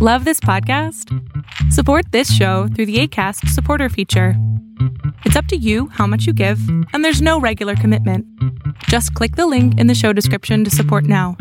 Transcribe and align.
Love 0.00 0.24
this 0.24 0.38
podcast? 0.38 1.12
Support 1.72 2.12
this 2.12 2.32
show 2.32 2.68
through 2.68 2.86
the 2.86 3.00
ACAST 3.06 3.48
supporter 3.48 3.88
feature. 3.88 4.34
It's 5.24 5.34
up 5.34 5.46
to 5.46 5.56
you 5.56 5.88
how 5.88 6.06
much 6.06 6.24
you 6.24 6.32
give, 6.32 6.60
and 6.92 7.04
there's 7.04 7.20
no 7.20 7.40
regular 7.40 7.74
commitment. 7.74 8.24
Just 8.84 9.12
click 9.14 9.34
the 9.36 9.46
link 9.48 9.76
in 9.78 9.88
the 9.88 9.96
show 9.96 10.12
description 10.12 10.62
to 10.64 10.70
support 10.70 11.04
now. 11.04 11.36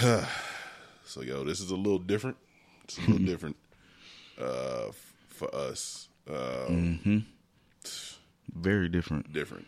So 1.04 1.22
yo, 1.22 1.42
this 1.42 1.58
is 1.58 1.72
a 1.72 1.76
little 1.76 1.98
different. 1.98 2.36
It's 2.84 2.96
a 2.98 3.00
little 3.00 3.18
different 3.26 3.56
uh, 4.40 4.88
f- 4.90 5.14
for 5.26 5.52
us. 5.52 6.08
Um, 6.30 7.26
Very 8.54 8.88
different. 8.88 9.32
Different, 9.32 9.66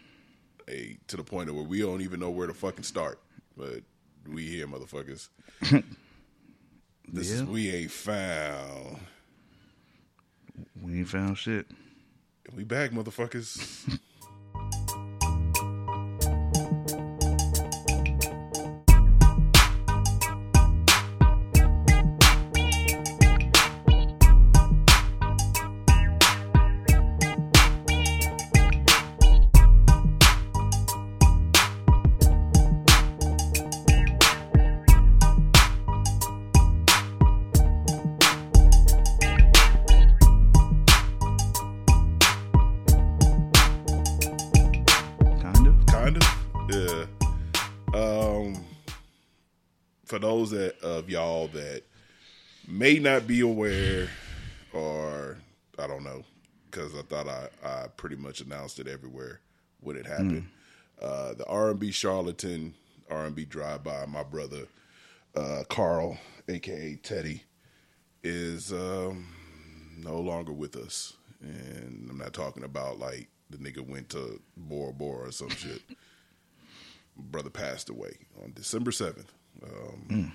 a 0.68 0.98
to 1.09 1.16
the 1.16 1.25
point 1.25 1.48
of 1.48 1.57
where 1.57 1.64
we 1.64 1.80
don't 1.80 2.00
even 2.00 2.20
know 2.20 2.30
where 2.30 2.46
to 2.46 2.54
fucking 2.54 2.84
start. 2.84 3.18
But 3.57 3.80
we 4.27 4.45
here, 4.45 4.66
motherfuckers. 4.66 5.29
this 7.09 7.30
is 7.30 7.45
we 7.45 7.70
ain't 7.70 7.91
found. 7.91 8.98
We 10.80 10.98
ain't 10.98 11.09
found 11.09 11.38
shit. 11.38 11.66
We 12.55 12.65
back, 12.65 12.91
motherfuckers. 12.91 13.98
may 52.83 52.99
not 52.99 53.29
be 53.29 53.38
aware 53.38 54.09
or 54.73 55.38
i 55.79 55.87
don't 55.87 56.02
know 56.02 56.25
because 56.69 56.93
i 56.97 57.02
thought 57.02 57.29
i 57.29 57.47
i 57.65 57.87
pretty 57.97 58.16
much 58.16 58.41
announced 58.41 58.80
it 58.80 58.88
everywhere 58.88 59.38
when 59.83 59.97
it 59.97 60.05
happened. 60.05 60.49
Uh 61.01 61.33
the 61.35 61.47
r&b 61.47 61.93
charlatan 61.93 62.75
r&b 63.09 63.45
drive-by 63.45 64.05
my 64.06 64.25
brother 64.25 64.66
uh 65.37 65.62
carl 65.69 66.19
aka 66.49 66.97
teddy 67.05 67.44
is 68.25 68.72
um 68.72 69.28
no 69.97 70.19
longer 70.19 70.53
with 70.53 70.75
us. 70.75 71.12
And 71.41 72.09
i'm 72.10 72.19
not 72.19 72.33
talking 72.33 72.65
about 72.65 72.99
like 72.99 73.28
the 73.49 73.59
nigga 73.59 73.87
went 73.87 74.09
to 74.09 74.41
bora 74.56 74.93
bora 74.93 75.28
or 75.28 75.33
some 75.33 75.50
shit. 75.50 75.83
Brother 77.16 77.50
passed 77.50 77.91
away 77.91 78.16
on 78.43 78.53
December 78.55 78.91
7th, 78.91 79.27
um, 79.62 80.33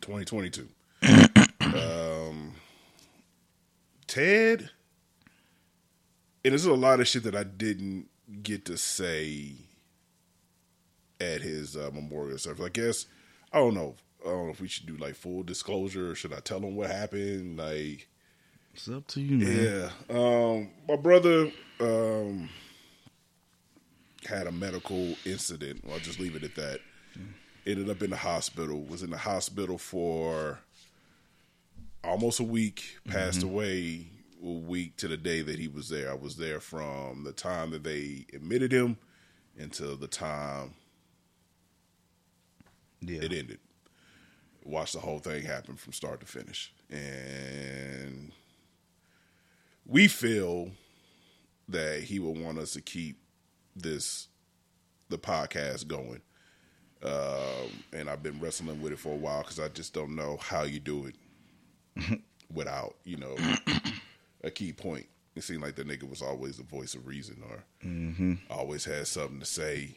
2022. 0.00 0.66
Um, 1.60 2.54
Ted, 4.06 4.70
and 6.44 6.52
there's 6.52 6.64
a 6.64 6.74
lot 6.74 7.00
of 7.00 7.08
shit 7.08 7.22
that 7.24 7.34
I 7.34 7.44
didn't 7.44 8.08
get 8.42 8.64
to 8.66 8.76
say 8.76 9.52
at 11.20 11.40
his 11.40 11.76
uh, 11.76 11.90
memorial 11.92 12.38
service. 12.38 12.64
I 12.64 12.68
guess, 12.68 13.06
I 13.52 13.58
don't 13.58 13.74
know. 13.74 13.94
I 14.24 14.28
don't 14.30 14.46
know 14.46 14.52
if 14.52 14.60
we 14.60 14.68
should 14.68 14.86
do 14.86 14.96
like 14.96 15.14
full 15.14 15.42
disclosure 15.42 16.10
or 16.10 16.14
should 16.14 16.32
I 16.32 16.40
tell 16.40 16.58
him 16.58 16.76
what 16.76 16.90
happened? 16.90 17.58
Like, 17.58 18.08
It's 18.74 18.88
up 18.88 19.06
to 19.08 19.20
you, 19.20 19.38
man. 19.38 19.90
yeah. 20.10 20.16
Um, 20.16 20.70
my 20.88 20.96
brother 20.96 21.50
um, 21.80 22.48
had 24.26 24.46
a 24.46 24.52
medical 24.52 25.14
incident. 25.24 25.84
I'll 25.90 25.98
just 25.98 26.20
leave 26.20 26.36
it 26.36 26.44
at 26.44 26.54
that. 26.56 26.80
Ended 27.66 27.88
up 27.90 28.02
in 28.02 28.10
the 28.10 28.16
hospital. 28.16 28.80
Was 28.82 29.02
in 29.04 29.10
the 29.10 29.18
hospital 29.18 29.78
for 29.78 30.58
almost 32.04 32.40
a 32.40 32.44
week. 32.44 32.98
Passed 33.08 33.42
away 33.42 34.06
a 34.42 34.48
week 34.50 34.96
to 34.98 35.08
the 35.08 35.16
day 35.16 35.42
that 35.42 35.58
he 35.58 35.68
was 35.68 35.88
there. 35.88 36.10
I 36.10 36.14
was 36.14 36.36
there 36.36 36.60
from 36.60 37.24
the 37.24 37.32
time 37.32 37.70
that 37.70 37.84
they 37.84 38.26
admitted 38.32 38.72
him 38.72 38.96
until 39.58 39.96
the 39.96 40.08
time 40.08 40.74
Yeah. 43.00 43.20
it 43.22 43.32
ended. 43.32 43.60
Watched 44.64 44.94
the 44.94 45.00
whole 45.00 45.18
thing 45.18 45.42
happen 45.44 45.76
from 45.76 45.92
start 45.92 46.20
to 46.20 46.26
finish. 46.26 46.72
And 46.90 48.32
we 49.84 50.08
feel 50.08 50.70
that 51.68 52.02
he 52.04 52.18
would 52.18 52.38
want 52.38 52.58
us 52.58 52.72
to 52.72 52.80
keep 52.80 53.18
this 53.74 54.28
the 55.08 55.18
podcast 55.18 55.86
going. 55.88 56.22
Um, 57.02 57.82
and 57.92 58.08
I've 58.08 58.22
been 58.22 58.38
wrestling 58.40 58.80
with 58.80 58.92
it 58.92 58.98
for 58.98 59.12
a 59.12 59.16
while 59.16 59.42
because 59.42 59.58
I 59.58 59.68
just 59.68 59.92
don't 59.92 60.14
know 60.14 60.36
how 60.36 60.62
you 60.62 60.78
do 60.78 61.06
it 61.06 61.16
without, 62.52 62.94
you 63.04 63.16
know, 63.16 63.36
a 64.44 64.50
key 64.50 64.72
point. 64.72 65.06
It 65.34 65.42
seemed 65.44 65.62
like 65.62 65.76
the 65.76 65.84
nigga 65.84 66.08
was 66.08 66.20
always 66.20 66.58
the 66.58 66.62
voice 66.64 66.94
of 66.94 67.06
reason 67.06 67.42
or 67.48 68.54
always 68.54 68.84
had 68.84 69.06
something 69.06 69.40
to 69.40 69.46
say 69.46 69.96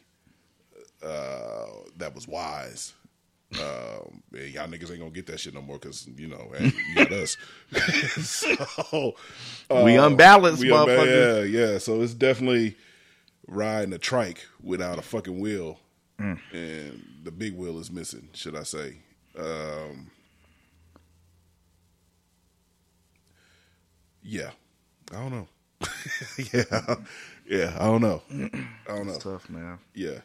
uh, 1.04 1.66
that 1.98 2.16
was 2.16 2.28
wise. 2.28 2.94
Um, 3.54 4.24
y'all 4.34 4.68
niggas 4.68 4.90
ain't 4.92 5.00
gonna 5.00 5.12
get 5.12 5.28
that 5.28 5.40
shit 5.40 5.54
no 5.54 5.62
more 5.62 5.78
because 5.78 6.08
you 6.18 6.28
know 6.28 6.52
hey, 6.58 6.72
you 6.90 6.96
got 6.96 7.12
us. 7.12 7.38
so 8.26 9.16
we 9.70 9.98
uh, 9.98 10.08
unbalanced, 10.08 10.62
we 10.62 10.70
unba- 10.70 11.06
yeah, 11.06 11.44
yeah. 11.72 11.78
So 11.78 12.02
it's 12.02 12.14
definitely 12.14 12.76
riding 13.48 13.94
a 13.94 13.98
trike 13.98 14.46
without 14.64 14.98
a 15.00 15.02
fucking 15.02 15.40
wheel, 15.40 15.80
Mm. 16.20 16.40
and 16.54 17.06
the 17.24 17.32
big 17.32 17.56
wheel 17.56 17.78
is 17.78 17.92
missing. 17.92 18.30
Should 18.34 18.56
I 18.56 18.64
say? 18.64 18.98
Um, 19.38 20.10
yeah, 24.26 24.50
I 25.12 25.16
don't 25.18 25.32
know. 25.32 25.48
yeah, 26.54 26.96
yeah, 27.48 27.78
I 27.80 27.86
don't 27.86 28.02
know. 28.02 28.22
I 28.32 28.96
don't 28.96 29.08
know. 29.08 29.14
It's 29.14 29.24
tough, 29.24 29.50
man. 29.50 29.78
Yeah. 29.94 30.20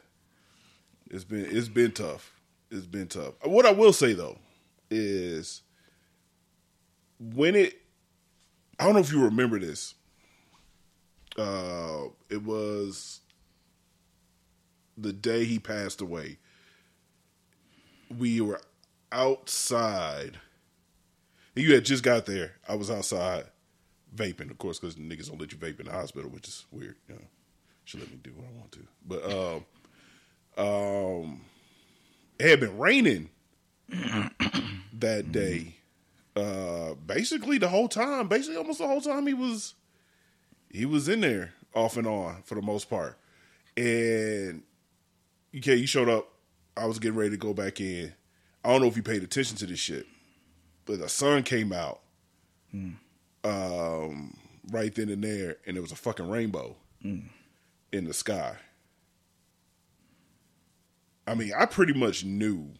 It's 1.10 1.24
been 1.24 1.46
it's 1.50 1.68
been 1.68 1.92
tough. 1.92 2.32
It's 2.70 2.86
been 2.86 3.08
tough. 3.08 3.34
What 3.44 3.66
I 3.66 3.72
will 3.72 3.92
say 3.92 4.14
though 4.14 4.38
is 4.90 5.62
when 7.18 7.54
it 7.54 7.74
I 8.78 8.84
don't 8.84 8.94
know 8.94 9.00
if 9.00 9.12
you 9.12 9.22
remember 9.24 9.58
this. 9.58 9.94
Uh 11.36 12.04
it 12.30 12.42
was 12.42 13.20
the 14.96 15.12
day 15.12 15.44
he 15.44 15.58
passed 15.58 16.00
away. 16.00 16.38
We 18.16 18.40
were 18.40 18.60
outside. 19.12 20.38
You 21.54 21.74
had 21.74 21.84
just 21.84 22.02
got 22.02 22.24
there. 22.24 22.52
I 22.66 22.76
was 22.76 22.90
outside 22.90 23.44
vaping, 24.14 24.50
of 24.50 24.58
course, 24.58 24.78
because 24.78 24.96
niggas 24.96 25.28
don't 25.28 25.40
let 25.40 25.52
you 25.52 25.58
vape 25.58 25.80
in 25.80 25.86
the 25.86 25.92
hospital, 25.92 26.30
which 26.30 26.48
is 26.48 26.66
weird. 26.70 26.96
You 27.08 27.14
know, 27.14 27.20
should 27.84 28.00
let 28.00 28.10
me 28.10 28.18
do 28.22 28.32
what 28.34 28.46
I 28.46 28.58
want 28.58 28.72
to. 28.72 28.86
But 29.06 29.24
um, 30.58 30.64
um, 30.66 31.40
it 32.38 32.50
had 32.50 32.60
been 32.60 32.78
raining 32.78 33.30
that 33.88 35.32
day. 35.32 35.74
Uh, 36.36 36.94
basically 37.06 37.58
the 37.58 37.68
whole 37.68 37.88
time, 37.88 38.28
basically 38.28 38.56
almost 38.56 38.78
the 38.78 38.86
whole 38.86 39.00
time 39.00 39.26
he 39.26 39.34
was 39.34 39.74
he 40.70 40.86
was 40.86 41.08
in 41.08 41.20
there 41.20 41.52
off 41.74 41.96
and 41.96 42.06
on 42.06 42.42
for 42.44 42.54
the 42.54 42.62
most 42.62 42.88
part. 42.88 43.18
And 43.76 44.62
okay, 45.56 45.74
you 45.74 45.86
showed 45.86 46.08
up. 46.08 46.28
I 46.76 46.86
was 46.86 46.98
getting 46.98 47.18
ready 47.18 47.30
to 47.30 47.36
go 47.36 47.52
back 47.52 47.80
in. 47.80 48.12
I 48.64 48.70
don't 48.70 48.80
know 48.80 48.86
if 48.86 48.96
you 48.96 49.02
paid 49.02 49.22
attention 49.22 49.56
to 49.58 49.66
this 49.66 49.80
shit, 49.80 50.06
but 50.86 51.00
the 51.00 51.08
sun 51.08 51.42
came 51.42 51.72
out 51.72 52.00
um, 53.44 54.36
right 54.70 54.94
then 54.94 55.08
and 55.08 55.22
there, 55.24 55.56
and 55.66 55.76
there 55.76 55.82
was 55.82 55.92
a 55.92 55.96
fucking 55.96 56.28
rainbow 56.28 56.76
in 57.02 58.04
the 58.04 58.12
sky. 58.14 58.56
I 61.26 61.34
mean, 61.34 61.52
I 61.56 61.66
pretty 61.66 61.92
much 61.92 62.24
knew 62.24 62.70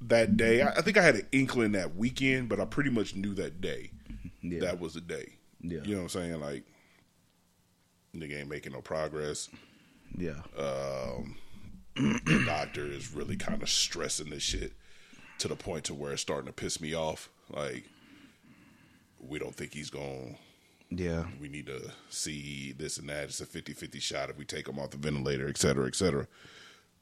that 0.00 0.36
day. 0.36 0.62
I, 0.62 0.70
I 0.70 0.82
think 0.82 0.96
I 0.96 1.02
had 1.02 1.14
an 1.14 1.26
inkling 1.32 1.72
that 1.72 1.94
weekend, 1.96 2.48
but 2.48 2.60
I 2.60 2.64
pretty 2.64 2.90
much 2.90 3.14
knew 3.14 3.34
that 3.34 3.60
day. 3.60 3.90
Yeah. 4.40 4.60
That 4.60 4.78
was 4.80 4.94
the 4.94 5.00
day. 5.00 5.32
Yeah. 5.60 5.80
You 5.82 5.96
know 5.96 6.02
what 6.02 6.14
I'm 6.14 6.20
saying? 6.20 6.40
Like, 6.40 6.64
nigga 8.14 8.38
ain't 8.38 8.48
making 8.48 8.72
no 8.72 8.80
progress. 8.80 9.48
Yeah. 10.16 10.42
The 11.96 12.42
doctor 12.46 12.86
is 12.86 13.12
really 13.12 13.34
kind 13.36 13.60
of 13.60 13.68
stressing 13.68 14.30
this 14.30 14.44
shit 14.44 14.74
to 15.38 15.48
the 15.48 15.56
point 15.56 15.84
to 15.84 15.94
where 15.94 16.12
it's 16.12 16.22
starting 16.22 16.46
to 16.46 16.52
piss 16.52 16.80
me 16.80 16.94
off. 16.94 17.28
Like, 17.50 17.84
we 19.20 19.38
don't 19.38 19.54
think 19.54 19.72
he's 19.74 19.90
going 19.90 20.36
yeah. 20.90 21.24
we 21.40 21.48
need 21.48 21.66
to 21.66 21.92
see 22.08 22.72
this 22.72 22.98
and 22.98 23.08
that. 23.08 23.24
It's 23.24 23.40
a 23.40 23.46
50 23.46 23.72
50 23.74 24.00
shot 24.00 24.30
if 24.30 24.38
we 24.38 24.44
take 24.44 24.68
him 24.68 24.78
off 24.78 24.90
the 24.90 24.96
ventilator, 24.96 25.48
et 25.48 25.58
cetera, 25.58 25.86
et 25.86 25.94
cetera. 25.94 26.26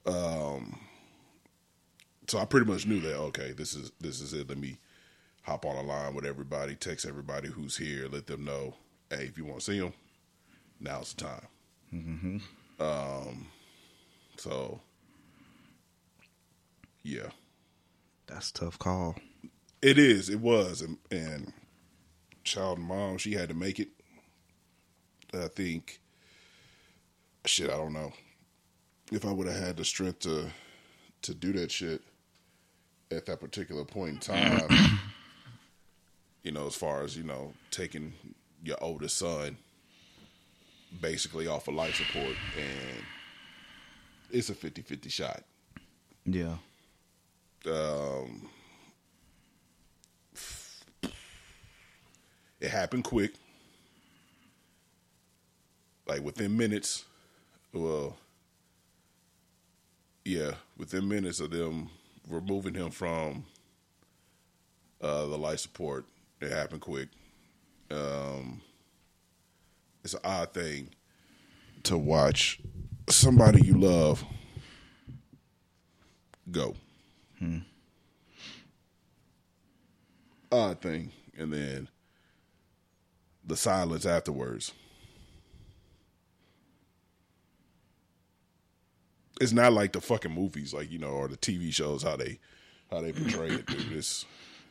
Um, 0.04 0.80
so 2.26 2.38
I 2.38 2.44
pretty 2.44 2.66
much 2.70 2.86
knew 2.86 3.00
that 3.00 3.16
okay, 3.16 3.52
this 3.52 3.74
is 3.74 3.92
this 4.00 4.20
is 4.20 4.32
it. 4.32 4.48
Let 4.48 4.58
me 4.58 4.78
hop 5.42 5.64
on 5.64 5.76
a 5.76 5.82
line 5.82 6.14
with 6.14 6.24
everybody, 6.24 6.74
text 6.74 7.06
everybody 7.06 7.48
who's 7.48 7.76
here, 7.76 8.08
let 8.08 8.26
them 8.26 8.44
know, 8.44 8.74
hey, 9.10 9.24
if 9.26 9.38
you 9.38 9.44
want 9.44 9.60
to 9.60 9.64
see 9.64 9.78
him, 9.78 9.92
now's 10.80 11.14
the 11.14 11.24
time. 11.24 11.46
Mm-hmm. 11.94 12.82
Um, 12.82 13.46
so 14.36 14.80
yeah, 17.04 17.28
That's 18.26 18.50
a 18.50 18.54
tough 18.54 18.78
call. 18.80 19.14
it 19.80 19.96
is. 19.96 20.28
It 20.28 20.40
was, 20.40 20.82
and, 20.82 20.98
and 21.12 21.52
child 22.46 22.78
mom, 22.78 23.18
she 23.18 23.32
had 23.32 23.48
to 23.50 23.54
make 23.54 23.78
it. 23.78 23.88
I 25.34 25.48
think, 25.48 26.00
shit, 27.44 27.68
I 27.68 27.76
don't 27.76 27.92
know 27.92 28.12
if 29.12 29.26
I 29.26 29.32
would 29.32 29.46
have 29.46 29.62
had 29.62 29.76
the 29.76 29.84
strength 29.84 30.20
to 30.20 30.48
to 31.22 31.34
do 31.34 31.52
that 31.54 31.70
shit 31.70 32.02
at 33.10 33.26
that 33.26 33.40
particular 33.40 33.84
point 33.84 34.10
in 34.10 34.18
time. 34.18 34.68
you 36.42 36.52
know, 36.52 36.66
as 36.66 36.74
far 36.74 37.02
as 37.02 37.16
you 37.16 37.24
know, 37.24 37.52
taking 37.70 38.12
your 38.62 38.76
oldest 38.80 39.18
son 39.18 39.56
basically 41.00 41.46
off 41.46 41.68
of 41.68 41.74
life 41.74 41.96
support, 41.96 42.36
and 42.56 43.04
it's 44.30 44.48
a 44.48 44.54
50-50 44.54 45.10
shot. 45.10 45.42
Yeah. 46.24 46.56
Um, 47.66 48.48
it 52.60 52.70
happened 52.70 53.04
quick, 53.04 53.32
like 56.06 56.22
within 56.22 56.56
minutes. 56.56 57.04
Well, 57.72 58.16
yeah, 60.24 60.52
within 60.76 61.08
minutes 61.08 61.40
of 61.40 61.50
them 61.50 61.90
removing 62.28 62.74
him 62.74 62.90
from 62.90 63.44
uh, 65.00 65.26
the 65.26 65.38
life 65.38 65.60
support, 65.60 66.06
it 66.40 66.50
happened 66.50 66.80
quick. 66.80 67.08
Um, 67.90 68.60
it's 70.02 70.14
an 70.14 70.20
odd 70.24 70.52
thing 70.52 70.90
to 71.84 71.98
watch 71.98 72.60
somebody 73.08 73.64
you 73.64 73.78
love 73.78 74.24
go. 76.50 76.74
Hmm. 77.38 77.58
Odd 80.50 80.80
thing, 80.80 81.12
and 81.36 81.52
then 81.52 81.88
the 83.46 83.56
silence 83.56 84.04
afterwards. 84.04 84.72
It's 89.40 89.52
not 89.52 89.72
like 89.72 89.92
the 89.92 90.00
fucking 90.00 90.32
movies, 90.32 90.72
like 90.72 90.90
you 90.90 90.98
know, 90.98 91.10
or 91.10 91.28
the 91.28 91.36
TV 91.36 91.72
shows 91.72 92.02
how 92.02 92.16
they 92.16 92.38
how 92.90 93.00
they 93.02 93.12
portray 93.12 93.48
it. 93.48 93.66
Dude. 93.66 93.92
It's 93.92 94.24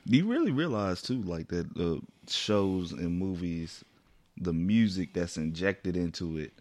You 0.05 0.25
really 0.25 0.51
realize 0.51 1.01
too, 1.01 1.21
like 1.21 1.49
that 1.49 1.73
the 1.75 2.01
shows 2.27 2.91
and 2.91 3.17
movies, 3.19 3.83
the 4.37 4.53
music 4.53 5.13
that's 5.13 5.37
injected 5.37 5.95
into 5.95 6.37
it 6.37 6.53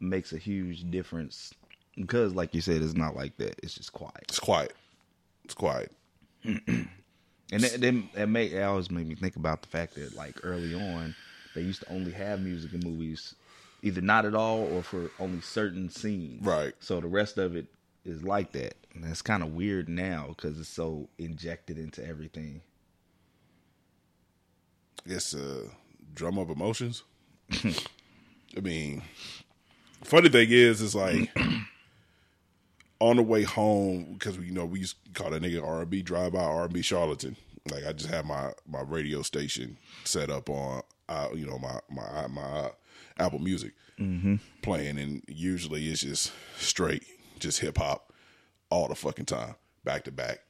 makes 0.00 0.32
a 0.32 0.38
huge 0.38 0.90
difference. 0.90 1.54
Because, 1.96 2.34
like 2.34 2.54
you 2.54 2.60
said, 2.60 2.82
it's 2.82 2.94
not 2.94 3.14
like 3.14 3.36
that. 3.38 3.58
It's 3.62 3.74
just 3.74 3.92
quiet, 3.92 4.24
it's 4.28 4.38
quiet. 4.40 4.74
It's 5.44 5.54
quiet. 5.54 5.92
and 6.44 6.88
that 7.52 7.80
that, 7.80 8.02
that 8.14 8.28
make 8.28 8.52
it 8.52 8.62
always 8.62 8.90
made 8.90 9.06
me 9.06 9.14
think 9.14 9.36
about 9.36 9.62
the 9.62 9.68
fact 9.68 9.94
that, 9.94 10.16
like 10.16 10.36
early 10.42 10.74
on, 10.74 11.14
they 11.60 11.66
used 11.66 11.82
to 11.82 11.92
only 11.92 12.12
have 12.12 12.40
music 12.40 12.72
in 12.72 12.80
movies, 12.80 13.34
either 13.82 14.00
not 14.00 14.24
at 14.24 14.34
all 14.34 14.60
or 14.72 14.82
for 14.82 15.10
only 15.20 15.42
certain 15.42 15.90
scenes. 15.90 16.44
Right. 16.44 16.72
So 16.80 17.00
the 17.00 17.06
rest 17.06 17.36
of 17.36 17.54
it 17.54 17.66
is 18.02 18.24
like 18.24 18.52
that, 18.52 18.76
and 18.94 19.04
that's 19.04 19.20
kind 19.20 19.42
of 19.42 19.52
weird 19.52 19.86
now 19.86 20.28
because 20.28 20.58
it's 20.58 20.70
so 20.70 21.10
injected 21.18 21.76
into 21.76 22.06
everything. 22.06 22.62
It's 25.04 25.34
uh, 25.34 25.68
drum 26.14 26.38
up 26.38 26.48
emotions. 26.48 27.02
I 27.52 28.60
mean, 28.62 29.02
funny 30.02 30.30
thing 30.30 30.48
is, 30.50 30.80
it's 30.80 30.94
like 30.94 31.30
on 33.00 33.16
the 33.16 33.22
way 33.22 33.42
home 33.42 34.14
because 34.14 34.38
we 34.38 34.46
you 34.46 34.52
know 34.52 34.64
we 34.64 34.78
used 34.80 34.96
to 35.04 35.10
call 35.12 35.30
that 35.30 35.42
nigga 35.42 35.62
R 35.62 35.82
and 35.82 35.90
B 35.90 36.00
drive 36.00 36.32
by 36.32 36.42
R 36.42 36.64
and 36.64 36.72
B 36.72 36.80
charlatan. 36.80 37.36
Like 37.70 37.84
I 37.86 37.92
just 37.92 38.10
had 38.10 38.24
my 38.26 38.52
my 38.66 38.80
radio 38.82 39.22
station 39.22 39.76
set 40.04 40.30
up 40.30 40.48
on 40.48 40.82
uh, 41.08 41.28
you 41.34 41.46
know 41.46 41.58
my 41.58 41.80
my 41.90 42.26
my 42.28 42.42
uh, 42.42 42.68
Apple 43.18 43.38
Music 43.40 43.72
playing, 44.62 44.98
and 44.98 45.22
usually 45.28 45.88
it's 45.88 46.00
just 46.00 46.32
straight 46.56 47.04
just 47.38 47.60
hip 47.60 47.76
hop 47.78 48.12
all 48.70 48.88
the 48.88 48.94
fucking 48.94 49.26
time, 49.26 49.56
back 49.84 50.04
to 50.04 50.10
back, 50.12 50.40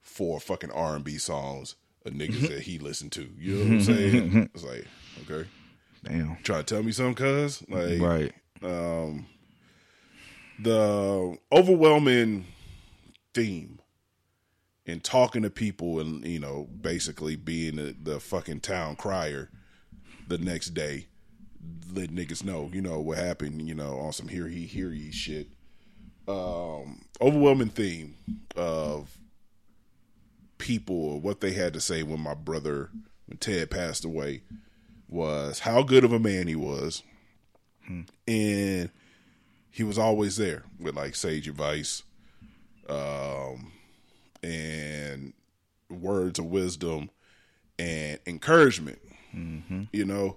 four 0.00 0.40
fucking 0.40 0.70
R 0.70 0.94
and 0.96 1.04
B 1.04 1.18
songs 1.18 1.74
of 2.06 2.12
niggas 2.14 2.48
that 2.48 2.60
he 2.62 2.78
listened 2.78 3.12
to. 3.12 3.28
You 3.38 3.54
know 3.56 3.64
what 3.64 3.70
I'm 3.72 3.80
saying? 3.80 4.50
It's 4.54 4.64
like 4.64 4.86
okay, 5.30 5.48
Damn. 6.02 6.36
try 6.42 6.58
to 6.58 6.62
tell 6.64 6.82
me 6.82 6.92
something, 6.92 7.14
cuz 7.14 7.62
like 7.68 8.00
Right. 8.00 8.32
um, 8.62 9.26
the 10.58 11.36
overwhelming 11.52 12.46
theme 13.34 13.80
in 14.86 15.00
talking 15.00 15.42
to 15.42 15.50
people 15.50 16.00
and 16.00 16.24
you 16.26 16.38
know 16.38 16.68
basically 16.80 17.36
being 17.36 17.76
the, 17.76 17.96
the 18.02 18.20
fucking 18.20 18.60
town 18.60 18.96
crier 18.96 19.50
the 20.28 20.38
next 20.38 20.68
day 20.74 21.06
let 21.92 22.10
niggas 22.10 22.44
know 22.44 22.70
you 22.72 22.82
know 22.82 23.00
what 23.00 23.18
happened 23.18 23.66
you 23.66 23.74
know 23.74 23.98
on 23.98 24.12
some 24.12 24.28
hear 24.28 24.48
he 24.48 24.66
hear 24.66 24.90
ye 24.90 25.10
shit. 25.10 25.48
Um 26.26 27.02
overwhelming 27.20 27.68
theme 27.68 28.14
of 28.56 29.18
people 30.58 31.20
what 31.20 31.40
they 31.40 31.52
had 31.52 31.74
to 31.74 31.80
say 31.80 32.02
when 32.02 32.20
my 32.20 32.34
brother 32.34 32.90
when 33.26 33.38
ted 33.38 33.70
passed 33.70 34.04
away 34.04 34.42
was 35.08 35.60
how 35.60 35.82
good 35.82 36.04
of 36.04 36.12
a 36.12 36.18
man 36.18 36.46
he 36.46 36.56
was. 36.56 37.02
And 38.26 38.90
he 39.70 39.82
was 39.82 39.98
always 39.98 40.36
there 40.36 40.64
with 40.80 40.96
like 40.96 41.14
sage 41.14 41.48
advice. 41.48 42.02
Um 42.88 43.72
and 44.44 45.32
words 45.90 46.38
of 46.38 46.46
wisdom 46.46 47.10
and 47.78 48.18
encouragement 48.26 49.00
you 49.92 50.04
know 50.04 50.36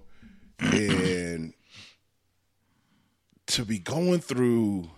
and 0.60 1.52
to 3.46 3.64
be 3.64 3.78
going 3.78 4.20
through 4.20 4.88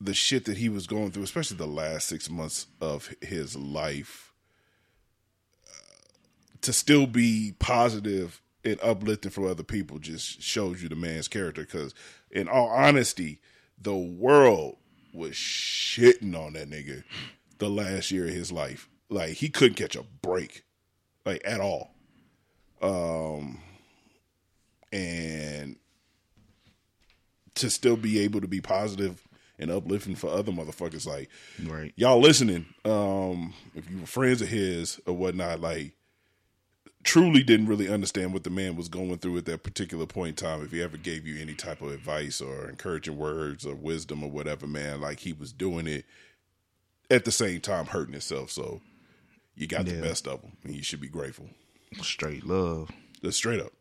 the 0.00 0.14
shit 0.14 0.44
that 0.44 0.56
he 0.56 0.68
was 0.68 0.86
going 0.86 1.10
through 1.10 1.22
especially 1.22 1.56
the 1.56 1.66
last 1.66 2.08
six 2.08 2.28
months 2.28 2.66
of 2.80 3.14
his 3.20 3.56
life 3.56 4.32
uh, 5.66 6.06
to 6.60 6.72
still 6.72 7.06
be 7.06 7.54
positive 7.58 8.40
and 8.64 8.80
uplifting 8.82 9.30
for 9.30 9.48
other 9.48 9.62
people 9.62 9.98
just 9.98 10.42
shows 10.42 10.82
you 10.82 10.88
the 10.88 10.96
man's 10.96 11.28
character. 11.28 11.62
Because, 11.62 11.94
in 12.30 12.48
all 12.48 12.68
honesty, 12.68 13.40
the 13.80 13.94
world 13.94 14.76
was 15.14 15.32
shitting 15.32 16.36
on 16.38 16.54
that 16.54 16.68
nigga 16.68 17.04
the 17.58 17.70
last 17.70 18.10
year 18.10 18.24
of 18.26 18.34
his 18.34 18.50
life. 18.52 18.88
Like 19.08 19.30
he 19.34 19.48
couldn't 19.48 19.76
catch 19.76 19.94
a 19.96 20.02
break, 20.22 20.64
like 21.24 21.42
at 21.44 21.60
all. 21.60 21.94
Um, 22.82 23.60
and 24.92 25.76
to 27.54 27.70
still 27.70 27.96
be 27.96 28.18
able 28.20 28.40
to 28.40 28.48
be 28.48 28.60
positive 28.60 29.22
and 29.58 29.70
uplifting 29.70 30.16
for 30.16 30.28
other 30.30 30.50
motherfuckers, 30.52 31.06
like 31.06 31.30
Right. 31.64 31.92
y'all 31.96 32.20
listening, 32.20 32.66
um, 32.84 33.54
if 33.74 33.88
you 33.88 34.00
were 34.00 34.06
friends 34.06 34.42
of 34.42 34.48
his 34.48 35.00
or 35.06 35.14
whatnot, 35.14 35.60
like 35.60 35.92
truly 37.04 37.42
didn't 37.42 37.66
really 37.66 37.88
understand 37.88 38.32
what 38.32 38.44
the 38.44 38.50
man 38.50 38.76
was 38.76 38.88
going 38.88 39.18
through 39.18 39.36
at 39.38 39.44
that 39.44 39.62
particular 39.62 40.06
point 40.06 40.40
in 40.40 40.46
time. 40.46 40.64
If 40.64 40.72
he 40.72 40.82
ever 40.82 40.96
gave 40.96 41.26
you 41.26 41.40
any 41.40 41.54
type 41.54 41.82
of 41.82 41.92
advice 41.92 42.40
or 42.40 42.68
encouraging 42.68 43.16
words 43.16 43.64
or 43.64 43.74
wisdom 43.74 44.24
or 44.24 44.30
whatever, 44.30 44.66
man, 44.66 45.00
like 45.00 45.20
he 45.20 45.32
was 45.32 45.52
doing 45.52 45.86
it 45.86 46.04
at 47.10 47.24
the 47.24 47.30
same 47.30 47.60
time 47.60 47.86
hurting 47.86 48.14
himself. 48.14 48.50
So 48.50 48.80
you 49.54 49.66
got 49.66 49.84
the 49.84 50.00
best 50.00 50.26
of 50.26 50.40
him, 50.40 50.52
and 50.64 50.74
you 50.74 50.82
should 50.82 51.00
be 51.00 51.08
grateful. 51.08 51.48
Straight 52.00 52.44
love. 52.44 52.90
Just 53.22 53.38
straight 53.38 53.60
up. 53.60 53.72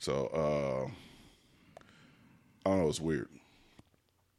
So 0.00 0.26
uh 0.26 0.90
I 2.64 2.70
don't 2.70 2.82
know, 2.82 2.88
it's 2.88 3.00
weird. 3.00 3.28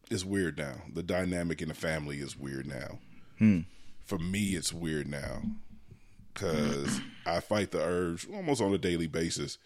It's 0.09 0.25
weird 0.25 0.57
now. 0.57 0.75
The 0.93 1.03
dynamic 1.03 1.61
in 1.61 1.67
the 1.67 1.73
family 1.73 2.19
is 2.19 2.37
weird 2.37 2.65
now. 2.65 2.99
For 4.05 4.17
me, 4.17 4.55
it's 4.55 4.73
weird 4.73 5.07
now 5.07 5.43
because 6.39 7.01
I 7.25 7.39
fight 7.39 7.71
the 7.71 7.81
urge 7.81 8.27
almost 8.33 8.61
on 8.61 8.73
a 8.73 8.77
daily 8.77 9.07
basis 9.07 9.57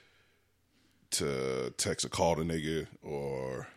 to 1.11 1.71
text 1.77 2.05
a 2.05 2.09
call 2.09 2.35
to 2.35 2.41
nigga 2.41 2.87
or 3.03 3.67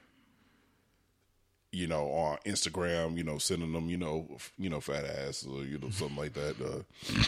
you 1.73 1.87
know 1.87 2.07
on 2.11 2.38
Instagram, 2.47 3.17
you 3.17 3.25
know, 3.25 3.38
sending 3.38 3.73
them, 3.73 3.88
you 3.91 3.99
know, 3.99 4.26
you 4.59 4.71
know, 4.71 4.81
fat 4.81 5.05
ass 5.05 5.47
or 5.47 5.62
you 5.65 5.79
know 5.79 5.91
something 5.91 6.17
like 6.17 6.33
that. 6.35 6.57
Uh, 6.61 7.23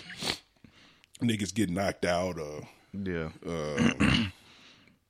niggas 1.23 1.55
get 1.55 1.69
knocked 1.71 2.05
out 2.05 2.39
or 2.39 2.67
Yeah. 2.93 3.31
Uh, 3.47 3.91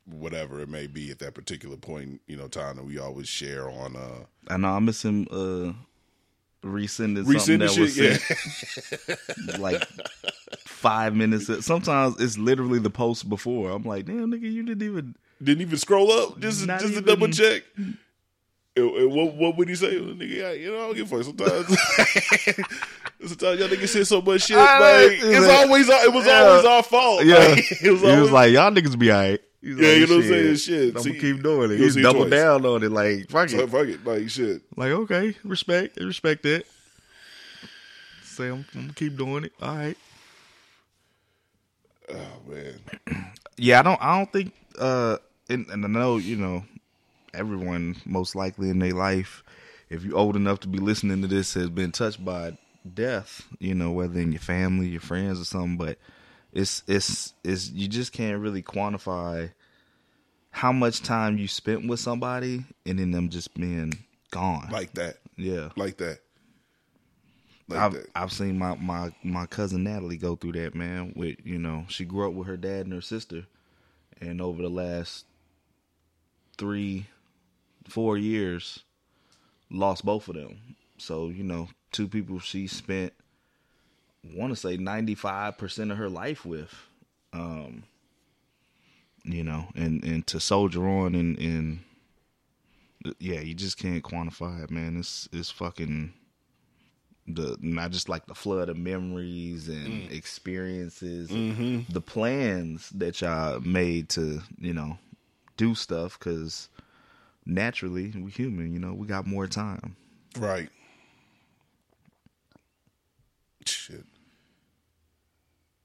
whatever 0.07 0.61
it 0.61 0.69
may 0.69 0.87
be 0.87 1.11
at 1.11 1.19
that 1.21 1.35
particular 1.35 1.77
point, 1.77 2.21
you 2.27 2.37
know, 2.37 2.49
time 2.49 2.77
that 2.77 2.85
we 2.85 2.99
always 2.99 3.29
share 3.29 3.69
on 3.71 3.95
uh 3.95 4.25
I 4.49 4.57
know 4.57 4.69
I 4.71 4.79
miss 4.81 5.05
him 5.05 5.29
uh 5.31 5.73
resending 6.65 7.25
something 7.25 7.59
that 7.61 7.79
was 7.79 7.95
shit. 7.95 8.21
Yeah. 9.09 9.17
sent 9.35 9.59
like 9.61 9.83
five 10.65 11.15
minutes. 11.15 11.65
Sometimes 11.65 12.21
it's 12.21 12.37
literally 12.39 12.79
the 12.79 12.91
post 12.91 13.29
before. 13.29 13.71
I'm 13.71 13.85
like, 13.85 14.07
damn, 14.07 14.31
nigga, 14.33 14.51
you 14.53 14.63
didn't 14.65 14.83
even. 14.83 15.15
Didn't 15.43 15.63
even 15.63 15.79
scroll 15.79 16.11
up 16.11 16.41
just 16.41 16.67
just 16.67 16.83
to 16.83 16.89
even- 16.91 17.05
double 17.05 17.29
check. 17.29 17.63
And- 17.77 17.97
what 18.77 19.35
what 19.35 19.57
would 19.57 19.69
he 19.69 19.75
say? 19.75 19.97
Nigga, 19.99 20.61
you 20.61 20.71
know, 20.71 20.77
I 20.79 20.87
don't 20.87 20.95
give 20.97 21.13
a 21.13 21.23
fuck. 21.23 21.25
Sometimes, 21.25 21.67
sometimes 23.27 23.59
y'all 23.61 23.69
niggas 23.69 23.89
say 23.89 24.05
so 24.05 24.21
much 24.21 24.43
shit. 24.43 24.57
I- 24.57 24.79
Like 24.79 25.13
it's 25.19 25.25
it's 25.25 25.47
like- 25.49 25.57
always 25.67 25.89
it 25.89 26.13
was 26.13 26.27
Yeah. 26.27 26.43
always 26.43 26.65
our 26.65 26.83
fault. 26.85 27.25
Yeah, 27.25 27.39
Like, 27.39 27.73
it 27.83 27.91
was 27.91 28.01
he 28.03 28.07
always 28.07 28.21
was 28.23 28.31
like, 28.31 28.53
y'all 28.53 28.71
niggas 28.71 28.97
be 28.99 29.11
alright. 29.11 29.41
He's 29.61 29.77
Yeah, 29.77 29.89
like, 29.89 29.97
you 29.99 30.07
know 30.07 30.17
what 30.17 30.25
I'm 30.25 30.29
saying? 30.31 30.57
Shit. 30.57 30.97
I'm 30.97 31.03
gonna 31.03 31.19
keep 31.19 31.43
doing 31.43 31.71
it. 31.73 31.79
He's 31.79 31.97
double 31.97 32.21
twice. 32.21 32.31
down 32.31 32.65
on 32.67 32.83
it. 32.83 32.93
Like, 32.93 33.29
fuck 33.29 33.53
it. 33.53 33.69
fuck 33.69 33.87
it, 33.89 34.05
like 34.05 34.29
shit. 34.31 34.63
Like, 34.77 34.91
okay, 34.93 35.37
respect, 35.45 35.97
respect 35.99 36.43
that. 36.45 36.65
Say 38.23 38.49
I'm, 38.49 38.65
I'm 38.75 38.81
gonna 38.83 38.93
keep 38.95 39.17
doing 39.17 39.45
it. 39.45 39.53
All 39.61 39.75
right. 39.77 39.97
Oh 42.11 42.41
man, 42.47 43.33
Yeah, 43.57 43.81
I 43.81 43.83
don't. 43.83 44.03
I 44.03 44.17
don't 44.19 44.33
think. 44.33 44.55
Uh, 44.79 45.19
and, 45.51 45.67
and 45.71 45.85
I 45.85 45.89
know 45.89 46.17
you 46.19 46.37
know, 46.37 46.65
everyone 47.35 47.97
most 48.07 48.35
likely 48.37 48.71
in 48.71 48.79
their 48.79 48.93
life, 48.93 49.43
if 49.91 50.05
you're 50.05 50.17
old 50.17 50.37
enough 50.37 50.61
to 50.61 50.69
be 50.69 50.79
listening 50.79 51.21
to 51.23 51.29
this, 51.29 51.55
has 51.55 51.69
been 51.69 51.91
touched 51.93 52.25
by 52.25 52.57
death. 52.95 53.47
You 53.59 53.75
know, 53.75 53.91
whether 53.91 54.21
in 54.21 54.33
your 54.33 54.41
family, 54.41 54.87
your 54.89 55.01
friends, 55.01 55.41
or 55.41 55.45
something. 55.45 55.77
But 55.77 55.99
it's 56.59 56.83
it's 56.89 57.35
it's 57.45 57.71
you 57.71 57.87
just 57.87 58.13
can't 58.13 58.41
really 58.41 58.63
quantify 58.63 59.51
how 60.51 60.73
much 60.73 61.03
time 61.03 61.39
you 61.39 61.47
spent 61.47 61.87
with 61.87 62.01
somebody 62.01 62.65
and 62.85 62.99
then 62.99 63.13
them 63.13 63.29
just 63.29 63.55
being 63.55 63.93
gone. 64.33 64.69
like 64.73 64.93
that, 64.95 65.19
yeah. 65.37 65.69
like 65.77 65.99
that, 65.99 66.19
like 67.69 67.79
I've 67.79 67.93
that. 67.93 68.07
I've 68.13 68.33
seen 68.33 68.59
my, 68.59 68.75
my, 68.75 69.13
my 69.23 69.47
cousin 69.47 69.85
Natalie 69.85 70.17
go 70.17 70.35
through 70.35 70.53
that 70.53 70.75
man. 70.75 71.13
With 71.15 71.37
you 71.45 71.61
know, 71.61 71.85
she 71.87 72.05
grew 72.05 72.29
up 72.29 72.35
with 72.35 72.49
her 72.49 72.57
dad 72.57 72.87
and 72.87 72.93
her 72.93 73.01
sister, 73.01 73.47
and 74.21 74.41
over 74.41 74.61
the 74.61 74.69
last 74.69 75.27
three, 76.57 77.07
four 77.89 78.19
years, 78.19 78.81
lost 79.71 80.05
both 80.05 80.27
of 80.27 80.35
them. 80.35 80.59
So 80.97 81.29
you 81.29 81.45
know, 81.45 81.69
two 81.93 82.09
people 82.09 82.41
she 82.41 82.67
spent, 82.67 83.13
want 84.25 84.53
to 84.53 84.57
say 84.57 84.77
ninety 84.77 85.15
five 85.15 85.59
percent 85.59 85.91
of 85.91 85.99
her 85.99 86.09
life 86.09 86.45
with, 86.45 86.75
um, 87.33 87.85
you 89.25 89.45
know, 89.45 89.69
and 89.75 90.03
and 90.05 90.27
to 90.29 90.41
soldier 90.41 90.87
on 90.87 91.15
and 91.15 91.39
and 91.39 91.81
yeah, 93.19 93.41
you 93.41 93.55
just 93.55 93.79
can't 93.79 94.03
quantify 94.03 94.63
it, 94.65 94.71
man. 94.71 94.97
It's 94.99 95.29
it's 95.33 95.51
fucking 95.51 96.13
the 97.27 97.57
not 97.61 97.91
just 97.91 98.09
like 98.09 98.27
the 98.27 98.35
flood 98.35 98.69
of 98.69 98.77
memories 98.77 99.69
and 99.69 100.11
experiences, 100.11 101.29
the 101.89 102.01
plans 102.01 102.91
that 102.91 103.21
y'all 103.21 103.61
made 103.61 104.09
to 104.11 104.41
you 104.59 104.73
know 104.73 104.99
do 105.57 105.75
stuff 105.75 106.19
because 106.19 106.69
naturally 107.45 108.13
we 108.17 108.31
human, 108.31 108.73
you 108.73 108.79
know, 108.79 108.95
we 108.95 109.07
got 109.07 109.27
more 109.27 109.47
time. 109.47 109.97
Right. 110.39 110.69
Shit. 113.69 114.05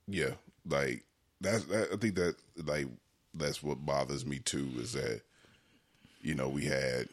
Yeah, 0.08 0.32
like 0.68 1.04
that's. 1.42 1.66
That, 1.66 1.90
I 1.94 1.98
think 1.98 2.16
that 2.16 2.36
like 2.66 2.88
that's 3.34 3.64
what 3.64 3.86
bothers 3.86 4.26
me 4.26 4.40
too 4.40 4.70
is 4.78 4.94
that 4.94 5.22
you 6.22 6.36
know 6.36 6.50
we 6.50 6.66
had 6.66 7.08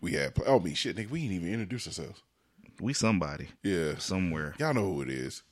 we 0.00 0.12
had. 0.12 0.32
Oh 0.46 0.60
me 0.60 0.74
shit, 0.74 0.96
nigga, 0.96 1.10
we 1.10 1.20
didn't 1.22 1.36
even 1.36 1.52
introduce 1.52 1.86
ourselves. 1.86 2.22
We 2.80 2.92
somebody 2.94 3.48
Yeah, 3.62 3.96
somewhere. 3.98 4.54
y'all 4.58 4.74
know 4.74 4.92
who 4.92 5.02
it 5.02 5.10
is. 5.10 5.42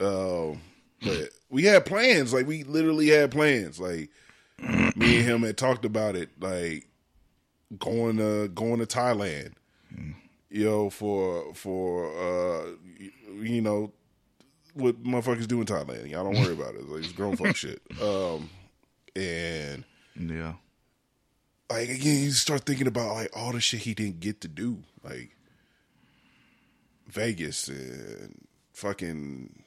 Um, 0.00 0.60
but 1.02 1.30
we 1.48 1.64
had 1.64 1.84
plans. 1.84 2.32
Like 2.32 2.46
we 2.46 2.62
literally 2.64 3.08
had 3.08 3.30
plans. 3.32 3.80
Like 3.80 4.10
me 4.60 5.16
and 5.18 5.26
him 5.26 5.42
had 5.42 5.56
talked 5.58 5.84
about 5.84 6.14
it. 6.14 6.28
Like 6.40 6.86
going 7.78 8.18
to 8.18 8.48
going 8.48 8.78
to 8.78 8.86
Thailand. 8.86 9.52
You 10.50 10.64
know, 10.64 10.90
for 10.90 11.54
for 11.54 12.10
uh, 12.16 12.66
you 13.40 13.60
know 13.60 13.92
what 14.74 15.02
motherfuckers 15.02 15.46
do 15.46 15.60
in 15.60 15.66
Thailand. 15.66 16.10
Y'all 16.10 16.24
don't 16.24 16.42
worry 16.42 16.54
about 16.54 16.74
it. 16.74 16.88
Like, 16.88 17.04
it's 17.04 17.12
grown 17.12 17.36
folk 17.36 17.56
shit. 17.56 17.80
Um, 18.02 18.50
and 19.16 19.84
Yeah, 20.16 20.54
like 21.70 21.88
again, 21.88 22.22
you 22.22 22.30
start 22.32 22.64
thinking 22.64 22.86
about 22.86 23.14
like 23.14 23.30
all 23.36 23.52
the 23.52 23.60
shit 23.60 23.80
he 23.80 23.94
didn't 23.94 24.20
get 24.20 24.40
to 24.42 24.48
do, 24.48 24.82
like 25.04 25.36
Vegas 27.08 27.68
and 27.68 28.46
fucking 28.72 29.62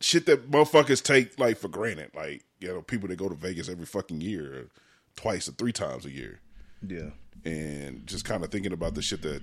shit 0.00 0.26
that 0.26 0.50
motherfuckers 0.50 1.02
take 1.02 1.38
like 1.38 1.58
for 1.58 1.68
granted. 1.68 2.10
Like 2.14 2.44
you 2.60 2.68
know, 2.68 2.82
people 2.82 3.08
that 3.08 3.16
go 3.16 3.28
to 3.28 3.34
Vegas 3.34 3.68
every 3.68 3.86
fucking 3.86 4.20
year, 4.20 4.54
or 4.54 4.64
twice 5.16 5.48
or 5.48 5.52
three 5.52 5.72
times 5.72 6.04
a 6.04 6.10
year, 6.10 6.40
yeah. 6.86 7.10
And 7.48 8.06
just 8.06 8.24
kind 8.24 8.44
of 8.44 8.50
thinking 8.50 8.72
about 8.72 8.94
the 8.94 9.02
shit 9.02 9.22
that 9.22 9.42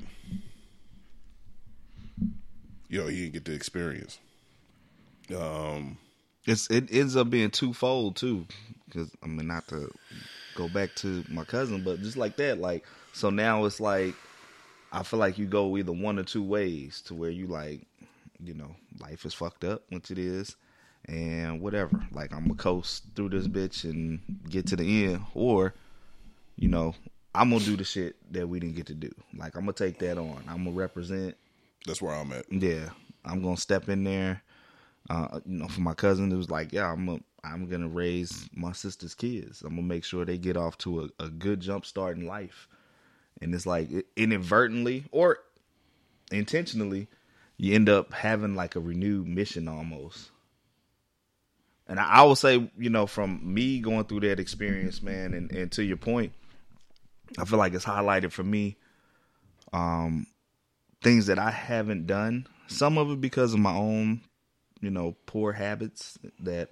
you 2.87 3.01
know 3.01 3.07
he 3.07 3.21
didn't 3.21 3.33
get 3.33 3.45
to 3.45 3.53
experience. 3.53 4.19
Um, 5.35 5.97
It's 6.45 6.69
it 6.69 6.93
ends 6.93 7.15
up 7.15 7.29
being 7.29 7.49
twofold 7.49 8.15
too, 8.15 8.45
because 8.85 9.11
I 9.23 9.27
mean 9.27 9.47
not 9.47 9.67
to 9.69 9.91
go 10.55 10.69
back 10.69 10.93
to 10.95 11.23
my 11.29 11.43
cousin, 11.43 11.83
but 11.83 11.99
just 12.01 12.17
like 12.17 12.37
that, 12.37 12.59
like 12.59 12.85
so 13.13 13.29
now 13.29 13.65
it's 13.65 13.79
like 13.79 14.13
I 14.91 15.03
feel 15.03 15.19
like 15.19 15.37
you 15.37 15.45
go 15.45 15.75
either 15.77 15.91
one 15.91 16.19
or 16.19 16.23
two 16.23 16.43
ways 16.43 17.01
to 17.07 17.13
where 17.15 17.31
you 17.31 17.47
like, 17.47 17.81
you 18.41 18.53
know, 18.53 18.75
life 18.99 19.25
is 19.25 19.33
fucked 19.33 19.63
up, 19.63 19.81
which 19.89 20.11
it 20.11 20.19
is, 20.19 20.55
and 21.05 21.59
whatever. 21.59 22.05
Like 22.11 22.31
I'm 22.31 22.43
gonna 22.43 22.55
coast 22.55 23.03
through 23.15 23.29
this 23.29 23.47
bitch 23.47 23.83
and 23.83 24.19
get 24.47 24.67
to 24.67 24.75
the 24.75 25.05
end, 25.05 25.21
or 25.33 25.73
you 26.55 26.69
know, 26.69 26.93
I'm 27.35 27.49
gonna 27.49 27.63
do 27.63 27.77
the 27.77 27.83
shit 27.83 28.15
that 28.33 28.47
we 28.47 28.59
didn't 28.59 28.75
get 28.75 28.87
to 28.87 28.93
do. 28.93 29.11
Like 29.35 29.55
I'm 29.55 29.61
gonna 29.61 29.73
take 29.73 29.99
that 29.99 30.17
on. 30.17 30.43
I'm 30.47 30.65
gonna 30.65 30.71
represent 30.71 31.35
that's 31.85 32.01
where 32.01 32.15
I'm 32.15 32.31
at. 32.31 32.51
yeah, 32.51 32.89
I'm 33.23 33.41
gonna 33.41 33.57
step 33.57 33.89
in 33.89 34.03
there. 34.03 34.41
Uh, 35.09 35.39
you 35.45 35.59
know, 35.59 35.67
for 35.67 35.81
my 35.81 35.93
cousin, 35.93 36.31
it 36.31 36.35
was 36.35 36.49
like, 36.49 36.73
yeah, 36.73 36.91
I'm 36.91 37.07
a, 37.09 37.19
I'm 37.43 37.67
gonna 37.67 37.87
raise 37.87 38.49
my 38.53 38.71
sister's 38.71 39.13
kids. 39.13 39.61
I'm 39.61 39.75
gonna 39.75 39.83
make 39.83 40.03
sure 40.03 40.25
they 40.25 40.37
get 40.37 40.57
off 40.57 40.77
to 40.79 41.01
a, 41.19 41.23
a 41.25 41.29
good 41.29 41.59
jump 41.59 41.85
start 41.85 42.17
in 42.17 42.25
life. 42.25 42.67
And 43.41 43.53
it's 43.53 43.65
like 43.65 43.89
inadvertently 44.15 45.05
or 45.11 45.39
intentionally, 46.31 47.07
you 47.57 47.75
end 47.75 47.89
up 47.89 48.13
having 48.13 48.55
like 48.55 48.75
a 48.75 48.79
renewed 48.79 49.27
mission 49.27 49.67
almost. 49.67 50.31
And 51.87 51.99
I, 51.99 52.05
I 52.05 52.21
will 52.23 52.35
say, 52.35 52.71
you 52.77 52.89
know, 52.89 53.05
from 53.05 53.41
me 53.43 53.79
going 53.79 54.05
through 54.05 54.21
that 54.21 54.39
experience, 54.39 55.03
man, 55.03 55.33
and, 55.33 55.51
and 55.51 55.71
to 55.73 55.83
your 55.83 55.97
point, 55.97 56.31
I 57.37 57.45
feel 57.45 57.59
like 57.59 57.73
it's 57.73 57.85
highlighted 57.85 58.31
for 58.31 58.43
me 58.43 58.77
um, 59.73 60.25
things 61.01 61.27
that 61.27 61.39
I 61.39 61.51
haven't 61.51 62.07
done. 62.07 62.47
Some 62.67 62.97
of 62.97 63.11
it 63.11 63.21
because 63.21 63.53
of 63.53 63.59
my 63.59 63.75
own, 63.75 64.21
you 64.81 64.89
know, 64.89 65.15
poor 65.25 65.51
habits 65.51 66.17
that 66.39 66.69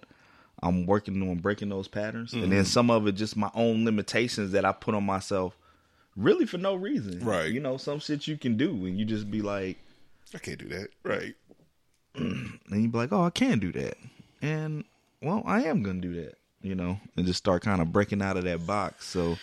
I'm 0.61 0.85
working 0.85 1.21
on 1.29 1.37
breaking 1.37 1.69
those 1.69 1.87
patterns, 1.87 2.33
and 2.33 2.51
then 2.51 2.65
some 2.65 2.89
of 2.89 3.05
it 3.05 3.13
just 3.13 3.35
my 3.37 3.51
own 3.53 3.85
limitations 3.85 4.53
that 4.53 4.65
I 4.65 4.71
put 4.71 4.95
on 4.95 5.05
myself, 5.05 5.57
really 6.15 6.45
for 6.45 6.57
no 6.57 6.73
reason. 6.73 7.19
Right. 7.23 7.51
You 7.51 7.59
know, 7.59 7.77
some 7.77 7.99
shit 7.99 8.27
you 8.27 8.37
can 8.37 8.57
do, 8.57 8.69
and 8.69 8.97
you 8.97 9.05
just 9.05 9.29
be 9.29 9.41
like, 9.41 9.77
I 10.33 10.39
can't 10.39 10.57
do 10.57 10.69
that. 10.69 10.87
Right. 11.03 11.35
and 12.15 12.59
you 12.71 12.87
be 12.87 12.97
like, 12.97 13.11
oh, 13.11 13.23
I 13.23 13.29
can 13.29 13.59
do 13.59 13.71
that, 13.73 13.97
and 14.41 14.85
well, 15.21 15.43
I 15.45 15.63
am 15.63 15.83
gonna 15.83 16.01
do 16.01 16.15
that. 16.23 16.37
You 16.61 16.75
know, 16.75 16.97
and 17.17 17.25
just 17.25 17.39
start 17.39 17.61
kind 17.61 17.81
of 17.81 17.91
breaking 17.91 18.21
out 18.21 18.37
of 18.37 18.45
that 18.45 18.65
box. 18.65 19.07
So. 19.07 19.37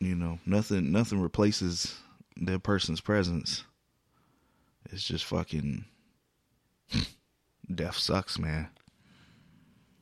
You 0.00 0.14
know 0.14 0.38
nothing 0.46 0.92
nothing 0.92 1.20
replaces 1.20 1.96
that 2.36 2.62
person's 2.62 3.00
presence 3.00 3.64
it's 4.90 5.02
just 5.04 5.24
fucking 5.24 5.84
death 7.74 7.96
sucks 7.96 8.38
man 8.38 8.68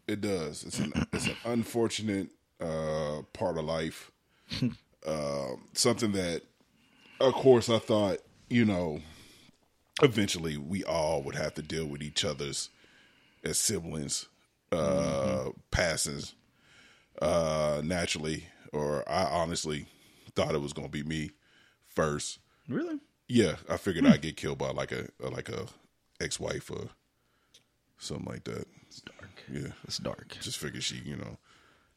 It 0.07 0.21
does. 0.21 0.65
It's 0.65 0.79
an 0.79 0.93
it's 1.13 1.27
an 1.29 1.37
unfortunate 1.47 2.29
uh, 2.61 3.23
part 3.33 3.57
of 3.59 3.65
life. 3.65 4.11
Um 5.07 5.69
something 5.75 6.13
that, 6.13 6.41
of 7.21 7.35
course, 7.35 7.69
I 7.69 7.79
thought 7.79 8.19
you 8.49 8.65
know, 8.65 9.01
eventually 10.03 10.57
we 10.57 10.83
all 10.85 11.23
would 11.23 11.35
have 11.35 11.53
to 11.55 11.63
deal 11.63 11.85
with 11.87 12.03
each 12.03 12.25
other's 12.25 12.71
as 13.43 13.59
siblings, 13.59 14.29
uh, 14.73 15.51
passings, 15.71 16.35
uh, 17.21 17.83
naturally. 17.85 18.47
Or 18.75 19.09
I 19.09 19.25
honestly 19.25 19.87
thought 20.35 20.55
it 20.55 20.61
was 20.61 20.73
going 20.73 20.89
to 20.89 20.93
be 20.93 21.03
me 21.03 21.31
first. 21.89 22.39
really 22.69 22.99
Yeah, 23.29 23.57
I 23.69 23.77
figured 23.77 24.07
I'd 24.07 24.17
hmm. 24.17 24.21
get 24.21 24.37
killed 24.37 24.59
by 24.59 24.71
like 24.71 24.93
a 24.93 25.09
like 25.21 25.49
a 25.49 25.67
ex 26.21 26.41
wife 26.41 26.71
or 26.71 26.89
something 27.99 28.27
like 28.27 28.45
that. 28.45 28.67
it's 28.87 29.01
dark 29.01 29.43
Yeah, 29.51 29.73
it's 29.85 29.99
dark 29.99 30.37
just 30.41 30.59
figured 30.59 30.83
she, 30.83 30.97
you 30.97 31.17
know, 31.17 31.37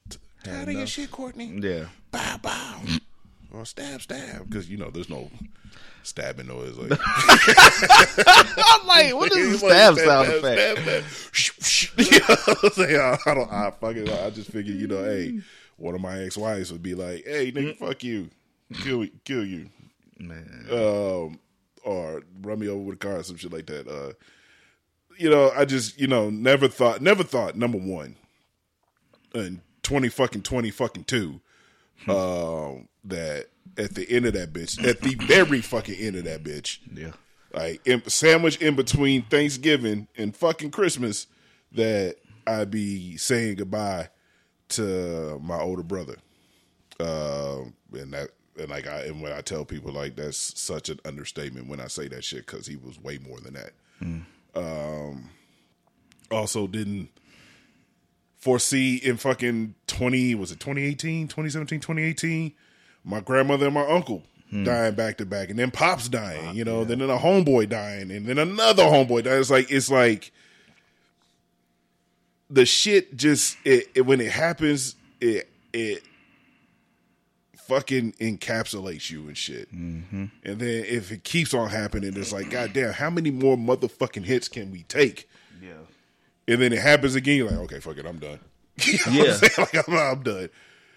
t- 0.10 0.19
Tired 0.43 0.69
of 0.69 0.75
your 0.75 0.88
shit, 0.88 1.12
Courtney. 1.12 1.60
Yeah. 1.62 1.86
Bow, 2.12 2.38
bow. 2.38 2.81
or 3.51 3.65
stab, 3.65 4.01
stab. 4.01 4.48
Because, 4.48 4.69
you 4.69 4.77
know, 4.77 4.89
there's 4.89 5.10
no 5.10 5.29
stabbing 6.03 6.48
noise. 6.48 6.77
Like, 6.77 7.00
I'm 7.07 8.88
like, 8.88 9.15
what 9.15 9.36
is 9.36 9.62
the 9.62 9.67
stab 9.67 9.98
sound 9.98 10.27
effect? 10.29 10.79
stab, 10.79 11.03
stab. 11.63 11.98
you 12.12 12.19
I'm 12.63 12.69
saying? 12.72 13.00
I, 13.00 13.17
I 13.25 13.34
don't, 13.34 13.51
I 13.51 13.72
fucking, 13.72 14.10
I 14.10 14.29
just 14.29 14.51
figured, 14.51 14.77
you 14.77 14.88
know, 14.88 15.03
hey, 15.03 15.39
one 15.77 15.96
of 15.96 16.01
my 16.01 16.19
ex-wives 16.24 16.72
would 16.72 16.84
be 16.84 16.96
like, 16.96 17.24
hey, 17.25 17.51
nigga, 17.51 17.77
fuck 17.77 18.03
you. 18.03 18.29
Kill, 18.74 19.05
kill 19.24 19.46
you. 19.46 19.69
Man. 20.19 20.65
um, 20.72 21.39
or 21.84 22.24
run 22.41 22.60
me 22.60 22.67
over 22.67 22.81
with 22.84 22.96
a 22.96 23.00
car 23.00 23.17
or 23.17 23.24
some 23.24 23.38
shit 23.38 23.53
like 23.53 23.67
that. 23.67 23.88
Uh, 23.88 24.13
you 25.17 25.29
know, 25.29 25.51
I 25.55 25.63
just 25.65 26.00
you 26.00 26.07
know 26.07 26.29
never 26.29 26.67
thought, 26.67 27.01
never 27.01 27.24
thought. 27.24 27.55
Number 27.55 27.77
one, 27.77 28.15
and 29.34 29.62
twenty 29.84 30.10
fucking 30.10 30.41
twenty 30.41 30.69
fucking 30.72 31.05
two, 31.05 31.39
um, 32.07 32.88
that 33.05 33.48
at 33.77 33.96
the 33.96 34.10
end 34.10 34.25
of 34.25 34.34
that 34.34 34.53
bitch, 34.53 34.84
at 34.86 35.01
the 35.01 35.15
very 35.15 35.62
fucking 35.62 35.96
end 35.96 36.15
of 36.15 36.24
that 36.25 36.43
bitch, 36.43 36.79
Yeah. 36.93 37.12
like 37.53 37.86
in, 37.86 38.01
sandwich 38.10 38.57
in 38.57 38.75
between 38.75 39.24
Thanksgiving 39.24 40.07
and 40.17 40.36
fucking 40.36 40.72
Christmas, 40.72 41.27
that 41.74 42.15
I'd 42.46 42.72
be 42.72 43.17
saying 43.17 43.55
goodbye 43.55 44.10
to 44.69 45.39
my 45.43 45.59
older 45.59 45.83
brother. 45.83 46.15
Um, 47.00 47.74
and 47.93 48.12
that 48.13 48.31
and 48.59 48.69
like 48.69 48.88
I 48.88 49.01
and 49.01 49.21
when 49.21 49.31
I 49.31 49.41
tell 49.41 49.65
people 49.65 49.91
like 49.91 50.15
that's 50.15 50.59
such 50.59 50.89
an 50.89 51.00
understatement 51.05 51.67
when 51.67 51.79
I 51.79 51.88
say 51.88 52.07
that 52.07 52.24
shit 52.24 52.45
because 52.45 52.65
he 52.65 52.75
was 52.75 53.00
way 53.00 53.17
more 53.19 53.39
than 53.39 53.53
that. 53.53 53.71
Um, 54.55 55.29
also 56.31 56.67
didn't 56.67 57.09
foresee 58.38 58.95
in 58.97 59.17
fucking 59.17 59.75
20 59.88 60.36
was 60.36 60.51
it 60.51 60.59
2018 60.59 61.27
2017 61.27 61.79
2018 61.79 62.53
my 63.03 63.19
grandmother 63.19 63.65
and 63.65 63.74
my 63.74 63.86
uncle 63.88 64.24
dying 64.63 64.93
back 64.95 65.17
to 65.17 65.25
back 65.25 65.50
and 65.50 65.59
then 65.59 65.71
pops 65.71 66.07
dying 66.07 66.55
you 66.55 66.63
know 66.63 66.83
then 66.86 67.00
then 67.00 67.09
a 67.09 67.17
homeboy 67.17 67.67
dying 67.67 68.12
and 68.12 68.25
then 68.27 68.38
another 68.38 68.83
homeboy 68.83 69.24
dying 69.24 69.39
it's 69.41 69.50
like 69.50 69.69
it's 69.71 69.89
like 69.89 70.31
the 72.50 72.66
shit 72.66 73.16
just 73.18 73.58
it, 73.66 73.88
it 73.96 74.01
when 74.01 74.22
it 74.22 74.32
happens 74.32 74.96
it 75.22 75.50
it 75.74 76.04
fucking 77.68 78.13
encapsulates 78.13 79.10
you 79.10 79.27
and 79.27 79.38
shit 79.38 79.74
Mm-hmm. 79.74 80.25
and 80.44 80.60
then 80.60 80.86
if 80.86 81.12
it 81.12 81.24
keeps 81.24 81.54
on 81.54 81.70
happening 81.70 82.13
it's 82.16 82.32
like 82.32 82.50
goddamn, 82.50 82.94
how 82.94 83.10
many 83.10 83.32
more 83.32 83.58
motherfucking 83.58 84.24
hits 84.24 84.48
can 84.48 84.72
we 84.72 84.84
take 84.84 85.27
Yeah. 85.62 85.74
and 86.48 86.62
then 86.62 86.72
it 86.72 86.80
happens 86.80 87.16
again. 87.16 87.38
You're 87.38 87.50
like, 87.50 87.60
okay, 87.60 87.80
fuck 87.82 87.98
it, 87.98 88.06
I'm 88.06 88.20
done. 88.20 88.39
You 88.86 88.98
know 89.08 89.25
Yeah. 89.25 89.38
I'm? 89.42 89.50
Like, 89.74 89.88
I'm, 89.89 89.94
I'm 89.98 90.24
done. 90.24 90.50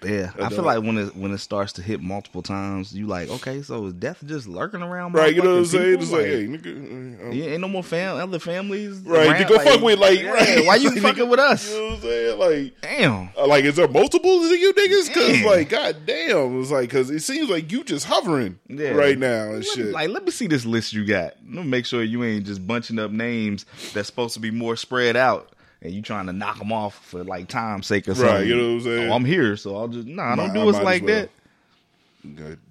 Yeah, 0.02 0.30
I 0.38 0.45
know. 0.45 0.49
feel 0.50 0.64
like 0.64 0.83
when 0.83 0.97
it 0.97 1.14
when 1.14 1.30
it 1.33 1.38
starts 1.38 1.73
to 1.75 1.83
hit 1.83 2.00
multiple 2.00 2.40
times, 2.42 2.95
you 2.95 3.07
like, 3.07 3.28
okay, 3.28 3.61
so 3.62 3.87
is 3.87 3.92
death 3.92 4.23
just 4.25 4.49
lurking 4.49 4.80
around? 4.80 5.12
my 5.12 5.19
Right? 5.21 5.35
You 5.35 5.42
know 5.42 5.52
what 5.52 5.59
I'm 5.59 5.64
saying? 5.66 5.99
people? 5.99 6.02
It's 6.04 6.12
like, 6.12 6.25
hey, 6.25 6.47
nigga, 6.47 7.26
uh, 7.28 7.30
yeah, 7.30 7.45
ain't 7.52 7.61
no 7.61 7.69
more 7.69 7.83
fam, 7.83 8.16
other 8.16 8.38
families, 8.38 8.99
right? 9.00 9.28
around, 9.28 9.40
You 9.40 9.49
go 9.49 9.59
fuck 9.62 9.80
with 9.83 9.99
like, 9.99 10.21
yeah, 10.21 10.30
right? 10.30 10.66
Why 10.66 10.76
you 10.76 10.90
Like, 10.95 11.02
fucking 11.02 11.28
with 11.28 11.38
us? 11.40 11.71
You 11.71 11.76
know 11.78 11.85
what 11.88 11.95
I'm 11.97 12.00
saying? 12.00 12.38
Like, 12.38 12.80
Damn. 12.80 13.28
uh, 13.37 13.47
like, 13.47 13.64
is 13.64 13.76
there 13.76 13.88
multiples 13.88 14.47
of 14.47 14.52
you 14.52 14.73
niggas? 14.73 15.09
Because 15.09 15.42
like, 15.45 15.69
god 15.69 15.97
damn, 16.07 16.61
it's 16.62 16.71
like 16.71 16.88
because 16.88 17.11
it 17.11 17.21
seems 17.21 17.50
like 17.50 17.71
you 17.71 17.85
just 17.85 18.07
hovering 18.07 18.59
Yeah. 18.69 18.90
right 18.92 19.19
now 19.19 19.45
and 19.50 19.57
Let- 19.57 19.64
shit. 19.66 19.87
Like, 19.92 20.09
let 20.11 20.25
me 20.25 20.30
see 20.30 20.47
this 20.47 20.64
list 20.64 20.92
you 20.95 21.04
got. 21.04 21.35
Let 21.47 21.64
me 21.64 21.71
make 21.71 21.85
sure 21.85 22.02
you 22.02 22.25
ain't 22.25 22.47
just 22.47 22.66
bunching 22.66 22.99
up 22.99 23.11
names 23.11 23.66
that's 23.92 24.07
supposed 24.09 24.33
to 24.35 24.40
be 24.40 24.50
more 24.50 24.76
spread 24.76 25.16
out, 25.16 25.50
and 25.82 25.92
you 25.92 26.02
trying 26.02 26.26
to 26.26 26.32
knock 26.32 26.58
them 26.58 26.72
off 26.72 27.04
for 27.06 27.25
like 27.25 27.49
time's 27.49 27.87
sake 27.87 28.08
or 28.08 28.14
something. 28.14 28.34
Right, 28.34 28.46
you 28.46 28.56
know 28.56 28.68
what 28.68 28.72
I'm 28.75 28.80
saying? 28.82 29.10
Oh, 29.10 29.14
I'm 29.14 29.25
here, 29.25 29.56
so 29.56 29.76
I'll 29.76 29.88
just 29.88 30.06
nah. 30.06 30.37
Don't 30.37 30.49
Might- 30.49 30.54
do 30.54 30.60
I 30.60 30.70
us 30.70 30.82
like 30.82 31.02
well. 31.02 31.14
that. 31.22 31.30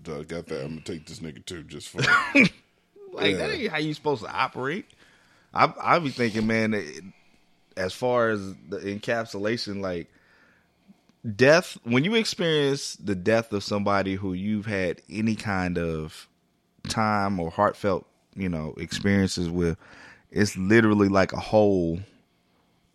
Got, 0.05 0.13
uh, 0.13 0.23
got 0.23 0.45
that. 0.47 0.63
I'm 0.63 0.69
gonna 0.69 0.81
take 0.81 1.05
this 1.07 1.19
nigga 1.19 1.43
too, 1.43 1.63
just 1.63 1.89
for 1.89 2.01
Like 3.13 3.38
that 3.38 3.51
ain't 3.51 3.71
how 3.71 3.79
you 3.79 3.93
supposed 3.93 4.23
to 4.23 4.29
operate. 4.31 4.86
I 5.53 5.73
I 5.81 5.99
be 5.99 6.10
thinking, 6.10 6.45
man, 6.45 6.75
it, 6.75 7.03
as 7.75 7.93
far 7.93 8.29
as 8.29 8.39
the 8.69 8.77
encapsulation, 8.77 9.81
like 9.81 10.07
death. 11.36 11.77
When 11.84 12.03
you 12.03 12.15
experience 12.15 12.95
the 12.95 13.15
death 13.15 13.51
of 13.51 13.63
somebody 13.63 14.15
who 14.15 14.34
you've 14.34 14.67
had 14.67 15.01
any 15.10 15.36
kind 15.36 15.77
of 15.77 16.27
time 16.88 17.39
or 17.39 17.49
heartfelt, 17.49 18.05
you 18.36 18.49
know, 18.49 18.73
experiences 18.77 19.49
with, 19.49 19.77
it's 20.31 20.55
literally 20.55 21.07
like 21.07 21.34
a 21.34 21.39
hole 21.39 21.99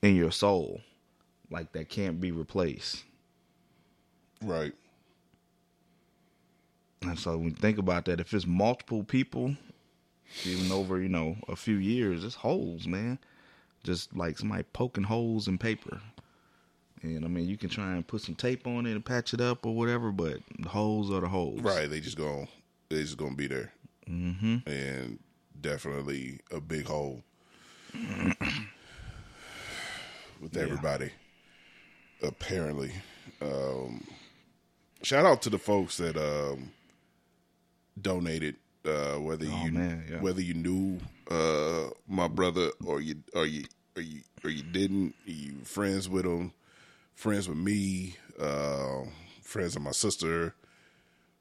in 0.05 0.15
your 0.15 0.31
soul, 0.31 0.83
like 1.51 1.73
that 1.73 1.89
can't 1.89 2.21
be 2.21 2.31
replaced. 2.31 3.05
right. 4.43 4.73
And 7.01 7.19
so 7.19 7.37
when 7.37 7.51
you 7.51 7.55
think 7.55 7.77
about 7.77 8.07
that, 8.07 8.19
if 8.19 8.33
it's 8.33 8.47
multiple 8.47 9.05
people, 9.05 9.55
even 10.45 10.73
over, 10.73 11.01
you 11.03 11.09
know, 11.11 11.37
a 11.49 11.57
few 11.57 11.77
years, 11.77 12.25
it's 12.25 12.35
holes, 12.35 12.87
man. 12.87 13.19
Just 13.83 14.17
like 14.17 14.39
somebody 14.39 14.63
poking 14.73 15.05
holes 15.05 15.47
in 15.47 15.59
paper. 15.59 16.01
And 17.03 17.25
I 17.25 17.29
mean, 17.29 17.47
you 17.47 17.59
can 17.59 17.69
try 17.69 17.93
and 17.93 18.07
put 18.07 18.23
some 18.23 18.35
tape 18.35 18.67
on 18.67 18.87
it 18.87 18.93
and 18.93 19.05
patch 19.05 19.35
it 19.35 19.41
up 19.43 19.67
or 19.67 19.75
whatever, 19.75 20.13
but 20.13 20.39
the 20.59 20.71
holes 20.71 21.11
are 21.11 21.21
the 21.21 21.29
holes. 21.29 21.61
Right. 21.61 21.91
They 21.91 22.01
just 22.01 22.17
going 22.17 22.49
they 22.89 23.03
just 23.03 23.19
gonna 23.19 23.35
be 23.35 23.49
there. 23.49 23.73
Mm-hmm. 24.09 24.67
And 24.67 25.19
definitely 25.61 26.41
a 26.51 26.61
big 26.61 26.87
hole 26.87 27.23
with 30.41 30.57
everybody. 30.57 31.11
Apparently. 32.23 32.93
Um 33.41 34.07
shout 35.03 35.27
out 35.27 35.43
to 35.43 35.51
the 35.51 35.59
folks 35.59 35.97
that 35.99 36.17
um 36.17 36.71
donated 38.01 38.57
uh 38.85 39.15
whether 39.17 39.47
Oh, 39.49 39.65
you 39.65 39.73
man, 39.73 40.05
yeah. 40.11 40.21
whether 40.21 40.41
you 40.41 40.55
knew 40.55 40.99
uh 41.31 41.91
my 42.09 42.29
brother 42.29 42.71
or 42.85 43.01
you 43.01 43.17
or 43.35 43.47
you 43.47 43.65
or 43.97 44.03
you 44.03 44.21
or 44.45 44.51
you 44.51 44.63
didn't 44.63 45.15
you 45.25 45.55
friends 45.65 46.09
with 46.09 46.25
him 46.25 46.53
friends 47.15 47.49
with 47.49 47.59
me 47.59 48.17
uh 48.41 49.03
friends 49.43 49.77
of 49.77 49.83
my 49.83 49.93
sister 49.93 50.55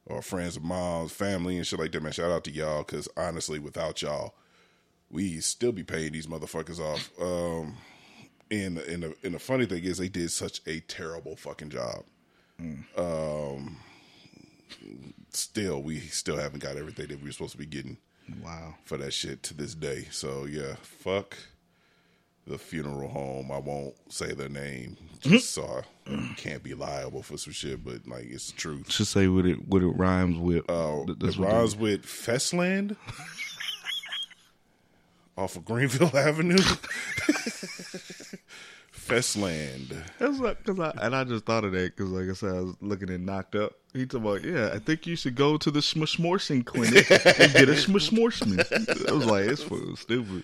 or 0.06 0.21
friends 0.21 0.58
of 0.58 0.63
mom's 0.63 1.12
family 1.13 1.56
and 1.58 1.65
shit 1.65 1.79
like 1.79 1.91
that, 1.93 2.03
man. 2.03 2.12
Shout 2.12 2.29
out 2.29 2.43
to 2.43 2.51
y'all 2.51 2.84
because 2.84 3.08
honestly, 3.15 3.58
without 3.58 4.01
y'all, 4.01 4.36
we 5.10 5.39
still 5.39 5.71
be 5.71 5.84
paying 5.84 6.12
these 6.12 6.27
motherfuckers 6.27 6.77
off. 6.77 7.10
Um, 7.21 7.77
and 8.54 8.78
and 8.78 9.04
the, 9.04 9.16
and 9.24 9.34
the 9.36 9.39
funny 9.39 9.66
thing 9.66 9.84
is, 9.84 9.98
they 9.98 10.10
did 10.10 10.32
such 10.32 10.62
a 10.68 10.80
terrible 10.82 11.36
fucking 11.36 11.70
job. 11.70 12.04
Um, 12.96 13.78
still, 15.32 15.82
we 15.82 16.00
still 16.00 16.38
haven't 16.38 16.62
got 16.63 16.78
everything 16.78 17.08
that 17.08 17.20
we 17.20 17.26
were 17.28 17.32
supposed 17.32 17.54
to 17.54 17.58
be 17.58 17.66
getting 17.66 17.98
Wow. 18.42 18.76
for 18.86 18.98
that 18.98 19.13
shit 19.13 19.44
to 19.44 19.54
this 19.54 19.76
day. 19.76 20.08
So 20.12 20.46
yeah, 20.46 20.76
fuck 20.82 21.38
the 22.48 22.58
funeral 22.58 23.10
home. 23.10 23.52
I 23.52 23.58
won't 23.58 23.96
say 24.12 24.34
their 24.34 24.50
name 24.50 24.96
just 25.20 25.52
so 25.52 25.82
I 26.08 26.34
can't 26.38 26.63
be 26.63 26.74
liable 26.74 27.22
for 27.24 27.38
some 27.38 27.54
shit, 27.54 27.84
but 27.84 28.08
like 28.08 28.26
it's 28.30 28.52
the 28.52 28.58
truth. 28.58 28.92
Should 28.92 29.08
say 29.08 29.28
what 29.28 29.46
it 29.46 29.68
what 29.68 29.82
it 29.82 29.88
rhymes 29.88 30.38
with. 30.38 30.63
Oh, 30.70 31.06
Th- 31.06 31.36
it 31.36 31.39
rhymes 31.39 31.76
with 31.76 32.06
Festland 32.06 32.96
off 35.38 35.56
of 35.58 35.66
Greenville 35.66 36.16
Avenue. 36.18 36.58
Festland. 39.08 39.96
That's 40.20 40.39
like, 40.39 40.63
cause 40.63 40.80
I 40.80 40.92
and 41.02 41.16
I 41.16 41.24
just 41.24 41.46
thought 41.46 41.63
of 41.63 41.72
that 41.74 41.96
because, 41.96 42.12
like 42.12 42.30
I 42.30 42.34
said, 42.34 42.56
I 42.56 42.62
was 42.62 42.76
looking 42.82 43.10
at 43.10 43.20
knocked 43.20 43.56
up. 43.56 43.74
He 43.94 44.06
talking 44.06 44.28
about, 44.28 44.44
yeah, 44.44 44.72
I 44.74 44.80
think 44.80 45.06
you 45.06 45.16
should 45.16 45.36
go 45.36 45.58
to 45.58 45.70
the 45.70 45.82
Smishmorsing 45.82 46.66
clinic 46.66 47.10
and 47.12 47.54
get 47.54 47.70
a 47.70 47.74
Smishmorsman. 47.74 49.08
I 49.10 49.12
was 49.12 49.26
like, 49.26 49.46
it's 49.46 49.63
fucking 49.63 49.96
stupid. 49.98 50.44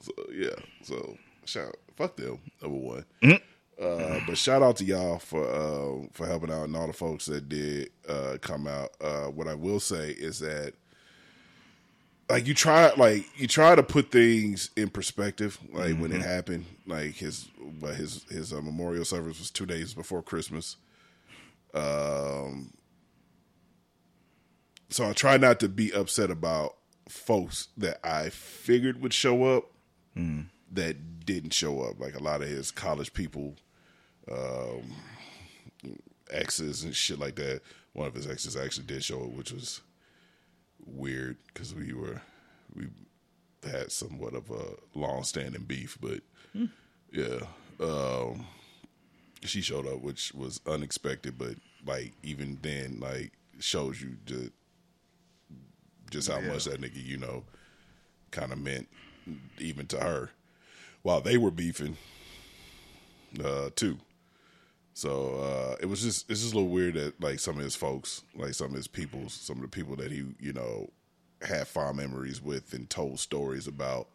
So 0.00 0.12
yeah, 0.32 0.54
so 0.82 1.16
shout 1.44 1.68
out 1.68 1.76
fuck 2.00 2.16
them 2.16 2.38
number 2.62 2.78
one. 2.78 3.04
Mm. 3.22 3.40
Uh, 3.80 4.20
but 4.26 4.36
shout 4.36 4.62
out 4.62 4.76
to 4.76 4.84
y'all 4.84 5.18
for 5.18 5.46
uh, 5.46 6.06
for 6.12 6.26
helping 6.26 6.50
out 6.50 6.64
and 6.64 6.76
all 6.76 6.86
the 6.86 6.92
folks 6.92 7.26
that 7.26 7.48
did 7.48 7.90
uh, 8.08 8.36
come 8.40 8.66
out. 8.66 8.90
Uh, 9.00 9.26
what 9.26 9.48
I 9.48 9.54
will 9.54 9.80
say 9.80 10.10
is 10.10 10.38
that 10.40 10.74
like 12.30 12.46
you 12.46 12.54
try 12.54 12.92
like 12.96 13.26
you 13.38 13.46
try 13.46 13.74
to 13.74 13.82
put 13.82 14.10
things 14.10 14.70
in 14.76 14.88
perspective 14.88 15.58
like 15.72 15.96
when 15.98 16.10
Mm-hmm. 16.10 16.14
it 16.14 16.22
happened. 16.22 16.64
Like 16.86 17.14
his 17.16 17.48
but 17.80 17.94
his 17.96 18.24
his 18.30 18.52
uh, 18.52 18.60
memorial 18.62 19.04
service 19.04 19.38
was 19.38 19.50
two 19.50 19.66
days 19.66 19.94
before 19.94 20.22
christmas. 20.22 20.76
Um 21.74 22.72
so 24.88 25.08
i 25.08 25.12
try 25.12 25.36
not 25.36 25.60
to 25.60 25.68
be 25.68 25.92
upset 25.92 26.30
about 26.30 26.76
folks 27.08 27.68
that 27.76 27.98
i 28.04 28.28
figured 28.28 29.00
would 29.00 29.12
show 29.12 29.44
up 29.56 29.64
that 30.72 31.24
didn't 31.24 31.52
show 31.54 31.80
up. 31.82 31.98
Like 31.98 32.14
a 32.14 32.22
lot 32.22 32.42
of 32.42 32.48
his 32.48 32.70
college 32.70 33.12
people 33.12 33.56
um 34.30 34.94
exes 36.30 36.84
and 36.84 36.94
shit 36.94 37.18
like 37.18 37.36
that. 37.36 37.60
One 37.92 38.06
of 38.06 38.14
his 38.14 38.26
exes 38.26 38.56
actually 38.56 38.86
did 38.86 39.02
show 39.04 39.22
up 39.22 39.30
which 39.30 39.52
was 39.52 39.80
weird 40.86 41.36
because 41.52 41.74
we 41.74 41.92
were 41.92 42.20
we 42.74 42.88
had 43.68 43.90
somewhat 43.92 44.34
of 44.34 44.50
a 44.50 44.98
long 44.98 45.24
standing 45.24 45.62
beef, 45.62 45.98
but 46.00 46.20
yeah. 47.12 47.40
Um, 47.80 48.46
she 49.42 49.62
showed 49.62 49.86
up, 49.86 50.02
which 50.02 50.34
was 50.34 50.60
unexpected, 50.66 51.38
but 51.38 51.54
like 51.86 52.12
even 52.22 52.58
then, 52.60 52.98
like 53.00 53.32
shows 53.58 54.00
you 54.02 54.16
just 54.26 54.50
just 56.10 56.28
how 56.28 56.40
Yeah. 56.40 56.48
much 56.52 56.64
that 56.64 56.80
nigga, 56.80 57.02
you 57.02 57.16
know, 57.16 57.44
kind 58.30 58.52
of 58.52 58.58
meant 58.58 58.88
even 59.58 59.86
to 59.86 59.98
her 60.00 60.30
while 61.02 61.20
they 61.20 61.36
were 61.38 61.50
beefing 61.50 61.96
uh 63.42 63.70
too. 63.76 63.98
So 65.00 65.36
uh 65.36 65.76
it 65.80 65.86
was 65.86 66.02
just 66.02 66.30
it's 66.30 66.42
just 66.42 66.52
a 66.52 66.56
little 66.56 66.68
weird 66.70 66.92
that 66.92 67.18
like 67.22 67.40
some 67.40 67.56
of 67.56 67.64
his 67.64 67.74
folks, 67.74 68.22
like 68.36 68.52
some 68.52 68.66
of 68.66 68.74
his 68.74 68.86
peoples, 68.86 69.32
some 69.32 69.56
of 69.56 69.62
the 69.62 69.68
people 69.68 69.96
that 69.96 70.12
he, 70.12 70.26
you 70.38 70.52
know, 70.52 70.90
had 71.40 71.66
fond 71.66 71.96
memories 71.96 72.42
with 72.42 72.74
and 72.74 72.90
told 72.90 73.18
stories 73.18 73.66
about 73.66 74.08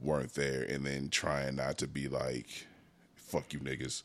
weren't 0.00 0.34
there 0.34 0.62
and 0.62 0.86
then 0.86 1.08
trying 1.08 1.56
not 1.56 1.76
to 1.78 1.88
be 1.88 2.06
like 2.06 2.46
fuck 3.16 3.52
you 3.52 3.58
niggas. 3.58 4.04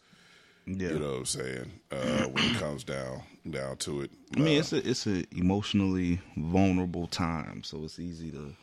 Yeah. 0.65 0.89
You 0.89 0.99
know 0.99 1.11
what 1.11 1.17
I'm 1.19 1.25
saying? 1.25 1.71
Uh 1.91 2.23
when 2.29 2.43
it 2.45 2.55
comes 2.55 2.83
down 2.83 3.21
down 3.47 3.77
to 3.77 4.01
it. 4.01 4.11
I 4.35 4.39
mean, 4.39 4.57
Uh, 4.57 4.61
it's 4.61 4.73
a 4.73 4.89
it's 4.89 5.05
a 5.05 5.23
emotionally 5.37 6.19
vulnerable 6.35 7.05
time, 7.05 7.63
so 7.63 7.83
it's 7.83 7.99
easy 7.99 8.31
to 8.31 8.55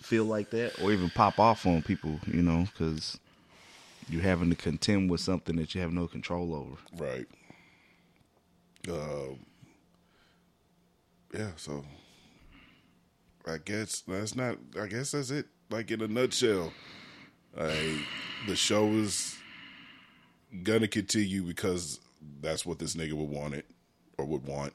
feel 0.00 0.24
like 0.24 0.50
that 0.50 0.82
or 0.82 0.90
even 0.92 1.10
pop 1.10 1.38
off 1.38 1.64
on 1.64 1.80
people, 1.82 2.18
you 2.26 2.42
know, 2.42 2.64
because 2.72 3.20
you're 4.08 4.22
having 4.22 4.50
to 4.50 4.56
contend 4.56 5.10
with 5.10 5.20
something 5.20 5.56
that 5.56 5.74
you 5.74 5.80
have 5.80 5.92
no 5.92 6.06
control 6.06 6.54
over. 6.54 6.76
Right. 7.02 7.26
Um. 8.88 9.38
yeah. 11.34 11.50
So, 11.56 11.84
I 13.46 13.58
guess 13.58 14.02
that's 14.06 14.34
not. 14.34 14.56
I 14.80 14.86
guess 14.86 15.12
that's 15.12 15.30
it. 15.30 15.46
Like 15.70 15.90
in 15.90 16.00
a 16.00 16.08
nutshell, 16.08 16.72
like 17.54 17.98
the 18.46 18.56
show 18.56 18.88
is 18.92 19.36
gonna 20.62 20.88
continue 20.88 21.42
because 21.42 22.00
that's 22.40 22.64
what 22.64 22.78
this 22.78 22.94
nigga 22.94 23.12
would 23.12 23.28
want 23.28 23.54
it 23.54 23.66
or 24.16 24.24
would 24.24 24.46
want. 24.46 24.72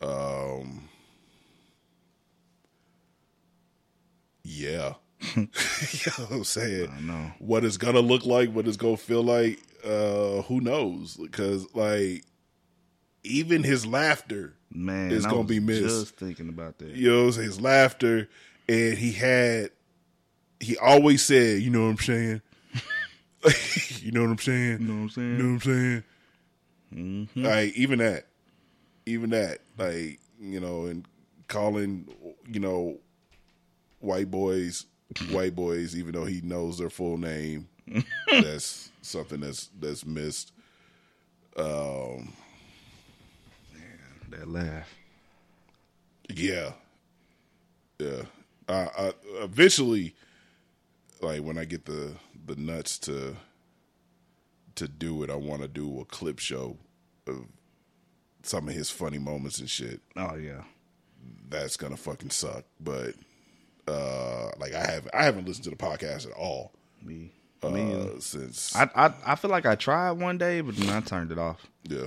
Um. 0.00 0.88
Yeah. 4.42 4.94
what 5.34 6.30
I'm 6.30 6.44
saying? 6.44 6.90
I 6.96 7.00
know. 7.00 7.32
what 7.38 7.64
it's 7.64 7.76
gonna 7.76 8.00
look 8.00 8.24
like, 8.24 8.50
what 8.50 8.66
it's 8.66 8.76
gonna 8.76 8.96
feel 8.96 9.22
like, 9.22 9.58
uh, 9.84 10.42
who 10.42 10.60
knows? 10.60 11.16
Because 11.16 11.66
like 11.74 12.24
even 13.22 13.62
his 13.62 13.86
laughter, 13.86 14.54
Man, 14.72 15.10
is 15.10 15.26
I 15.26 15.30
gonna 15.30 15.44
be 15.44 15.60
missed. 15.60 15.82
Just 15.82 16.16
thinking 16.16 16.48
about 16.48 16.78
that. 16.78 16.90
you 16.90 17.10
know, 17.10 17.26
his 17.26 17.60
laughter, 17.60 18.28
and 18.68 18.96
he 18.96 19.12
had, 19.12 19.70
he 20.58 20.76
always 20.78 21.22
said, 21.22 21.60
you 21.62 21.70
know 21.70 21.84
what 21.84 21.90
I'm 21.90 21.98
saying? 21.98 22.42
you 24.00 24.12
know 24.12 24.22
what 24.22 24.30
I'm 24.30 24.38
saying? 24.38 24.80
You 24.80 24.86
know 24.86 24.94
what 24.94 25.00
I'm 25.00 25.10
saying? 25.10 25.30
You 25.30 25.42
know 25.42 25.54
what 25.54 25.66
I'm 25.66 26.04
saying? 26.92 27.28
Like 27.36 27.74
even 27.74 27.98
that, 27.98 28.26
even 29.06 29.30
that, 29.30 29.60
like 29.78 30.18
you 30.40 30.60
know, 30.60 30.86
and 30.86 31.06
calling, 31.48 32.08
you 32.48 32.60
know, 32.60 32.98
white 34.00 34.30
boys, 34.30 34.86
white 35.30 35.54
boys, 35.54 35.96
even 35.96 36.12
though 36.12 36.24
he 36.24 36.40
knows 36.42 36.78
their 36.78 36.90
full 36.90 37.18
name, 37.18 37.68
that's 38.30 38.90
something 39.02 39.40
that's 39.40 39.68
that's 39.78 40.04
missed. 40.06 40.52
Um, 41.56 42.32
That 44.30 44.48
laugh. 44.48 44.88
yeah, 46.32 46.72
yeah. 47.98 48.22
I, 48.68 48.88
I 48.96 49.12
eventually, 49.42 50.14
like 51.20 51.42
when 51.42 51.58
I 51.58 51.64
get 51.64 51.84
the 51.86 52.12
the 52.46 52.54
nuts 52.56 52.98
to 53.00 53.36
to 54.76 54.86
do 54.88 55.22
it, 55.24 55.30
I 55.30 55.34
want 55.34 55.62
to 55.62 55.68
do 55.68 56.00
a 56.00 56.04
clip 56.04 56.38
show 56.38 56.76
of 57.26 57.44
some 58.44 58.68
of 58.68 58.74
his 58.74 58.88
funny 58.90 59.18
moments 59.18 59.58
and 59.58 59.68
shit. 59.68 60.00
Oh 60.16 60.36
yeah. 60.36 60.62
That's 61.48 61.76
gonna 61.76 61.96
fucking 61.96 62.30
suck. 62.30 62.64
But 62.78 63.14
uh 63.90 64.50
like 64.58 64.72
I 64.74 64.84
haven't 64.86 65.14
I 65.14 65.24
haven't 65.24 65.46
listened 65.46 65.64
to 65.64 65.70
the 65.70 65.76
podcast 65.76 66.26
at 66.26 66.32
all 66.32 66.72
Me. 67.02 67.32
uh, 67.62 67.70
Me. 67.70 68.10
since 68.20 68.74
I, 68.76 68.88
I 68.94 69.12
I 69.26 69.34
feel 69.34 69.50
like 69.50 69.66
I 69.66 69.74
tried 69.74 70.12
one 70.12 70.38
day, 70.38 70.60
but 70.60 70.76
then 70.76 70.88
I 70.90 71.00
turned 71.00 71.32
it 71.32 71.38
off. 71.38 71.66
yeah. 71.84 72.06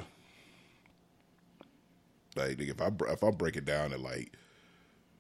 Like 2.36 2.58
nigga, 2.58 2.72
if 2.72 2.82
I 2.82 2.90
if 3.14 3.24
I 3.24 3.32
break 3.32 3.56
it 3.56 3.66
down 3.66 3.94
and 3.94 4.02
like 4.04 4.32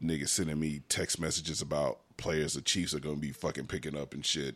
niggas 0.03 0.29
sending 0.29 0.59
me 0.59 0.81
text 0.89 1.19
messages 1.19 1.61
about 1.61 1.99
players 2.17 2.53
the 2.53 2.61
Chiefs 2.61 2.93
are 2.93 2.99
gonna 2.99 3.15
be 3.17 3.31
fucking 3.31 3.67
picking 3.67 3.97
up 3.97 4.13
and 4.13 4.25
shit. 4.25 4.55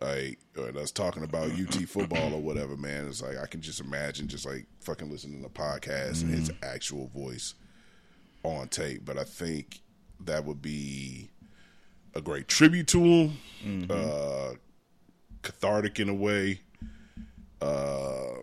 Like 0.00 0.38
and 0.56 0.76
us 0.76 0.90
talking 0.92 1.24
about 1.24 1.50
UT 1.50 1.74
football 1.88 2.32
or 2.32 2.40
whatever, 2.40 2.76
man. 2.76 3.08
It's 3.08 3.20
like 3.22 3.36
I 3.38 3.46
can 3.46 3.60
just 3.60 3.80
imagine 3.80 4.28
just 4.28 4.46
like 4.46 4.66
fucking 4.80 5.10
listening 5.10 5.42
to 5.42 5.48
the 5.48 5.54
podcast 5.54 6.22
and 6.22 6.30
his 6.30 6.50
actual 6.62 7.08
voice 7.08 7.54
on 8.44 8.68
tape. 8.68 9.04
But 9.04 9.18
I 9.18 9.24
think 9.24 9.80
that 10.24 10.44
would 10.44 10.60
be 10.62 11.30
a 12.14 12.20
great 12.20 12.48
tribute 12.48 12.86
to 12.88 13.02
him. 13.02 13.86
Uh 13.90 14.52
cathartic 15.42 15.98
in 16.00 16.08
a 16.08 16.14
way. 16.14 16.60
Uh 17.60 18.40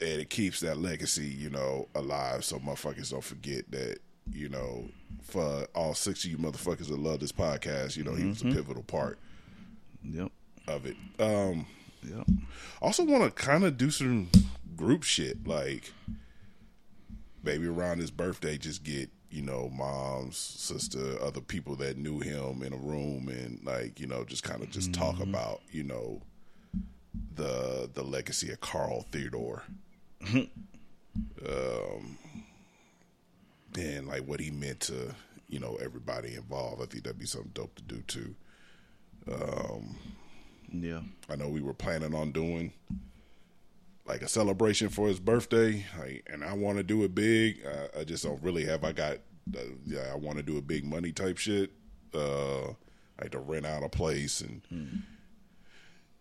and 0.00 0.20
it 0.20 0.28
keeps 0.28 0.60
that 0.60 0.76
legacy, 0.78 1.26
you 1.26 1.50
know, 1.50 1.88
alive 1.94 2.44
so 2.44 2.58
motherfuckers 2.58 3.10
don't 3.10 3.22
forget 3.24 3.70
that, 3.70 3.98
you 4.32 4.48
know, 4.48 4.88
for 5.22 5.66
all 5.74 5.94
six 5.94 6.24
of 6.24 6.30
you 6.30 6.36
motherfuckers 6.36 6.88
that 6.88 6.98
love 6.98 7.20
this 7.20 7.32
podcast, 7.32 7.96
you 7.96 8.04
know, 8.04 8.14
he 8.14 8.24
was 8.26 8.42
a 8.42 8.46
pivotal 8.46 8.82
part 8.82 9.18
Yep. 10.02 10.30
of 10.68 10.86
it. 10.86 10.96
Um 11.18 11.66
Yep. 12.02 12.26
also 12.82 13.04
want 13.04 13.24
to 13.24 13.30
kind 13.42 13.64
of 13.64 13.78
do 13.78 13.90
some 13.90 14.28
group 14.76 15.04
shit, 15.04 15.46
like 15.46 15.92
maybe 17.42 17.66
around 17.66 17.98
his 18.00 18.10
birthday, 18.10 18.58
just 18.58 18.82
get 18.84 19.10
you 19.34 19.42
know 19.42 19.68
mom's 19.68 20.36
sister, 20.36 21.20
other 21.20 21.40
people 21.40 21.74
that 21.76 21.98
knew 21.98 22.20
him 22.20 22.62
in 22.62 22.72
a 22.72 22.76
room, 22.76 23.28
and 23.28 23.60
like 23.64 23.98
you 23.98 24.06
know 24.06 24.24
just 24.24 24.44
kind 24.44 24.62
of 24.62 24.70
just 24.70 24.92
talk 24.92 25.18
about 25.20 25.60
you 25.72 25.82
know 25.82 26.22
the 27.34 27.90
the 27.92 28.02
legacy 28.04 28.52
of 28.52 28.60
Carl 28.60 29.04
Theodore, 29.10 29.64
um, 31.46 32.16
and 33.76 34.06
like 34.06 34.22
what 34.22 34.38
he 34.38 34.52
meant 34.52 34.80
to 34.80 35.14
you 35.48 35.58
know 35.58 35.76
everybody 35.82 36.36
involved. 36.36 36.80
I 36.80 36.86
think 36.86 37.02
that'd 37.02 37.18
be 37.18 37.26
something 37.26 37.50
dope 37.54 37.74
to 37.74 37.82
do 37.82 38.02
too. 38.06 38.36
Yeah. 40.72 41.00
I 41.28 41.36
know 41.36 41.48
we 41.48 41.60
were 41.60 41.74
planning 41.74 42.14
on 42.14 42.32
doing 42.32 42.72
like 44.06 44.22
a 44.22 44.28
celebration 44.28 44.88
for 44.88 45.08
his 45.08 45.18
birthday, 45.18 45.84
like, 45.98 46.28
and 46.30 46.44
I 46.44 46.52
want 46.54 46.78
to 46.78 46.82
do 46.82 47.04
it 47.04 47.14
big. 47.14 47.64
I, 47.66 48.00
I 48.00 48.04
just 48.04 48.24
don't 48.24 48.42
really 48.42 48.64
have. 48.66 48.84
I 48.84 48.92
got, 48.92 49.18
uh, 49.56 49.60
yeah, 49.84 50.10
I 50.12 50.16
want 50.16 50.36
to 50.36 50.42
do 50.42 50.58
a 50.58 50.62
big 50.62 50.84
money 50.84 51.12
type 51.12 51.38
shit, 51.38 51.70
uh, 52.14 52.68
like 53.20 53.30
to 53.32 53.38
rent 53.38 53.66
out 53.66 53.82
a 53.82 53.88
place 53.88 54.40
and. 54.40 54.62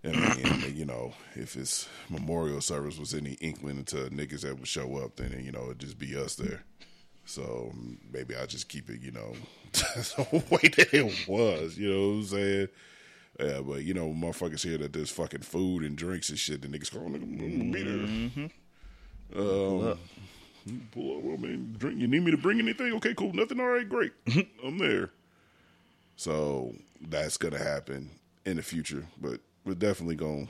And, 0.06 0.17
and 0.17 0.76
you 0.76 0.84
know, 0.84 1.13
if 1.34 1.54
his 1.54 1.88
memorial 2.10 2.60
service 2.60 3.00
was 3.00 3.13
any 3.13 3.34
inkling 3.39 3.78
into 3.78 3.96
niggas 4.10 4.41
that 4.41 4.60
would 4.60 4.67
show 4.67 4.98
up, 4.98 5.15
then 5.15 5.41
you 5.46 5.54
know 5.54 5.63
it'd 5.63 5.80
just 5.80 5.98
be 5.98 6.13
us 6.17 6.36
there. 6.36 6.65
So 7.26 7.72
maybe 8.12 8.36
I'll 8.36 8.46
just 8.46 8.67
keep 8.67 8.89
it, 8.89 9.02
you 9.02 9.12
know, 9.12 9.34
the 9.72 10.43
way 10.50 10.69
that 10.76 10.93
it 10.93 11.28
was. 11.28 11.78
You 11.78 11.89
know 11.89 12.08
what 12.10 12.15
I'm 12.15 12.24
saying? 12.26 12.67
Yeah, 13.39 13.62
but 13.62 13.84
you 13.84 13.93
know, 13.93 14.10
motherfuckers 14.10 14.63
hear 14.63 14.78
that 14.78 14.93
there's 14.93 15.10
fucking 15.10 15.41
food 15.41 15.84
and 15.84 15.96
drinks 15.96 16.30
and 16.30 16.38
shit, 16.38 16.62
the 16.62 16.67
niggas 16.67 16.93
go, 16.93 17.00
oh, 17.00 17.10
nigga, 17.10 17.24
I'm 17.24 17.72
gonna 17.72 17.72
be 17.72 17.84
there. 17.84 18.50
Pull 19.34 19.82
Um, 19.82 19.88
up. 19.88 20.00
pull 20.91 21.34
up, 21.34 21.39
man, 21.39 21.76
drink. 21.78 22.00
You 22.00 22.08
need 22.08 22.24
me 22.24 22.32
to 22.32 22.38
bring 22.38 22.60
anything? 22.60 22.93
Okay, 22.93 23.13
cool. 23.15 23.34
Nothing. 23.34 23.60
All 23.60 23.67
right, 23.67 23.88
great. 23.89 24.13
I'm 24.63 24.78
there. 24.78 25.10
So 26.15 26.76
that's 27.02 27.38
gonna 27.38 27.58
happen 27.58 28.12
in 28.46 28.58
the 28.58 28.62
future, 28.63 29.08
but 29.19 29.39
we're 29.65 29.74
definitely 29.74 30.15
gonna 30.15 30.48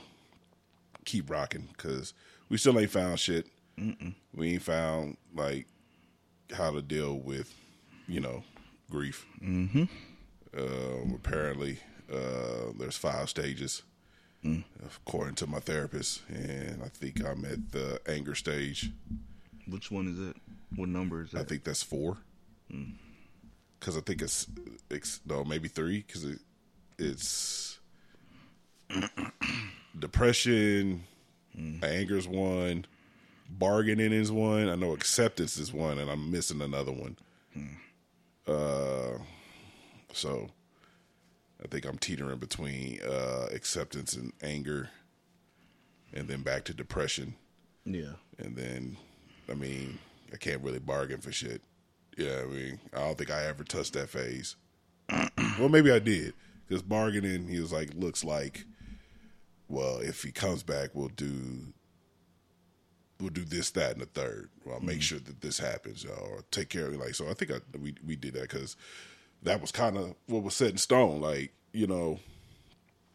keep 1.06 1.30
rocking 1.30 1.68
because 1.76 2.12
we 2.50 2.58
still 2.58 2.78
ain't 2.78 2.90
found 2.90 3.18
shit. 3.18 3.46
We 4.34 4.52
ain't 4.52 4.62
found 4.62 5.16
like 5.34 5.66
how 6.52 6.70
to 6.72 6.82
deal 6.82 7.18
with, 7.18 7.52
you 8.06 8.20
know, 8.20 8.44
grief. 8.90 9.24
Mm-hmm. 9.42 9.84
Um, 10.56 11.12
apparently, 11.14 11.78
uh, 12.12 12.72
there's 12.78 12.96
five 12.96 13.28
stages, 13.28 13.82
according 14.84 15.34
to 15.36 15.46
my 15.46 15.60
therapist, 15.60 16.22
and 16.28 16.82
I 16.82 16.88
think 16.88 17.24
I'm 17.24 17.44
at 17.44 17.72
the 17.72 18.00
anger 18.06 18.34
stage. 18.34 18.90
Which 19.66 19.90
one 19.90 20.08
is 20.08 20.18
it? 20.18 20.36
What 20.76 20.88
number 20.88 21.22
is 21.22 21.30
that? 21.30 21.40
I 21.40 21.44
think 21.44 21.64
that's 21.64 21.82
four. 21.82 22.18
Because 23.78 23.96
I 23.96 24.00
think 24.00 24.22
it's, 24.22 24.46
it's 24.90 25.20
no 25.26 25.44
maybe 25.44 25.68
three. 25.68 26.04
Because 26.06 26.24
it, 26.24 26.38
it's 26.98 27.78
depression, 29.98 31.04
anger's 31.82 32.28
one, 32.28 32.84
bargaining 33.48 34.12
is 34.12 34.30
one. 34.30 34.68
I 34.68 34.74
know 34.74 34.92
acceptance 34.92 35.56
is 35.56 35.72
one, 35.72 35.98
and 35.98 36.10
I'm 36.10 36.30
missing 36.30 36.60
another 36.60 36.92
one. 36.92 37.16
Uh, 38.46 39.18
so 40.12 40.50
I 41.64 41.68
think 41.68 41.84
I'm 41.86 41.98
teetering 41.98 42.38
between 42.38 43.00
uh, 43.02 43.46
acceptance 43.52 44.14
and 44.14 44.32
anger, 44.42 44.90
and 46.12 46.28
then 46.28 46.42
back 46.42 46.64
to 46.64 46.74
depression, 46.74 47.34
Yeah. 47.84 48.12
and 48.38 48.54
then 48.56 48.96
I 49.50 49.54
mean 49.54 49.98
I 50.32 50.36
can't 50.36 50.62
really 50.62 50.78
bargain 50.78 51.20
for 51.20 51.32
shit. 51.32 51.62
Yeah, 52.18 52.42
I 52.42 52.46
mean 52.46 52.80
I 52.92 53.00
don't 53.00 53.16
think 53.18 53.30
I 53.30 53.46
ever 53.46 53.64
touched 53.64 53.94
that 53.94 54.10
phase. 54.10 54.56
well, 55.58 55.68
maybe 55.68 55.90
I 55.90 55.98
did 55.98 56.34
because 56.68 56.82
bargaining. 56.82 57.48
He 57.48 57.60
was 57.60 57.72
like, 57.72 57.90
looks 57.94 58.24
like, 58.24 58.64
well, 59.68 59.98
if 59.98 60.22
he 60.22 60.32
comes 60.32 60.62
back, 60.62 60.90
we'll 60.94 61.08
do. 61.08 61.72
We'll 63.20 63.30
do 63.30 63.44
this, 63.44 63.70
that, 63.70 63.92
and 63.92 64.00
the 64.02 64.06
third. 64.06 64.50
Well, 64.64 64.74
I'll 64.74 64.80
make 64.82 65.00
sure 65.00 65.20
that 65.20 65.40
this 65.40 65.58
happens, 65.58 66.04
or 66.04 66.42
take 66.50 66.68
care 66.68 66.86
of 66.86 66.94
it. 66.94 67.00
Like 67.00 67.14
so, 67.14 67.28
I 67.30 67.34
think 67.34 67.52
I, 67.52 67.56
we 67.80 67.94
we 68.04 68.16
did 68.16 68.34
that 68.34 68.42
because 68.50 68.76
that 69.44 69.60
was 69.60 69.70
kind 69.70 69.96
of 69.96 70.14
what 70.26 70.42
was 70.42 70.54
set 70.54 70.70
in 70.70 70.78
stone. 70.78 71.20
Like 71.20 71.52
you 71.72 71.86
know, 71.86 72.18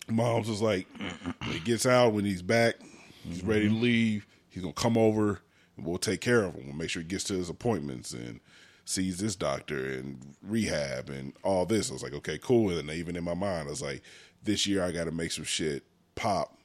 mom's 0.09 0.49
was 0.49 0.61
like, 0.61 0.87
when 0.97 1.51
he 1.51 1.59
gets 1.59 1.85
out, 1.85 2.13
when 2.13 2.25
he's 2.25 2.41
back, 2.41 2.75
he's 3.23 3.43
ready 3.43 3.63
to 3.63 3.69
mm-hmm. 3.69 3.83
leave. 3.83 4.27
He's 4.49 4.63
gonna 4.63 4.73
come 4.73 4.97
over, 4.97 5.41
and 5.77 5.85
we'll 5.85 5.97
take 5.97 6.21
care 6.21 6.43
of 6.43 6.55
him. 6.55 6.67
We'll 6.67 6.75
make 6.75 6.89
sure 6.89 7.01
he 7.01 7.07
gets 7.07 7.23
to 7.25 7.33
his 7.33 7.49
appointments 7.49 8.13
and 8.13 8.39
sees 8.85 9.17
this 9.19 9.35
doctor 9.35 9.85
and 9.85 10.35
rehab 10.41 11.09
and 11.09 11.33
all 11.43 11.65
this. 11.65 11.89
I 11.89 11.93
was 11.93 12.01
like, 12.01 12.13
okay, 12.13 12.39
cool. 12.39 12.69
And 12.69 12.89
then 12.89 12.95
even 12.95 13.15
in 13.15 13.23
my 13.23 13.35
mind, 13.35 13.67
I 13.67 13.69
was 13.69 13.83
like, 13.83 14.01
this 14.43 14.65
year 14.65 14.83
I 14.83 14.91
got 14.91 15.03
to 15.03 15.11
make 15.11 15.31
some 15.31 15.43
shit 15.43 15.83
pop 16.15 16.57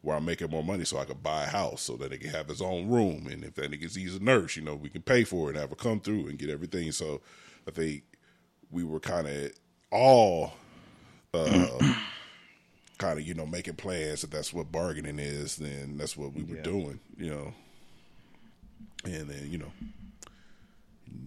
where 0.00 0.16
I'm 0.16 0.24
making 0.24 0.50
more 0.50 0.64
money 0.64 0.84
so 0.84 0.98
I 0.98 1.04
could 1.04 1.22
buy 1.22 1.44
a 1.44 1.48
house 1.48 1.82
so 1.82 1.96
that 1.96 2.12
he 2.12 2.18
can 2.18 2.30
have 2.30 2.48
his 2.48 2.62
own 2.62 2.88
room. 2.88 3.26
And 3.30 3.44
if 3.44 3.56
that 3.56 3.70
nigga 3.70 3.94
he's 3.94 4.16
a 4.16 4.22
nurse, 4.22 4.56
you 4.56 4.62
know, 4.62 4.74
we 4.74 4.88
can 4.88 5.02
pay 5.02 5.24
for 5.24 5.48
it 5.48 5.50
and 5.50 5.58
have 5.58 5.70
her 5.70 5.76
come 5.76 6.00
through 6.00 6.28
and 6.28 6.38
get 6.38 6.48
everything. 6.48 6.90
So 6.92 7.20
I 7.68 7.72
think 7.72 8.04
we 8.70 8.84
were 8.84 9.00
kind 9.00 9.26
of 9.26 9.52
all 9.90 10.52
uh, 11.34 11.80
kind 12.98 13.18
of, 13.18 13.26
you 13.26 13.34
know, 13.34 13.46
making 13.46 13.74
plans. 13.74 14.24
If 14.24 14.30
that's 14.30 14.52
what 14.52 14.72
bargaining 14.72 15.18
is, 15.18 15.56
then 15.56 15.96
that's 15.98 16.16
what 16.16 16.32
we 16.34 16.42
were 16.42 16.56
Yeah. 16.56 16.62
doing, 16.62 17.00
you 17.16 17.30
know. 17.30 17.54
And 19.04 19.28
then, 19.28 19.50
you 19.50 19.58
know, 19.58 19.72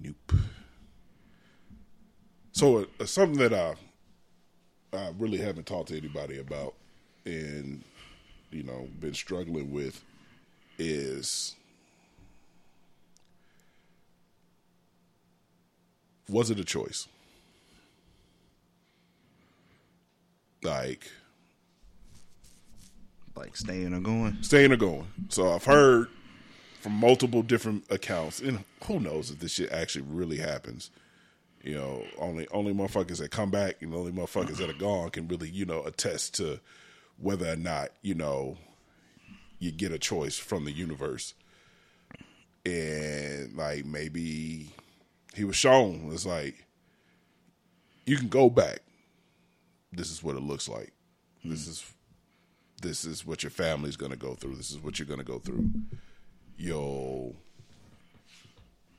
nope. 0.03 0.33
So 2.51 2.87
uh, 2.99 3.05
something 3.05 3.39
that 3.39 3.53
I 3.53 3.75
I 4.91 5.13
really 5.17 5.37
haven't 5.37 5.65
talked 5.67 5.89
to 5.89 5.97
anybody 5.97 6.39
about 6.39 6.73
and 7.25 7.83
you 8.51 8.63
know 8.63 8.87
been 8.99 9.13
struggling 9.13 9.71
with 9.71 10.03
is 10.77 11.55
was 16.27 16.49
it 16.49 16.59
a 16.59 16.63
choice? 16.63 17.07
Like 20.61 21.09
Like 23.35 23.55
staying 23.55 23.93
or 23.93 23.99
going. 23.99 24.37
staying 24.41 24.71
or 24.71 24.77
going. 24.77 25.07
So 25.29 25.53
I've 25.53 25.63
heard 25.65 26.07
from 26.81 26.93
multiple 26.93 27.41
different 27.41 27.85
accounts, 27.89 28.39
and 28.39 28.63
who 28.85 28.99
knows 28.99 29.31
if 29.31 29.39
this 29.39 29.53
shit 29.53 29.71
actually 29.71 30.05
really 30.07 30.37
happens. 30.37 30.91
You 31.63 31.75
know, 31.75 32.03
only 32.17 32.47
only 32.49 32.73
motherfuckers 32.73 33.17
that 33.17 33.31
come 33.31 33.51
back 33.51 33.81
and 33.81 33.93
only 33.93 34.11
motherfuckers 34.11 34.57
that 34.57 34.69
are 34.69 34.73
gone 34.73 35.09
can 35.09 35.27
really, 35.27 35.49
you 35.49 35.65
know, 35.65 35.83
attest 35.83 36.35
to 36.35 36.59
whether 37.17 37.51
or 37.51 37.57
not, 37.57 37.89
you 38.01 38.15
know, 38.15 38.57
you 39.59 39.71
get 39.71 39.91
a 39.91 39.99
choice 39.99 40.37
from 40.37 40.63
the 40.65 40.71
universe. 40.71 41.33
And 42.65 43.55
like 43.55 43.85
maybe 43.85 44.73
he 45.33 45.43
was 45.43 45.55
shown 45.55 46.09
it's 46.13 46.25
like 46.25 46.65
you 48.05 48.17
can 48.17 48.27
go 48.29 48.49
back. 48.49 48.79
This 49.91 50.11
is 50.11 50.23
what 50.23 50.35
it 50.35 50.41
looks 50.41 50.69
like. 50.69 50.93
This 51.43 51.67
is 51.67 51.93
this 52.81 53.05
is 53.05 53.25
what 53.25 53.43
your 53.43 53.49
family's 53.49 53.97
going 53.97 54.11
to 54.11 54.17
go 54.17 54.35
through. 54.35 54.55
This 54.55 54.71
is 54.71 54.79
what 54.79 54.99
you're 54.99 55.07
going 55.07 55.19
to 55.19 55.25
go 55.25 55.39
through. 55.39 55.69
You'll 56.57 57.35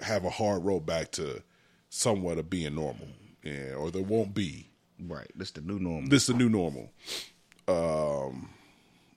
have 0.01 0.25
a 0.25 0.31
hard 0.31 0.65
road 0.65 0.87
back 0.87 1.11
to 1.13 1.43
somewhat 1.89 2.39
of 2.39 2.51
being 2.51 2.75
normal, 2.75 3.09
yeah, 3.43 3.75
or 3.75 3.91
there 3.91 4.03
won't 4.03 4.35
be. 4.35 4.69
Right. 5.03 5.31
This 5.35 5.51
the 5.51 5.61
new 5.61 5.79
normal. 5.79 6.11
This 6.11 6.23
is 6.23 6.29
the 6.29 6.35
new 6.35 6.49
normal. 6.49 6.91
Um, 7.69 8.51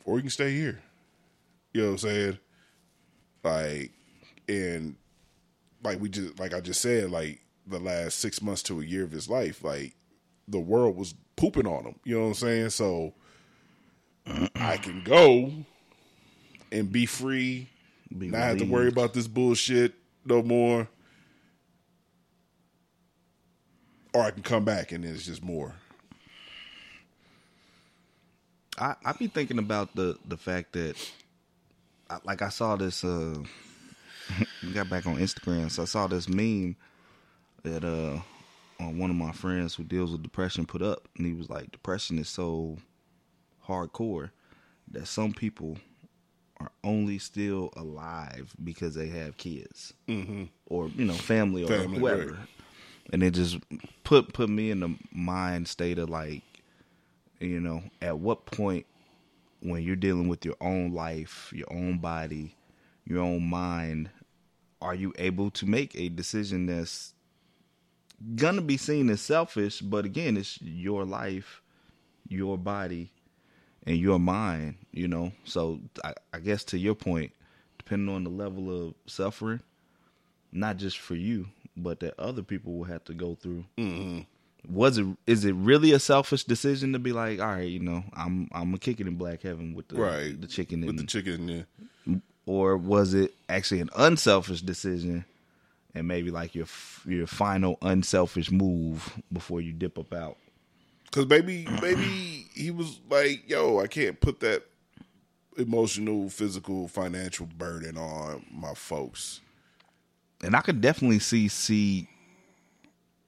or 0.05 0.17
you 0.17 0.21
can 0.21 0.29
stay 0.29 0.51
here. 0.51 0.81
You 1.73 1.81
know 1.81 1.87
what 1.87 1.93
I'm 1.93 1.97
saying? 2.09 2.39
Like, 3.43 3.91
and 4.47 4.95
like 5.83 5.99
we 5.99 6.09
just 6.09 6.39
like 6.39 6.53
I 6.53 6.61
just 6.61 6.81
said, 6.81 7.09
like 7.11 7.41
the 7.67 7.79
last 7.79 8.19
six 8.19 8.41
months 8.41 8.63
to 8.63 8.81
a 8.81 8.85
year 8.85 9.03
of 9.03 9.11
his 9.11 9.29
life, 9.29 9.63
like 9.63 9.95
the 10.47 10.59
world 10.59 10.95
was 10.95 11.15
pooping 11.35 11.67
on 11.67 11.83
them. 11.83 11.95
You 12.03 12.15
know 12.15 12.21
what 12.23 12.27
I'm 12.29 12.33
saying? 12.35 12.69
So 12.71 13.13
I 14.55 14.77
can 14.77 15.03
go 15.03 15.51
and 16.71 16.91
be 16.91 17.05
free, 17.05 17.69
Be 18.17 18.27
not 18.29 18.39
have 18.39 18.57
to 18.57 18.65
worry 18.65 18.87
about 18.87 19.13
this 19.13 19.27
bullshit 19.27 19.93
no 20.25 20.41
more. 20.41 20.87
Or 24.13 24.21
I 24.21 24.31
can 24.31 24.43
come 24.43 24.63
back 24.63 24.91
and 24.91 25.03
then 25.03 25.13
it's 25.13 25.25
just 25.25 25.43
more. 25.43 25.75
I 28.77 28.95
I 29.05 29.13
be 29.13 29.27
thinking 29.27 29.59
about 29.59 29.95
the 29.95 30.17
the 30.27 30.37
fact 30.37 30.73
that, 30.73 30.95
I, 32.09 32.19
like 32.23 32.41
I 32.41 32.49
saw 32.49 32.75
this. 32.75 33.03
uh 33.03 33.35
we 34.63 34.71
got 34.71 34.89
back 34.89 35.05
on 35.05 35.17
Instagram, 35.17 35.69
so 35.69 35.81
I 35.81 35.85
saw 35.85 36.07
this 36.07 36.29
meme 36.29 36.75
that 37.63 37.83
uh 37.83 38.19
on 38.83 38.97
one 38.97 39.09
of 39.09 39.15
my 39.15 39.31
friends 39.31 39.75
who 39.75 39.83
deals 39.83 40.11
with 40.11 40.23
depression 40.23 40.65
put 40.65 40.81
up, 40.81 41.07
and 41.17 41.25
he 41.25 41.33
was 41.33 41.49
like, 41.49 41.71
depression 41.71 42.19
is 42.19 42.29
so 42.29 42.77
hardcore 43.67 44.31
that 44.91 45.07
some 45.07 45.33
people 45.33 45.77
are 46.59 46.71
only 46.83 47.17
still 47.17 47.71
alive 47.75 48.53
because 48.63 48.95
they 48.95 49.07
have 49.07 49.37
kids 49.37 49.93
mm-hmm. 50.07 50.43
or 50.67 50.87
you 50.89 51.05
know 51.05 51.13
family 51.13 51.63
or 51.63 51.67
Family, 51.67 51.99
whoever. 51.99 52.31
right. 52.31 52.39
And 53.11 53.21
it 53.21 53.31
just 53.31 53.57
put 54.03 54.33
put 54.33 54.49
me 54.49 54.71
in 54.71 54.79
the 54.79 54.95
mind 55.11 55.67
state 55.67 55.99
of 55.99 56.09
like, 56.09 56.43
you 57.39 57.59
know, 57.59 57.83
at 58.01 58.19
what 58.19 58.45
point 58.45 58.85
when 59.61 59.83
you're 59.83 59.95
dealing 59.95 60.27
with 60.27 60.45
your 60.45 60.55
own 60.61 60.93
life, 60.93 61.51
your 61.53 61.71
own 61.71 61.97
body, 61.97 62.55
your 63.05 63.21
own 63.21 63.43
mind, 63.43 64.09
are 64.81 64.95
you 64.95 65.13
able 65.17 65.49
to 65.51 65.65
make 65.65 65.95
a 65.95 66.09
decision 66.09 66.65
that's 66.65 67.12
gonna 68.35 68.61
be 68.61 68.77
seen 68.77 69.09
as 69.09 69.21
selfish, 69.21 69.81
but 69.81 70.05
again, 70.05 70.37
it's 70.37 70.61
your 70.61 71.05
life, 71.05 71.61
your 72.27 72.57
body, 72.57 73.11
and 73.85 73.97
your 73.97 74.19
mind, 74.19 74.75
you 74.91 75.07
know? 75.07 75.31
So 75.43 75.79
I, 76.03 76.13
I 76.33 76.39
guess 76.39 76.63
to 76.65 76.77
your 76.77 76.95
point, 76.95 77.31
depending 77.77 78.13
on 78.13 78.23
the 78.23 78.29
level 78.29 78.87
of 78.87 78.93
suffering, 79.07 79.61
not 80.51 80.77
just 80.77 80.99
for 80.99 81.15
you, 81.15 81.47
but 81.75 81.99
that 82.01 82.19
other 82.19 82.43
people 82.43 82.73
will 82.77 82.85
have 82.85 83.03
to 83.05 83.13
go 83.13 83.35
through. 83.35 83.65
Mm-hmm. 83.77 84.21
Was 84.73 84.97
it 84.97 85.05
is 85.27 85.43
it 85.43 85.55
really 85.55 85.91
a 85.91 85.99
selfish 85.99 86.45
decision 86.45 86.93
to 86.93 86.99
be 86.99 87.11
like, 87.11 87.41
all 87.41 87.47
right, 87.47 87.67
you 87.67 87.79
know, 87.81 88.03
I'm 88.13 88.47
I'm 88.53 88.73
a 88.73 88.77
kicking 88.77 89.07
in 89.07 89.15
black 89.15 89.41
heaven 89.41 89.73
with 89.73 89.89
the 89.89 89.95
Right. 89.95 90.39
the 90.39 90.47
chicken 90.47 90.81
with 90.81 90.91
and 90.91 90.99
the 90.99 91.03
chicken. 91.05 91.49
Yeah. 92.07 92.15
or 92.45 92.77
was 92.77 93.13
it 93.13 93.33
actually 93.49 93.81
an 93.81 93.89
unselfish 93.97 94.61
decision 94.61 95.25
and 95.95 96.07
maybe 96.07 96.31
like 96.31 96.55
your 96.55 96.65
your 97.05 97.27
final 97.27 97.77
unselfish 97.81 98.51
move 98.51 99.13
before 99.31 99.61
you 99.61 99.71
dip 99.73 99.97
up 99.97 100.13
out 100.13 100.37
Cause 101.11 101.27
maybe 101.27 101.67
maybe 101.79 102.47
he 102.55 102.71
was 102.71 102.99
like, 103.07 103.47
yo, 103.47 103.79
I 103.79 103.85
can't 103.85 104.19
put 104.19 104.39
that 104.39 104.63
emotional, 105.59 106.27
physical, 106.29 106.87
financial 106.87 107.45
burden 107.45 107.97
on 107.97 108.43
my 108.51 108.73
folks. 108.73 109.39
and 110.43 110.55
i 110.55 110.61
could 110.61 110.81
definitely 110.81 111.19
see 111.19 111.47
see 111.47 112.07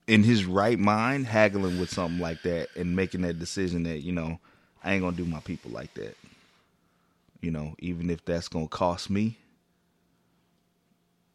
in 0.08 0.24
his 0.24 0.46
right 0.46 0.80
mind 0.80 1.28
haggling 1.28 1.80
with 1.80 1.90
something 1.92 2.20
like 2.20 2.42
that 2.42 2.68
and 2.76 2.96
making 2.96 3.22
that 3.22 3.38
decision 3.40 3.84
that 3.84 4.00
you 4.00 4.12
know 4.12 4.40
i 4.84 4.94
ain't 4.94 5.04
gonna 5.04 5.16
do 5.16 5.26
my 5.26 5.40
people 5.42 5.70
like 5.72 5.94
that 5.94 6.18
you 7.42 7.52
know 7.52 7.76
even 7.80 8.10
if 8.10 8.24
that's 8.26 8.48
gonna 8.48 8.68
cost 8.68 9.10
me 9.10 9.38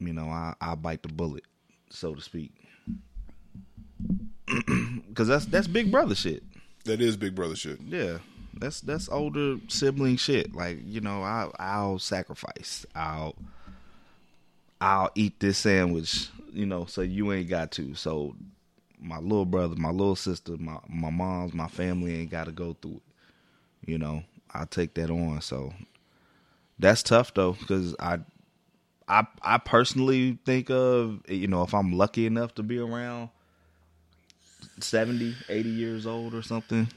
you 0.00 0.12
know 0.12 0.28
i 0.28 0.54
i 0.60 0.74
bite 0.74 1.02
the 1.02 1.08
bullet 1.08 1.44
so 1.90 2.14
to 2.14 2.20
speak 2.20 2.52
because 5.08 5.28
that's 5.28 5.46
that's 5.46 5.68
big 5.68 5.90
brother 5.92 6.14
shit 6.14 6.42
That 6.84 7.00
is 7.00 7.16
big 7.16 7.34
brother 7.34 7.56
shit. 7.56 7.80
Yeah, 7.82 8.18
that's 8.58 8.80
that's 8.80 9.08
older 9.08 9.58
sibling 9.68 10.16
shit. 10.16 10.54
Like 10.54 10.78
you 10.84 11.00
know, 11.00 11.22
I 11.22 11.50
I'll 11.58 11.98
sacrifice. 11.98 12.86
I'll 12.94 13.36
I'll 14.80 15.10
eat 15.14 15.40
this 15.40 15.58
sandwich. 15.58 16.28
You 16.52 16.66
know, 16.66 16.86
so 16.86 17.02
you 17.02 17.32
ain't 17.32 17.48
got 17.50 17.70
to. 17.72 17.94
So 17.94 18.34
my 18.98 19.18
little 19.18 19.44
brother, 19.44 19.76
my 19.76 19.90
little 19.90 20.16
sister, 20.16 20.56
my 20.58 20.78
my 20.88 21.10
mom's, 21.10 21.52
my 21.54 21.68
family 21.68 22.18
ain't 22.18 22.30
got 22.30 22.46
to 22.46 22.52
go 22.52 22.74
through 22.80 22.96
it. 23.86 23.90
You 23.90 23.98
know, 23.98 24.24
I 24.52 24.64
take 24.64 24.94
that 24.94 25.10
on. 25.10 25.42
So 25.42 25.74
that's 26.78 27.02
tough 27.02 27.34
though, 27.34 27.52
because 27.52 27.94
I. 28.00 28.20
I 29.10 29.26
I 29.42 29.58
personally 29.58 30.38
think 30.46 30.70
of 30.70 31.20
you 31.28 31.48
know 31.48 31.62
if 31.64 31.74
I'm 31.74 31.92
lucky 31.92 32.26
enough 32.26 32.54
to 32.54 32.62
be 32.62 32.78
around 32.78 33.30
70, 34.80 35.34
80 35.48 35.68
years 35.68 36.06
old 36.06 36.34
or 36.34 36.42
something, 36.42 36.88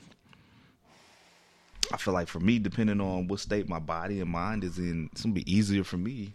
I 1.92 1.98
feel 1.98 2.14
like 2.14 2.28
for 2.28 2.40
me, 2.40 2.60
depending 2.60 3.02
on 3.02 3.28
what 3.28 3.40
state 3.40 3.68
my 3.68 3.80
body 3.80 4.20
and 4.22 4.30
mind 4.30 4.64
is 4.64 4.78
in, 4.78 5.10
it's 5.12 5.24
gonna 5.24 5.34
be 5.34 5.52
easier 5.52 5.84
for 5.84 5.98
me 5.98 6.34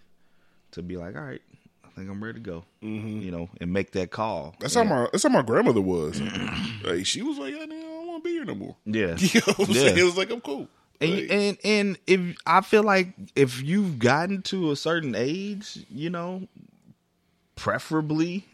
to 0.73 0.83
be 0.83 0.97
like, 0.97 1.17
all 1.17 1.23
right, 1.23 1.43
I 1.85 1.89
think 1.91 2.11
I'm 2.11 2.23
ready 2.23 2.41
to 2.41 2.45
go. 2.45 2.65
Mm-hmm. 2.83 3.21
You 3.21 3.31
know, 3.31 3.49
and 3.61 3.73
make 3.73 3.93
that 3.93 4.11
call. 4.11 4.55
That's 4.61 4.75
how 4.75 4.85
my 4.85 5.07
that's 5.13 5.23
how 5.23 5.29
my 5.31 5.43
grandmother 5.43 5.81
was. 5.81 6.21
like 6.85 7.07
she 7.07 7.23
was 7.23 7.39
like, 7.39 7.55
I 7.55 7.67
don't 7.67 8.07
want 8.07 8.25
to 8.25 8.29
be 8.29 8.35
here 8.35 8.45
no 8.45 8.55
more. 8.55 8.77
Yeah. 8.85 9.17
You 9.19 9.41
know 9.47 9.53
what 9.57 9.69
I'm 9.69 9.75
Yeah. 9.75 9.81
saying? 9.83 9.99
It 9.99 10.03
was 10.05 10.17
like 10.17 10.31
I'm 10.31 10.41
cool. 10.41 10.69
And, 11.01 11.11
Like, 11.13 11.29
and 11.31 11.59
and 11.65 11.99
if 12.07 12.37
I 12.47 12.61
feel 12.61 12.83
like 12.83 13.09
if 13.37 13.63
you've 13.63 13.99
gotten 13.99 14.43
to 14.43 14.71
a 14.73 14.77
certain 14.77 15.15
age, 15.15 15.85
you 15.91 16.11
know, 16.11 16.49
preferably 17.55 18.47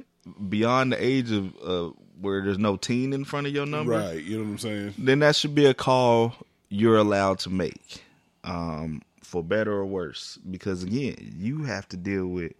beyond 0.48 0.92
the 0.92 1.04
age 1.04 1.30
of 1.30 1.54
uh, 1.64 1.90
where 2.20 2.42
there's 2.42 2.58
no 2.58 2.76
teen 2.76 3.12
in 3.12 3.24
front 3.24 3.46
of 3.46 3.52
your 3.54 3.66
number, 3.66 3.92
right, 3.92 4.22
you 4.22 4.38
know 4.38 4.44
what 4.44 4.50
I'm 4.50 4.58
saying? 4.58 4.94
then 4.98 5.20
that 5.20 5.36
should 5.36 5.54
be 5.54 5.66
a 5.66 5.74
call 5.74 6.34
you're 6.68 6.96
allowed 6.96 7.38
to 7.40 7.50
make, 7.50 8.02
um, 8.44 9.02
for 9.22 9.42
better 9.42 9.72
or 9.72 9.86
worse. 9.86 10.38
Because 10.50 10.82
again, 10.82 11.16
you 11.38 11.64
have 11.64 11.88
to 11.90 11.96
deal 11.96 12.26
with 12.26 12.52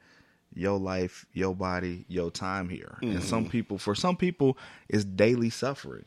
your 0.55 0.79
life, 0.79 1.27
your 1.33 1.55
body, 1.55 2.05
your 2.09 2.31
time 2.31 2.68
here. 2.68 2.97
And 3.03 3.23
some 3.23 3.49
people, 3.49 3.77
for 3.77 3.94
some 3.94 4.16
people, 4.16 4.57
it's 4.88 5.05
daily 5.05 5.51
suffering. 5.51 6.05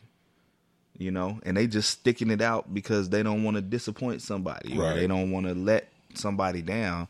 You 1.00 1.12
know, 1.12 1.40
and 1.44 1.56
they 1.56 1.68
just 1.68 1.92
sticking 1.92 2.32
it 2.32 2.42
out 2.42 2.74
because 2.74 3.10
they 3.10 3.22
don't 3.22 3.44
want 3.44 3.56
to 3.56 3.62
disappoint 3.62 4.22
somebody, 4.24 4.76
Right. 4.78 4.96
they 4.96 5.06
don't 5.06 5.30
want 5.30 5.46
to 5.46 5.54
let 5.54 5.90
somebody 6.16 6.64
down. 6.64 7.08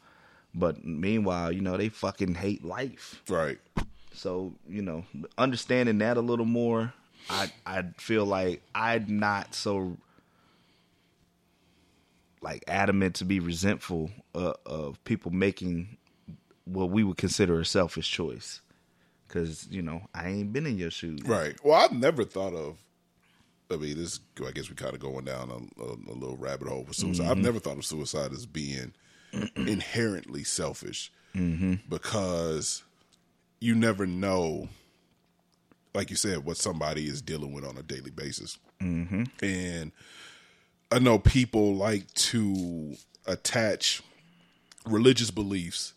But 0.53 0.83
meanwhile, 0.83 1.51
you 1.53 1.61
know, 1.61 1.77
they 1.77 1.87
fucking 1.89 2.35
hate 2.35 2.65
life. 2.65 3.21
Right. 3.29 3.59
So 4.13 4.53
you 4.67 4.81
know, 4.81 5.05
understanding 5.37 5.99
that 5.99 6.17
a 6.17 6.21
little 6.21 6.45
more, 6.45 6.93
I 7.29 7.49
I 7.65 7.83
feel 7.97 8.25
like 8.25 8.61
I'm 8.75 9.19
not 9.19 9.53
so 9.55 9.95
like 12.41 12.63
adamant 12.67 13.15
to 13.15 13.25
be 13.25 13.39
resentful 13.39 14.11
uh, 14.35 14.53
of 14.65 15.03
people 15.05 15.31
making 15.31 15.97
what 16.65 16.89
we 16.89 17.03
would 17.03 17.17
consider 17.17 17.59
a 17.59 17.65
selfish 17.65 18.09
choice, 18.11 18.61
because 19.27 19.67
you 19.69 19.81
know 19.81 20.01
I 20.13 20.27
ain't 20.29 20.51
been 20.53 20.65
in 20.65 20.77
your 20.77 20.91
shoes. 20.91 21.21
Right. 21.23 21.55
Well, 21.63 21.75
I've 21.81 21.93
never 21.93 22.23
thought 22.23 22.53
of. 22.53 22.77
I 23.71 23.75
mean, 23.75 23.97
this. 23.97 24.19
I 24.45 24.51
guess 24.51 24.69
we're 24.69 24.75
kind 24.75 24.93
of 24.93 24.99
going 24.99 25.25
down 25.25 25.49
a, 25.49 25.81
a, 25.81 26.13
a 26.13 26.15
little 26.15 26.37
rabbit 26.37 26.67
hole 26.67 26.83
with 26.83 26.95
suicide. 26.95 27.23
Mm-hmm. 27.23 27.31
I've 27.31 27.37
never 27.37 27.59
thought 27.59 27.77
of 27.77 27.85
suicide 27.85 28.31
as 28.31 28.45
being 28.45 28.93
inherently 29.55 30.43
selfish 30.43 31.11
Mm-hmm. 31.35 31.75
because 31.87 32.83
you 33.59 33.75
never 33.75 34.07
know, 34.07 34.69
like 35.93 36.09
you 36.09 36.15
said, 36.15 36.45
what 36.45 36.57
somebody 36.57 37.05
is 37.05 37.21
dealing 37.21 37.53
with 37.53 37.63
on 37.63 37.77
a 37.77 37.83
daily 37.83 38.09
basis. 38.09 38.57
Mm-hmm. 38.81 39.23
And 39.43 39.91
I 40.91 40.97
know 40.97 41.19
people 41.19 41.75
like 41.75 42.11
to 42.13 42.95
attach 43.27 44.01
religious 44.85 45.29
beliefs 45.29 45.93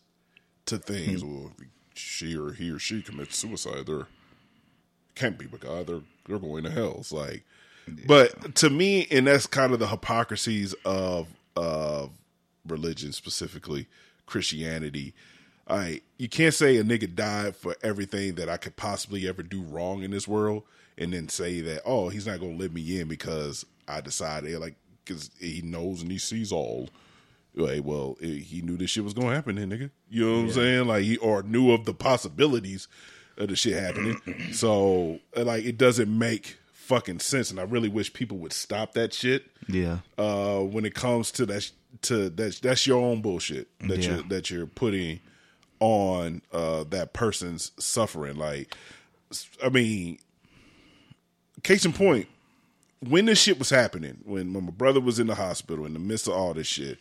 to 0.66 0.76
things. 0.78 1.22
Hmm. 1.22 1.28
Well, 1.32 1.52
if 1.58 1.68
she 1.94 2.36
or 2.36 2.52
he 2.52 2.70
or 2.70 2.78
she 2.78 3.00
commits 3.00 3.38
suicide, 3.38 3.86
they're 3.86 4.08
can't 5.14 5.38
be 5.38 5.46
with 5.46 5.62
God. 5.62 5.86
They're 5.86 6.02
they're 6.26 6.38
going 6.38 6.64
to 6.64 6.70
hell. 6.70 6.96
It's 6.98 7.12
like, 7.12 7.44
but 8.06 8.54
to 8.56 8.70
me, 8.70 9.06
and 9.10 9.26
that's 9.26 9.46
kind 9.46 9.72
of 9.72 9.78
the 9.78 9.86
hypocrisies 9.86 10.74
of 10.84 11.28
of 11.56 12.10
religion, 12.66 13.12
specifically 13.12 13.86
Christianity. 14.26 15.14
I 15.68 16.00
you 16.18 16.28
can't 16.28 16.54
say 16.54 16.76
a 16.76 16.84
nigga 16.84 17.14
died 17.14 17.56
for 17.56 17.76
everything 17.82 18.34
that 18.36 18.48
I 18.48 18.56
could 18.56 18.76
possibly 18.76 19.28
ever 19.28 19.42
do 19.42 19.62
wrong 19.62 20.02
in 20.02 20.10
this 20.10 20.26
world, 20.26 20.64
and 20.98 21.12
then 21.12 21.28
say 21.28 21.60
that 21.60 21.82
oh 21.84 22.08
he's 22.08 22.26
not 22.26 22.40
gonna 22.40 22.56
let 22.56 22.72
me 22.72 23.00
in 23.00 23.08
because 23.08 23.64
I 23.86 24.00
decided 24.00 24.58
like 24.58 24.74
because 25.04 25.30
he 25.38 25.62
knows 25.62 26.02
and 26.02 26.10
he 26.10 26.18
sees 26.18 26.52
all. 26.52 26.88
Like, 27.54 27.84
well, 27.84 28.16
eh, 28.22 28.26
he 28.26 28.62
knew 28.62 28.76
this 28.76 28.90
shit 28.90 29.02
was 29.02 29.12
gonna 29.12 29.34
happen, 29.34 29.56
then, 29.56 29.70
nigga. 29.70 29.90
You 30.08 30.24
know 30.24 30.36
what 30.36 30.42
I'm 30.42 30.50
saying? 30.52 30.86
Like, 30.86 31.02
he 31.02 31.16
or 31.16 31.42
knew 31.42 31.72
of 31.72 31.84
the 31.84 31.92
possibilities 31.92 32.86
of 33.36 33.48
the 33.48 33.56
shit 33.56 33.80
happening. 33.80 34.20
so, 34.52 35.18
uh, 35.36 35.44
like, 35.44 35.64
it 35.64 35.76
doesn't 35.76 36.16
make 36.16 36.59
fucking 36.90 37.20
sense, 37.20 37.50
and 37.52 37.60
I 37.60 37.62
really 37.62 37.88
wish 37.88 38.12
people 38.12 38.36
would 38.38 38.52
stop 38.52 38.92
that 38.94 39.14
shit. 39.14 39.46
Yeah, 39.68 39.98
Uh, 40.18 40.58
when 40.60 40.84
it 40.84 40.94
comes 40.94 41.30
to 41.32 41.46
that, 41.46 41.70
to 42.02 42.28
that's 42.30 42.58
that's 42.60 42.86
your 42.86 43.00
own 43.00 43.22
bullshit 43.22 43.68
that 43.88 43.98
Yeah. 44.00 44.14
you're 44.16 44.22
that 44.24 44.50
you're 44.50 44.66
putting 44.66 45.20
on 45.78 46.42
uh 46.52 46.84
that 46.90 47.12
person's 47.12 47.70
suffering. 47.78 48.36
Like, 48.36 48.74
I 49.64 49.68
mean, 49.68 50.18
case 51.62 51.84
in 51.84 51.92
point, 51.92 52.26
when 53.00 53.24
this 53.26 53.40
shit 53.40 53.58
was 53.58 53.70
happening, 53.70 54.18
when, 54.24 54.52
when 54.52 54.64
my 54.64 54.70
brother 54.72 55.00
was 55.00 55.18
in 55.18 55.26
the 55.28 55.34
hospital 55.36 55.86
in 55.86 55.92
the 55.94 55.98
midst 55.98 56.26
of 56.26 56.34
all 56.34 56.52
this 56.54 56.66
shit, 56.66 56.98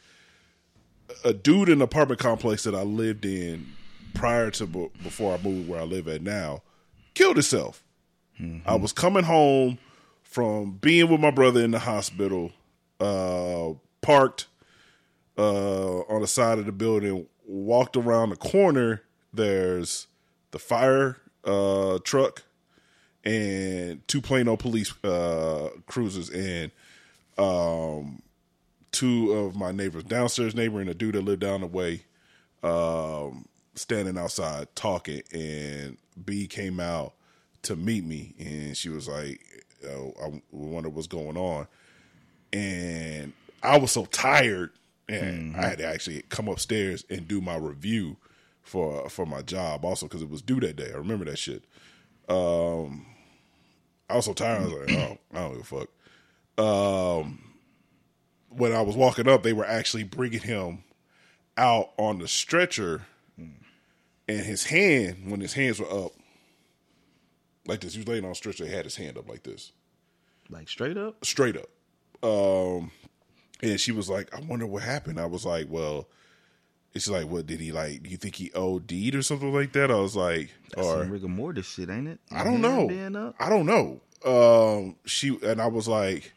a 1.26 1.34
dude 1.34 1.70
in 1.70 1.80
the 1.80 1.86
apartment 1.86 2.20
complex 2.22 2.64
that 2.64 2.76
I 2.76 2.84
lived 2.84 3.26
in 3.26 3.66
prior 4.14 4.52
to 4.52 4.66
before 5.04 5.34
I 5.34 5.42
moved 5.42 5.68
where 5.68 5.82
I 5.82 5.84
live 5.84 6.08
at 6.08 6.22
now 6.22 6.62
killed 7.16 7.36
himself. 7.36 7.84
I 8.66 8.76
was 8.76 8.94
coming 8.94 9.24
home 9.24 9.78
from 10.24 10.74
being 10.74 11.10
with 11.10 11.20
my 11.20 11.32
brother 11.32 11.62
in 11.62 11.72
the 11.72 11.80
hospital, 11.80 12.52
uh, 13.00 13.74
parked 14.02 14.48
uh, 15.38 16.00
on 16.02 16.22
the 16.22 16.28
side 16.28 16.60
of 16.60 16.66
the 16.66 16.72
building, 16.72 17.26
walked 17.46 17.98
around 17.98 18.30
the 18.30 18.36
corner. 18.38 19.02
There's 19.34 20.08
the 20.52 20.60
fire 20.60 21.18
uh, 21.44 22.00
truck 22.04 22.44
and 23.24 24.08
two 24.08 24.22
Plano 24.22 24.56
police 24.56 24.94
uh, 25.04 25.70
cruisers 25.88 26.30
and 26.30 26.72
um, 27.38 28.22
two 28.92 29.34
of 29.34 29.56
my 29.56 29.72
neighbors, 29.72 30.04
downstairs 30.04 30.56
neighbor 30.56 30.80
and 30.80 30.90
a 30.90 30.94
dude 30.94 31.16
that 31.16 31.22
lived 31.22 31.42
down 31.42 31.62
the 31.62 31.68
way, 31.68 32.04
um, 32.64 33.48
standing 33.76 34.18
outside 34.18 34.68
talking. 34.76 35.22
And 35.34 35.98
B 36.24 36.48
came 36.48 36.80
out 36.80 37.14
to 37.64 37.76
meet 37.76 38.04
me, 38.04 38.34
and 38.40 38.76
she 38.76 38.90
was 38.90 39.08
like, 39.08 39.42
oh, 39.88 40.14
"I 40.22 40.42
wonder 40.52 40.90
what's 40.90 41.08
going 41.08 41.38
on." 41.38 41.68
And 42.52 43.34
I 43.62 43.78
was 43.78 43.92
so 43.92 44.06
tired, 44.06 44.72
and 45.08 45.56
I 45.56 45.68
had 45.70 45.78
to 45.80 45.86
actually 45.86 46.24
come 46.30 46.48
upstairs 46.48 47.06
and 47.10 47.28
do 47.28 47.42
my 47.42 47.56
review 47.56 48.18
for 48.62 49.10
for 49.10 49.26
my 49.26 49.42
job, 49.42 49.84
also 49.84 50.06
because 50.08 50.22
it 50.22 50.30
was 50.30 50.42
due 50.42 50.60
that 50.62 50.76
day. 50.76 50.92
I 50.94 50.98
remember 50.98 51.26
that 51.26 51.40
shit. 51.40 51.64
Um, 52.28 53.06
I 54.10 54.16
was 54.16 54.26
so 54.26 54.34
tired. 54.34 54.62
I 54.62 54.66
was 54.66 54.74
like, 54.74 54.92
"Oh, 54.92 55.18
I 55.34 55.40
don't 55.40 55.52
give 55.54 55.62
a 55.62 55.64
fuck." 55.64 55.90
Um, 56.64 57.40
when 58.50 58.74
I 58.74 58.82
was 58.82 58.96
walking 58.96 59.28
up, 59.28 59.44
they 59.44 59.54
were 59.54 59.66
actually 59.66 60.04
bringing 60.04 60.42
him 60.42 60.84
out 61.58 61.92
on 61.98 62.20
the 62.20 62.28
stretcher, 62.28 63.06
and 63.38 63.60
his 64.28 64.66
hand, 64.66 65.32
when 65.32 65.42
his 65.42 65.54
hands 65.54 65.80
were 65.80 66.06
up, 66.06 66.12
like 67.70 67.82
this, 67.82 67.94
he 67.94 68.00
was 68.00 68.08
laying 68.08 68.26
on 68.26 68.32
a 68.32 68.36
stretcher. 68.36 68.66
He 68.66 68.72
had 68.74 68.86
his 68.86 68.96
hand 68.96 69.18
up 69.18 69.30
like 69.30 69.44
this, 69.44 69.72
like 70.50 70.68
straight 70.68 70.98
up. 70.98 71.24
straight 71.24 71.56
up. 71.56 71.70
Um, 72.22 72.92
and 73.62 73.80
she 73.80 73.92
was 73.92 74.10
like, 74.10 74.34
"I 74.36 74.42
wonder 74.42 74.66
what 74.66 74.84
happened." 74.84 75.20
I 75.20 75.26
was 75.26 75.46
like, 75.46 75.68
"Well." 75.70 76.08
It's 76.92 77.08
like, 77.08 77.28
what 77.28 77.46
did 77.46 77.60
he 77.60 77.72
like? 77.72 78.02
Do 78.02 78.10
you 78.10 78.18
think 78.18 78.34
he 78.34 78.52
OD'd 78.54 79.14
or 79.14 79.22
something 79.22 79.54
like 79.54 79.74
that? 79.74 79.92
I 79.92 80.00
was 80.00 80.16
like, 80.16 80.50
That's 80.76 80.88
or 80.88 81.04
some 81.04 81.12
rigor 81.12 81.28
mortis 81.28 81.68
shit, 81.68 81.88
ain't 81.88 82.08
it? 82.08 82.20
I 82.32 82.44
don't 82.44 82.62
know. 82.62 82.88
I 83.40 83.48
don't 83.48 83.68
know. 83.68 84.02
Um, 84.26 84.96
she 85.06 85.38
and 85.44 85.62
I 85.62 85.68
was 85.68 85.88
like, 85.88 86.34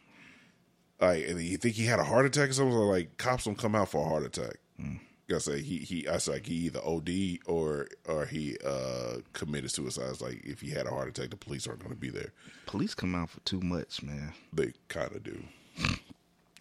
like, 1.01 1.27
you 1.27 1.57
think 1.57 1.73
he 1.73 1.85
had 1.85 1.97
a 1.97 2.03
heart 2.03 2.27
attack 2.27 2.51
or 2.51 2.53
something? 2.53 2.71
Like, 2.77 3.17
cops 3.17 3.45
don't 3.45 3.57
come 3.57 3.73
out 3.73 3.89
for 3.89 4.05
a 4.05 4.07
heart 4.07 4.23
attack. 4.23 4.57
I 5.31 5.37
say 5.37 5.61
he 5.61 5.77
he. 5.77 6.07
I 6.07 6.17
said 6.17 6.33
like, 6.33 6.45
he 6.45 6.55
either 6.65 6.81
OD 6.83 7.39
or 7.45 7.87
or 8.07 8.25
he 8.25 8.57
uh 8.65 9.17
committed 9.33 9.71
suicide. 9.71 10.09
It's 10.09 10.21
like 10.21 10.41
if 10.43 10.61
he 10.61 10.69
had 10.71 10.85
a 10.85 10.89
heart 10.89 11.07
attack, 11.07 11.29
the 11.29 11.37
police 11.37 11.67
aren't 11.67 11.79
going 11.79 11.93
to 11.93 11.99
be 11.99 12.09
there. 12.09 12.33
Police 12.65 12.93
come 12.93 13.15
out 13.15 13.29
for 13.29 13.39
too 13.41 13.61
much, 13.61 14.03
man. 14.03 14.33
They 14.51 14.73
kind 14.89 15.15
of 15.15 15.23
do. 15.23 15.43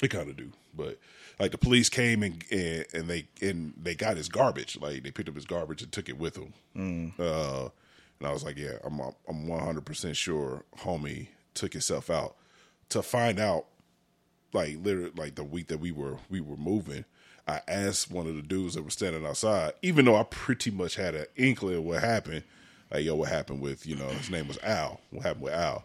they 0.00 0.08
kind 0.08 0.30
of 0.30 0.36
do. 0.36 0.52
But 0.74 0.98
like 1.40 1.50
the 1.50 1.58
police 1.58 1.88
came 1.88 2.22
and, 2.22 2.44
and 2.50 2.86
and 2.94 3.08
they 3.08 3.26
and 3.40 3.74
they 3.80 3.94
got 3.94 4.16
his 4.16 4.28
garbage. 4.28 4.78
Like 4.80 5.02
they 5.02 5.10
picked 5.10 5.28
up 5.28 5.34
his 5.34 5.44
garbage 5.44 5.82
and 5.82 5.90
took 5.90 6.08
it 6.08 6.18
with 6.18 6.34
them. 6.34 6.54
Uh, 7.18 7.68
and 8.20 8.28
I 8.28 8.32
was 8.32 8.44
like, 8.44 8.56
yeah, 8.56 8.78
I'm 8.84 9.00
I'm 9.28 9.48
100 9.48 9.84
percent 9.84 10.16
sure 10.16 10.64
homie 10.78 11.28
took 11.54 11.72
himself 11.72 12.10
out. 12.10 12.36
To 12.90 13.02
find 13.02 13.40
out, 13.40 13.66
like 14.52 14.76
literally, 14.82 15.12
like 15.16 15.34
the 15.34 15.44
week 15.44 15.66
that 15.68 15.78
we 15.78 15.90
were 15.90 16.18
we 16.30 16.40
were 16.40 16.56
moving. 16.56 17.04
I 17.46 17.60
asked 17.66 18.10
one 18.10 18.26
of 18.28 18.36
the 18.36 18.42
dudes 18.42 18.74
that 18.74 18.82
were 18.82 18.90
standing 18.90 19.26
outside, 19.26 19.72
even 19.82 20.04
though 20.04 20.16
I 20.16 20.22
pretty 20.22 20.70
much 20.70 20.94
had 20.94 21.14
an 21.14 21.26
inkling 21.36 21.78
of 21.78 21.84
what 21.84 22.02
happened. 22.02 22.44
Like, 22.90 23.04
yo, 23.04 23.16
what 23.16 23.30
happened 23.30 23.60
with 23.60 23.86
you 23.86 23.96
know 23.96 24.08
his 24.08 24.30
name 24.30 24.48
was 24.48 24.58
Al. 24.62 25.00
What 25.10 25.24
happened 25.24 25.44
with 25.44 25.54
Al? 25.54 25.84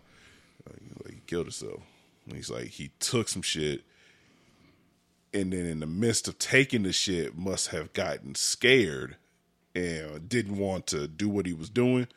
Like, 0.67 0.81
like, 1.03 1.13
he 1.15 1.21
killed 1.25 1.45
himself. 1.45 1.81
And 2.25 2.35
he's 2.35 2.49
like, 2.49 2.67
he 2.67 2.91
took 2.99 3.29
some 3.29 3.41
shit, 3.41 3.83
and 5.33 5.53
then 5.53 5.65
in 5.65 5.79
the 5.79 5.87
midst 5.87 6.27
of 6.27 6.37
taking 6.37 6.83
the 6.83 6.91
shit, 6.91 7.37
must 7.37 7.69
have 7.69 7.93
gotten 7.93 8.35
scared 8.35 9.15
and 9.73 10.27
didn't 10.27 10.57
want 10.57 10.87
to 10.87 11.07
do 11.07 11.29
what 11.29 11.45
he 11.45 11.53
was 11.53 11.69
doing, 11.69 12.07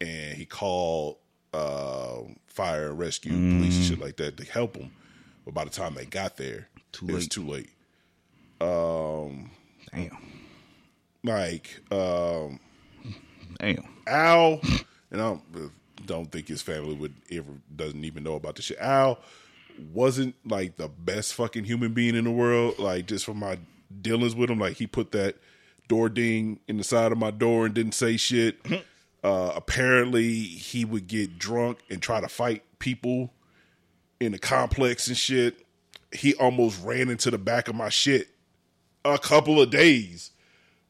and 0.00 0.34
he 0.36 0.44
called 0.44 1.18
uh, 1.52 2.18
fire 2.46 2.88
and 2.88 2.98
rescue 2.98 3.32
police 3.32 3.76
and 3.76 3.84
shit 3.84 4.00
like 4.00 4.16
that 4.16 4.36
to 4.36 4.44
help 4.44 4.76
him. 4.76 4.90
But 5.44 5.54
by 5.54 5.64
the 5.64 5.70
time 5.70 5.94
they 5.94 6.06
got 6.06 6.36
there, 6.36 6.68
Too 6.92 7.06
it 7.08 7.12
was 7.12 7.28
too 7.28 7.46
late. 7.46 7.70
Damn. 9.96 10.16
Like 11.24 11.80
um, 11.90 12.60
Damn. 13.58 13.88
Al, 14.06 14.60
and 15.10 15.20
I 15.20 15.38
don't, 15.52 15.72
don't 16.04 16.30
think 16.30 16.48
his 16.48 16.62
family 16.62 16.94
would 16.94 17.14
ever 17.32 17.52
doesn't 17.74 18.04
even 18.04 18.22
know 18.22 18.34
about 18.34 18.56
this 18.56 18.66
shit. 18.66 18.78
Al 18.78 19.18
wasn't 19.92 20.34
like 20.44 20.76
the 20.76 20.88
best 20.88 21.34
fucking 21.34 21.64
human 21.64 21.92
being 21.92 22.14
in 22.14 22.24
the 22.24 22.30
world. 22.30 22.78
Like 22.78 23.06
just 23.06 23.24
from 23.24 23.38
my 23.38 23.58
dealings 24.02 24.34
with 24.34 24.50
him, 24.50 24.58
like 24.58 24.76
he 24.76 24.86
put 24.86 25.12
that 25.12 25.36
door 25.88 26.08
ding 26.08 26.60
in 26.68 26.76
the 26.76 26.84
side 26.84 27.12
of 27.12 27.18
my 27.18 27.30
door 27.30 27.66
and 27.66 27.74
didn't 27.74 27.94
say 27.94 28.16
shit. 28.16 28.58
Uh, 29.24 29.52
apparently, 29.56 30.34
he 30.34 30.84
would 30.84 31.08
get 31.08 31.36
drunk 31.36 31.78
and 31.90 32.00
try 32.00 32.20
to 32.20 32.28
fight 32.28 32.62
people 32.78 33.32
in 34.20 34.30
the 34.30 34.38
complex 34.38 35.08
and 35.08 35.16
shit. 35.16 35.66
He 36.12 36.34
almost 36.34 36.84
ran 36.84 37.08
into 37.08 37.32
the 37.32 37.38
back 37.38 37.66
of 37.66 37.74
my 37.74 37.88
shit 37.88 38.28
a 39.14 39.18
couple 39.18 39.60
of 39.60 39.70
days 39.70 40.30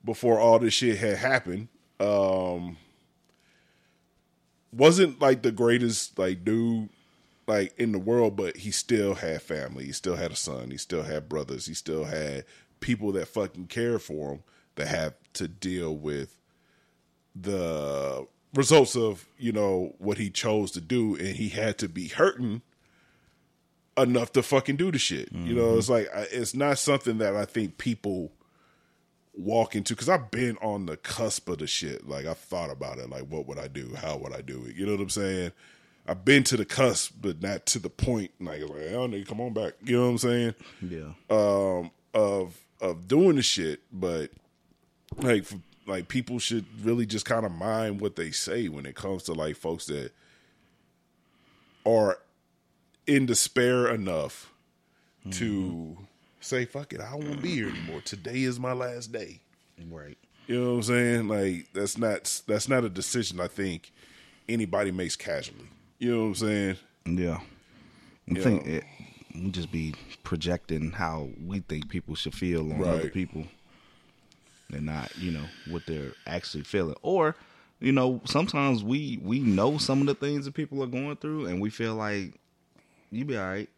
before 0.05 0.39
all 0.39 0.59
this 0.59 0.75
shit 0.75 0.99
had 0.99 1.17
happened. 1.19 1.69
Um, 1.99 2.77
wasn't 4.73 5.21
like 5.21 5.43
the 5.43 5.53
greatest 5.53 6.19
like 6.19 6.45
dude 6.45 6.89
like 7.47 7.73
in 7.79 7.93
the 7.93 7.99
world, 7.99 8.37
but 8.37 8.57
he 8.57 8.71
still 8.71 9.15
had 9.15 9.43
family. 9.43 9.87
He 9.87 9.93
still 9.93 10.17
had 10.17 10.33
a 10.33 10.37
son. 10.37 10.71
He 10.71 10.77
still 10.77 11.03
had 11.03 11.29
brothers. 11.29 11.67
He 11.67 11.75
still 11.75 12.05
had 12.05 12.45
people 12.81 13.13
that 13.13 13.29
fucking 13.29 13.69
cared 13.69 14.03
for 14.03 14.33
him 14.33 14.43
that 14.75 14.89
have 14.89 15.15
to 15.35 15.49
deal 15.49 15.95
with 15.97 16.37
the 17.35 18.27
results 18.55 18.97
of 18.97 19.27
you 19.39 19.53
know 19.53 19.95
what 19.99 20.19
he 20.19 20.31
chose 20.31 20.71
to 20.73 20.81
do, 20.81 21.17
and 21.17 21.37
he 21.37 21.49
had 21.49 21.79
to 21.79 21.89
be 21.89 22.09
hurting 22.09 22.63
enough 23.97 24.33
to 24.33 24.43
fucking 24.43 24.77
do 24.77 24.91
the 24.93 24.99
shit. 24.99 25.33
You 25.33 25.55
know, 25.55 25.77
it's 25.79 25.89
like 25.89 26.09
it's 26.15 26.55
not 26.55 26.79
something 26.79 27.19
that 27.19 27.35
I 27.35 27.45
think 27.45 27.79
people 27.79 28.33
walk 29.37 29.77
into 29.77 29.95
because 29.95 30.09
I've 30.09 30.31
been 30.31 30.57
on 30.59 30.87
the 30.87 30.97
cusp 30.97 31.49
of 31.49 31.59
the 31.59 31.67
shit. 31.67 32.09
Like 32.09 32.27
I've 32.27 32.39
thought 32.39 32.71
about 32.71 32.99
it. 32.99 33.11
Like, 33.11 33.25
what 33.25 33.47
would 33.47 33.59
I 33.59 33.69
do? 33.69 33.95
How 33.95 34.17
would 34.17 34.33
I 34.33 34.41
do 34.41 34.65
it? 34.67 34.77
You 34.77 34.87
know 34.87 34.93
what 34.93 35.01
I'm 35.01 35.11
saying? 35.11 35.53
I've 36.09 36.25
been 36.25 36.45
to 36.45 36.57
the 36.57 36.65
cusp, 36.65 37.15
but 37.21 37.43
not 37.43 37.67
to 37.67 37.79
the 37.79 37.91
point. 37.91 38.31
Like, 38.41 38.61
like 38.61 38.71
oh, 38.93 39.09
nigga, 39.09 39.27
come 39.27 39.41
on 39.41 39.53
back. 39.53 39.75
You 39.85 39.97
know 39.97 40.05
what 40.05 40.11
I'm 40.11 40.19
saying? 40.19 40.55
Yeah. 40.83 41.11
um, 41.31 41.91
of 42.15 42.59
of 42.81 43.09
doing 43.09 43.37
the 43.37 43.43
shit, 43.43 43.81
but 43.93 44.31
like 45.19 45.43
f- 45.43 45.59
like 45.87 46.09
people 46.09 46.39
should 46.39 46.65
really 46.85 47.07
just 47.07 47.25
kind 47.25 47.47
of 47.47 47.53
mind 47.53 48.01
what 48.01 48.17
they 48.17 48.31
say 48.31 48.69
when 48.69 48.87
it 48.87 48.95
comes 48.95 49.25
to 49.25 49.33
like 49.33 49.57
folks 49.57 49.87
that 49.87 50.13
are 51.85 52.19
in 53.07 53.27
despair 53.27 53.89
enough 53.89 54.53
to 55.31 55.97
say 56.41 56.65
fuck 56.65 56.93
it, 56.93 57.01
I 57.01 57.11
don't 57.11 57.25
want 57.25 57.37
to 57.37 57.43
be 57.43 57.55
here 57.55 57.69
anymore. 57.69 58.01
Today 58.03 58.43
is 58.43 58.61
my 58.61 58.73
last 58.73 59.11
day. 59.13 59.41
Right. 59.91 60.17
You 60.47 60.61
know 60.61 60.71
what 60.71 60.77
I'm 60.77 60.83
saying? 60.85 61.29
Like 61.29 61.67
that's 61.73 61.99
not 61.99 62.43
that's 62.47 62.69
not 62.69 62.85
a 62.85 62.89
decision 62.89 63.41
I 63.41 63.49
think 63.49 63.93
anybody 64.49 64.93
makes 64.93 65.17
casually. 65.17 65.67
You 65.99 66.13
know 66.15 66.21
what 66.23 66.27
I'm 66.29 66.35
saying? 66.37 66.77
Yeah. 67.07 67.41
I 68.31 68.35
Yeah. 68.35 68.43
think 68.43 68.67
it, 68.67 68.85
we 69.35 69.51
just 69.51 69.73
be 69.73 69.95
projecting 70.23 70.93
how 70.93 71.29
we 71.45 71.61
think 71.61 71.89
people 71.89 72.15
should 72.15 72.35
feel 72.35 72.73
on 72.73 72.81
other 72.85 73.03
Right. 73.05 73.13
people 73.13 73.45
and 74.73 74.87
not, 74.87 75.17
you 75.19 75.31
know, 75.33 75.45
what 75.69 75.87
they're 75.87 76.13
actually 76.27 76.65
feeling. 76.65 76.97
Or, 77.03 77.37
you 77.81 77.93
know, 77.93 78.21
sometimes 78.25 78.85
we 78.85 79.19
we 79.23 79.41
know 79.41 79.79
some 79.79 80.01
of 80.01 80.07
the 80.07 80.15
things 80.15 80.45
that 80.45 80.55
people 80.55 80.81
are 80.83 80.87
going 80.89 81.17
through 81.17 81.47
and 81.47 81.61
we 81.61 81.71
feel 81.71 81.97
like 81.97 82.35
you 83.11 83.25
be 83.25 83.37
all 83.37 83.47
right. 83.47 83.69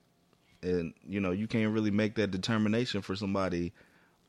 And, 0.62 0.92
you 1.06 1.20
know, 1.20 1.30
you 1.30 1.46
can't 1.46 1.72
really 1.72 1.90
make 1.90 2.14
that 2.16 2.30
determination 2.30 3.00
for 3.02 3.14
somebody 3.14 3.72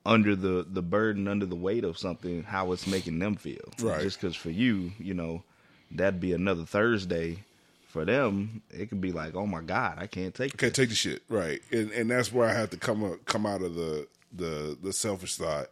under 0.06 0.36
the 0.36 0.66
the 0.70 0.82
burden, 0.82 1.28
under 1.28 1.46
the 1.46 1.56
weight 1.56 1.84
of 1.84 1.98
something, 1.98 2.44
how 2.44 2.72
it's 2.72 2.88
making 2.88 3.20
them 3.20 3.36
feel. 3.36 3.58
Right. 3.82 4.02
Just 4.02 4.22
because 4.22 4.36
for 4.36 4.50
you, 4.52 4.92
you 5.00 5.14
know, 5.14 5.44
that'd 5.92 6.20
be 6.20 6.34
another 6.34 6.66
Thursday. 6.66 7.44
For 7.88 8.06
them, 8.06 8.62
it 8.70 8.90
could 8.90 9.02
be 9.02 9.12
like, 9.12 9.34
oh 9.34 9.48
my 9.48 9.62
god, 9.62 9.98
I 9.98 10.06
can't 10.06 10.36
take 10.36 10.56
can't 10.58 10.72
this. 10.72 10.74
take 10.74 10.90
the 10.90 10.96
shit 10.96 11.24
right 11.28 11.60
and 11.72 11.90
and 11.92 12.12
that's 12.12 12.32
where 12.32 12.48
i 12.48 12.54
have 12.54 12.70
to 12.70 12.78
come 12.78 13.04
up, 13.04 13.26
come 13.26 13.48
out 13.48 13.64
of 13.64 13.74
the 13.74 14.08
the 14.32 14.78
the 14.84 14.94
selfish 14.94 15.38
thought 15.38 15.70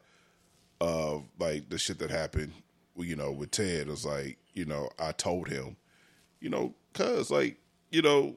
of 0.81 1.23
like 1.39 1.69
the 1.69 1.77
shit 1.77 1.99
that 1.99 2.09
happened 2.09 2.53
you 2.97 3.15
know 3.15 3.31
with 3.31 3.51
ted 3.51 3.81
it 3.81 3.87
was 3.87 4.03
like 4.03 4.39
you 4.55 4.65
know 4.65 4.89
i 4.97 5.11
told 5.11 5.47
him 5.47 5.75
you 6.39 6.49
know 6.49 6.73
cuz 6.93 7.29
like 7.29 7.57
you 7.91 8.01
know 8.01 8.35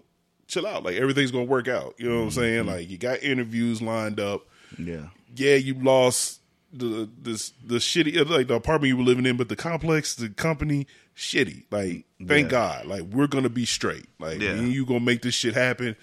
chill 0.51 0.67
out 0.67 0.83
like 0.83 0.97
everything's 0.97 1.31
gonna 1.31 1.45
work 1.45 1.69
out 1.69 1.95
you 1.99 2.09
know 2.09 2.17
what 2.17 2.23
i'm 2.23 2.29
mm-hmm. 2.29 2.41
saying 2.41 2.67
like 2.67 2.89
you 2.91 2.99
got 2.99 3.23
interviews 3.23 3.81
lined 3.81 4.21
up 4.21 4.43
Yeah, 4.79 5.07
yeah, 5.37 5.55
you 5.57 5.75
lost 5.75 6.41
the 6.73 7.09
this 7.21 7.53
the 7.65 7.77
shitty 7.77 8.29
like 8.29 8.47
the 8.47 8.55
apartment 8.55 8.89
you 8.89 8.97
were 8.97 9.03
living 9.03 9.27
in, 9.27 9.37
but 9.37 9.49
the 9.49 9.57
complex, 9.57 10.15
the 10.15 10.29
company, 10.29 10.87
shitty. 11.17 11.65
Like, 11.71 12.05
thank 12.25 12.45
Yeah. 12.45 12.51
God, 12.51 12.87
like 12.87 13.03
we're 13.03 13.27
gonna 13.27 13.49
be 13.49 13.65
straight. 13.67 14.07
Like, 14.21 14.41
Yeah. 14.41 14.51
and 14.51 14.73
you 14.73 14.87
gonna 14.87 15.01
make 15.01 15.23
this 15.23 15.35
shit 15.35 15.55
happen. 15.55 15.97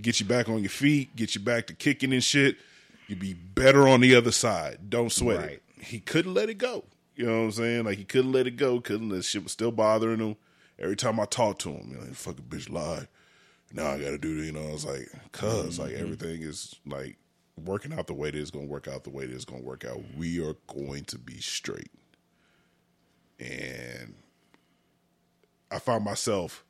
Get 0.00 0.20
you 0.20 0.26
back 0.26 0.48
on 0.48 0.60
your 0.60 0.70
feet, 0.70 1.14
get 1.14 1.34
you 1.34 1.40
back 1.40 1.66
to 1.68 1.74
kicking 1.74 2.12
and 2.12 2.24
shit. 2.24 2.56
You'd 3.06 3.20
be 3.20 3.34
better 3.34 3.86
on 3.86 4.00
the 4.00 4.14
other 4.14 4.32
side. 4.32 4.88
Don't 4.88 5.12
sweat 5.12 5.38
Right. 5.38 5.50
it. 5.50 5.62
He 5.84 6.00
couldn't 6.00 6.32
let 6.34 6.48
it 6.48 6.58
go. 6.58 6.84
You 7.16 7.26
know 7.26 7.40
what 7.40 7.44
I'm 7.44 7.52
saying? 7.52 7.84
Like 7.84 7.98
he 7.98 8.04
couldn't 8.04 8.32
let 8.32 8.46
it 8.46 8.56
go. 8.56 8.80
Couldn't. 8.80 9.10
That 9.10 9.24
shit 9.24 9.42
was 9.42 9.52
still 9.52 9.70
bothering 9.72 10.20
him. 10.20 10.36
Every 10.78 10.96
time 10.96 11.20
I 11.20 11.26
talked 11.26 11.60
to 11.62 11.70
him, 11.70 11.90
you 11.90 11.96
know, 11.98 12.12
fucking 12.14 12.46
bitch 12.48 12.70
lied. 12.70 13.06
Now 13.72 13.88
I 13.88 13.98
got 13.98 14.10
to 14.10 14.18
do. 14.18 14.38
it. 14.38 14.46
You 14.46 14.52
know, 14.52 14.68
I 14.68 14.72
was 14.72 14.84
like, 14.84 15.08
because 15.32 15.78
like 15.78 15.92
mm-hmm. 15.92 16.02
everything 16.02 16.42
is 16.42 16.76
like 16.86 17.16
working 17.62 17.92
out 17.92 18.06
the 18.06 18.14
way 18.14 18.28
it 18.28 18.34
is 18.34 18.50
going 18.50 18.66
to 18.66 18.70
work 18.70 18.88
out 18.88 19.04
the 19.04 19.10
way 19.10 19.24
it 19.24 19.30
is 19.30 19.44
going 19.44 19.62
to 19.62 19.66
work 19.66 19.84
out. 19.84 20.00
We 20.16 20.44
are 20.44 20.56
going 20.66 21.04
to 21.04 21.18
be 21.18 21.40
straight. 21.40 21.90
And 23.38 24.14
I 25.70 25.78
found 25.78 26.04
myself 26.04 26.64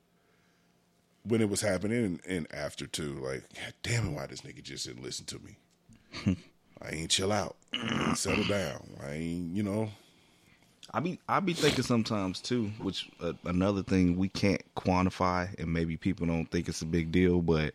when 1.26 1.40
it 1.40 1.48
was 1.48 1.60
happening 1.60 2.04
and, 2.04 2.20
and 2.26 2.46
after 2.52 2.86
too, 2.86 3.14
like, 3.14 3.44
God 3.54 3.74
damn 3.82 4.08
it, 4.08 4.12
why 4.12 4.26
this 4.26 4.42
nigga 4.42 4.62
just 4.62 4.86
didn't 4.86 5.02
listen 5.02 5.26
to 5.26 5.38
me? 5.38 6.36
I 6.82 6.90
ain't 6.90 7.10
chill 7.10 7.32
out, 7.32 7.56
I 7.72 8.08
ain't 8.08 8.18
settle 8.18 8.44
down. 8.44 8.90
I 9.02 9.12
ain't, 9.12 9.56
you 9.56 9.62
know, 9.62 9.90
I 10.92 11.00
be 11.00 11.18
I 11.28 11.40
be 11.40 11.52
thinking 11.54 11.82
sometimes 11.82 12.40
too, 12.40 12.70
which 12.80 13.08
uh, 13.20 13.32
another 13.44 13.82
thing 13.82 14.16
we 14.16 14.28
can't 14.28 14.62
quantify, 14.76 15.52
and 15.58 15.72
maybe 15.72 15.96
people 15.96 16.26
don't 16.26 16.50
think 16.50 16.68
it's 16.68 16.82
a 16.82 16.86
big 16.86 17.10
deal, 17.10 17.40
but 17.42 17.74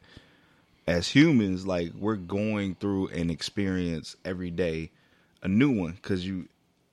as 0.88 1.08
humans, 1.08 1.68
like 1.68 1.92
we're 2.00 2.16
going 2.16 2.76
through 2.76 3.08
an 3.10 3.30
experience 3.30 4.16
every 4.26 4.50
day, 4.52 4.90
a 5.44 5.48
new 5.48 5.72
one, 5.72 5.94
because 5.94 6.26
you 6.26 6.48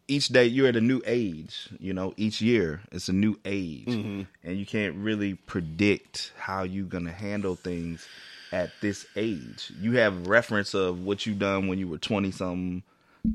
each 0.09 0.29
day 0.29 0.45
you're 0.45 0.69
at 0.69 0.77
a 0.77 0.81
new 0.81 1.01
age. 1.07 1.69
You 1.79 1.93
know, 1.93 2.13
each 2.17 2.41
year 2.41 2.81
it's 2.93 3.09
a 3.09 3.13
new 3.13 3.39
age, 3.45 3.89
and 3.89 4.27
you 4.57 4.67
can't 4.67 4.97
really 4.97 5.35
predict 5.35 6.33
how 6.39 6.63
you're 6.63 6.87
gonna 6.87 7.13
handle 7.13 7.57
things 7.57 8.07
at 8.53 8.71
this 8.81 9.07
age. 9.17 9.73
You 9.81 9.93
have 9.93 10.27
reference 10.29 10.75
of 10.75 11.01
what 11.01 11.27
you 11.27 11.35
done 11.35 11.69
when 11.69 11.79
you 11.79 11.89
were 11.89 11.99
twenty 11.99 12.31
something, 12.31 12.83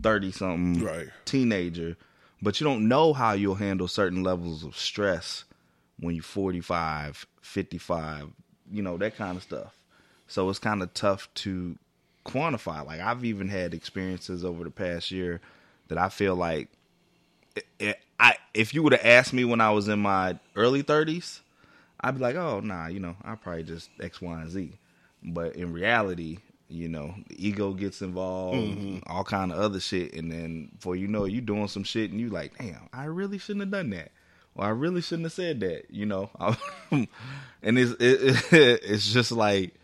thirty 0.01 0.31
something, 0.31 0.83
Right. 0.83 1.07
teenager, 1.25 1.97
but 2.41 2.59
you 2.59 2.65
don't 2.65 2.87
know 2.87 3.13
how 3.13 3.33
you'll 3.33 3.55
handle 3.55 3.87
certain 3.87 4.23
levels 4.23 4.63
of 4.63 4.75
stress 4.77 5.43
when 5.99 6.15
you're 6.15 6.23
45, 6.23 7.25
55, 7.41 8.29
you 8.71 8.81
know, 8.81 8.97
that 8.97 9.15
kind 9.15 9.37
of 9.37 9.43
stuff. 9.43 9.75
So 10.27 10.49
it's 10.49 10.59
kind 10.59 10.81
of 10.81 10.93
tough 10.93 11.31
to 11.35 11.77
quantify. 12.25 12.85
Like 12.85 12.99
I've 12.99 13.23
even 13.25 13.49
had 13.49 13.73
experiences 13.73 14.43
over 14.43 14.63
the 14.63 14.71
past 14.71 15.11
year 15.11 15.41
that 15.89 15.97
I 15.97 16.09
feel 16.09 16.35
like 16.35 16.69
it, 17.55 17.65
it, 17.79 17.99
I 18.19 18.35
if 18.53 18.73
you 18.73 18.83
would 18.83 18.93
have 18.93 19.05
asked 19.05 19.33
me 19.33 19.43
when 19.45 19.61
I 19.61 19.71
was 19.71 19.87
in 19.87 19.99
my 19.99 20.39
early 20.55 20.83
30s, 20.83 21.41
I'd 21.99 22.15
be 22.15 22.21
like, 22.21 22.35
"Oh, 22.35 22.59
nah, 22.61 22.87
you 22.87 22.99
know, 22.99 23.15
I 23.23 23.35
probably 23.35 23.63
just 23.63 23.89
X, 23.99 24.21
Y, 24.21 24.41
and 24.41 24.49
Z." 24.49 24.73
But 25.23 25.55
in 25.55 25.73
reality, 25.73 26.39
you 26.71 26.89
know, 26.89 27.13
the 27.27 27.47
ego 27.47 27.73
gets 27.73 28.01
involved, 28.01 28.57
mm-hmm. 28.57 28.99
all 29.11 29.23
kind 29.23 29.51
of 29.51 29.59
other 29.59 29.79
shit, 29.79 30.13
and 30.13 30.31
then 30.31 30.69
before 30.73 30.95
you 30.95 31.07
know, 31.07 31.25
you 31.25 31.41
doing 31.41 31.67
some 31.67 31.83
shit, 31.83 32.11
and 32.11 32.19
you 32.19 32.29
like, 32.29 32.57
"Damn, 32.57 32.89
I 32.93 33.05
really 33.05 33.37
shouldn't 33.37 33.61
have 33.61 33.71
done 33.71 33.89
that." 33.91 34.11
Or 34.55 34.65
I 34.65 34.69
really 34.69 35.01
shouldn't 35.01 35.25
have 35.25 35.33
said 35.33 35.61
that, 35.61 35.85
you 35.89 36.05
know. 36.05 36.29
and 36.91 37.07
it's 37.63 37.91
it, 37.99 38.43
it's 38.51 39.11
just 39.11 39.31
like 39.31 39.75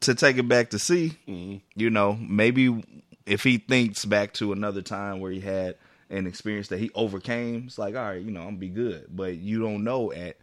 to 0.00 0.14
take 0.14 0.38
it 0.38 0.48
back 0.48 0.70
to 0.70 0.78
see, 0.78 1.16
mm-hmm. 1.28 1.58
you 1.74 1.90
know, 1.90 2.18
maybe 2.20 2.84
if 3.24 3.42
he 3.42 3.58
thinks 3.58 4.04
back 4.04 4.32
to 4.34 4.52
another 4.52 4.82
time 4.82 5.20
where 5.20 5.30
he 5.30 5.40
had 5.40 5.76
an 6.10 6.26
experience 6.26 6.68
that 6.68 6.78
he 6.78 6.90
overcame, 6.94 7.64
it's 7.66 7.78
like, 7.78 7.94
all 7.94 8.02
right, 8.02 8.22
you 8.22 8.30
know, 8.30 8.40
I'm 8.40 8.46
gonna 8.46 8.58
be 8.58 8.68
good. 8.68 9.06
But 9.10 9.36
you 9.36 9.60
don't 9.60 9.84
know 9.84 10.12
at 10.12 10.36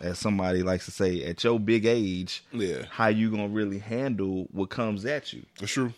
as 0.00 0.18
somebody 0.18 0.62
likes 0.62 0.84
to 0.86 0.90
say, 0.90 1.24
at 1.24 1.42
your 1.44 1.58
big 1.60 1.84
age, 1.86 2.44
Yeah. 2.52 2.84
how 2.90 3.08
you 3.08 3.30
gonna 3.30 3.48
really 3.48 3.78
handle 3.78 4.48
what 4.52 4.70
comes 4.70 5.04
at 5.04 5.32
you. 5.32 5.44
that's 5.58 5.72
true. 5.72 5.92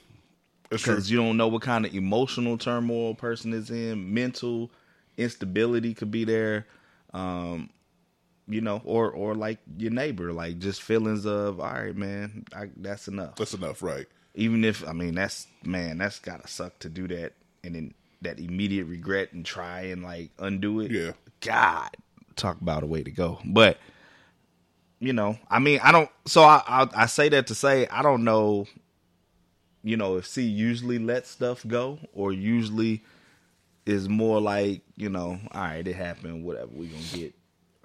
That's 0.71 0.83
true. 0.83 0.95
Because 0.95 1.11
you 1.11 1.17
don't 1.19 1.37
know 1.37 1.49
what 1.49 1.63
kind 1.63 1.85
of 1.85 1.93
emotional 1.95 2.57
turmoil 2.57 3.11
a 3.11 3.15
person 3.15 3.53
is 3.53 3.71
in, 3.71 4.15
mental 4.15 4.71
instability 5.17 5.95
could 5.95 6.11
be 6.11 6.25
there. 6.25 6.67
Um, 7.13 7.71
you 8.47 8.61
know, 8.61 8.81
or 8.85 9.11
or 9.11 9.35
like 9.35 9.59
your 9.77 9.91
neighbor, 9.93 10.33
like 10.33 10.59
just 10.59 10.83
feelings 10.83 11.25
of, 11.27 11.61
all 11.61 11.73
right, 11.73 11.95
man, 11.97 12.45
I, 12.55 12.71
that's 12.77 13.07
enough. 13.09 13.37
That's 13.37 13.55
enough, 13.55 13.83
right? 13.83 14.07
Even 14.35 14.65
if 14.65 14.87
I 14.89 14.93
mean 14.93 15.15
that's 15.15 15.47
man, 15.65 15.99
that's 15.99 16.19
gotta 16.21 16.47
suck 16.49 16.79
to 16.81 16.89
do 16.89 17.07
that, 17.09 17.33
and 17.65 17.75
then 17.75 17.95
that 18.23 18.39
immediate 18.39 18.85
regret 18.87 19.33
and 19.33 19.45
try 19.45 19.83
and 19.83 20.03
like 20.03 20.31
undo 20.39 20.81
it. 20.81 20.91
Yeah. 20.93 21.13
God, 21.41 21.91
talk 22.41 22.61
about 22.61 22.83
a 22.83 22.87
way 22.87 23.03
to 23.03 23.11
go. 23.11 23.39
But 23.45 23.79
you 24.99 25.13
know, 25.13 25.39
I 25.49 25.59
mean, 25.59 25.81
I 25.83 25.93
don't. 25.93 26.11
So 26.27 26.43
I 26.43 26.63
I, 26.67 26.89
I 26.95 27.07
say 27.07 27.29
that 27.31 27.47
to 27.49 27.55
say 27.55 27.87
I 27.89 28.03
don't 28.03 28.25
know. 28.25 28.67
You 29.83 29.97
know, 29.97 30.17
if 30.19 30.27
C 30.27 30.43
usually 30.43 30.99
lets 30.99 31.31
stuff 31.31 31.67
go, 31.67 31.99
or 32.13 32.33
usually 32.33 33.03
is 33.87 34.09
more 34.09 34.41
like 34.41 34.83
you 34.97 35.09
know, 35.09 35.39
all 35.53 35.61
right, 35.63 35.87
it 35.87 35.97
happened, 35.97 36.45
whatever. 36.45 36.69
We 36.73 36.89
gonna 36.89 37.03
get 37.13 37.35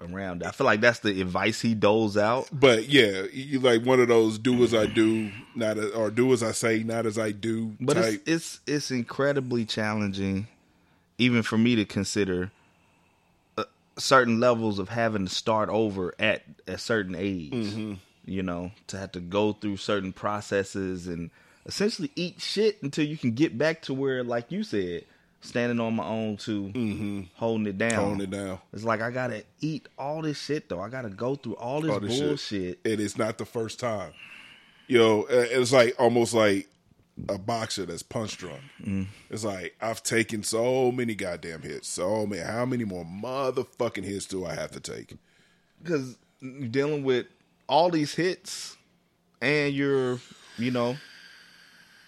around. 0.00 0.42
I 0.42 0.50
feel 0.50 0.66
like 0.66 0.80
that's 0.80 0.98
the 1.00 1.20
advice 1.20 1.60
he 1.60 1.74
doles 1.74 2.16
out. 2.16 2.48
But 2.52 2.88
yeah, 2.88 3.22
you 3.32 3.60
like 3.60 3.84
one 3.84 4.00
of 4.00 4.08
those 4.08 4.38
do 4.38 4.62
as 4.62 4.74
I 4.74 4.86
do, 4.86 5.30
not 5.54 5.78
as, 5.78 5.90
or 5.92 6.10
do 6.10 6.32
as 6.32 6.42
I 6.42 6.52
say, 6.52 6.82
not 6.82 7.06
as 7.06 7.18
I 7.18 7.30
do. 7.32 7.74
But 7.80 7.96
it's 7.96 8.18
it's 8.26 8.60
it's 8.66 8.90
incredibly 8.90 9.64
challenging, 9.64 10.48
even 11.18 11.42
for 11.42 11.56
me 11.58 11.76
to 11.76 11.84
consider 11.84 12.50
certain 13.98 14.40
levels 14.40 14.78
of 14.78 14.88
having 14.88 15.26
to 15.26 15.34
start 15.34 15.68
over 15.68 16.14
at 16.18 16.42
a 16.66 16.78
certain 16.78 17.14
age. 17.14 17.52
Mm-hmm. 17.52 17.94
You 18.24 18.42
know, 18.42 18.72
to 18.88 18.98
have 18.98 19.12
to 19.12 19.20
go 19.20 19.52
through 19.52 19.76
certain 19.76 20.12
processes 20.12 21.06
and 21.06 21.30
essentially 21.64 22.10
eat 22.16 22.40
shit 22.40 22.82
until 22.82 23.06
you 23.06 23.16
can 23.16 23.32
get 23.32 23.56
back 23.56 23.82
to 23.82 23.94
where, 23.94 24.24
like 24.24 24.50
you 24.50 24.64
said, 24.64 25.04
standing 25.40 25.78
on 25.78 25.94
my 25.94 26.04
own 26.04 26.36
to 26.38 27.26
holding 27.36 27.66
it 27.66 27.78
down. 27.78 27.90
Mm-hmm. 27.90 28.00
Holding 28.00 28.20
it 28.20 28.30
down. 28.30 28.58
It's 28.72 28.84
like 28.84 29.00
I 29.00 29.10
gotta 29.10 29.44
eat 29.60 29.88
all 29.96 30.22
this 30.22 30.38
shit 30.38 30.68
though. 30.68 30.80
I 30.80 30.88
gotta 30.88 31.08
go 31.08 31.36
through 31.36 31.54
all 31.54 31.80
this 31.80 31.92
all 31.92 32.00
this 32.00 32.18
bullshit. 32.18 32.40
shit. 32.40 32.78
And 32.84 33.00
it's 33.00 33.16
not 33.16 33.38
the 33.38 33.46
first 33.46 33.78
time. 33.78 34.12
Yo, 34.88 35.22
uh, 35.22 35.26
it's 35.30 35.72
like 35.72 35.94
almost 35.98 36.34
like 36.34 36.68
a 37.28 37.38
boxer 37.38 37.86
that's 37.86 38.02
punch 38.02 38.36
drunk. 38.38 38.60
Mm. 38.82 39.06
It's 39.30 39.44
like 39.44 39.74
I've 39.80 40.02
taken 40.02 40.42
so 40.42 40.92
many 40.92 41.14
goddamn 41.14 41.62
hits. 41.62 41.88
So 41.88 42.26
many. 42.26 42.42
How 42.42 42.66
many 42.66 42.84
more 42.84 43.04
motherfucking 43.04 44.04
hits 44.04 44.26
do 44.26 44.44
I 44.44 44.54
have 44.54 44.70
to 44.72 44.80
take? 44.80 45.16
because 45.82 46.16
you're 46.40 46.68
dealing 46.68 47.04
with 47.04 47.26
all 47.68 47.90
these 47.90 48.14
hits 48.14 48.76
and 49.42 49.74
you're 49.74 50.18
you 50.56 50.70
know 50.70 50.96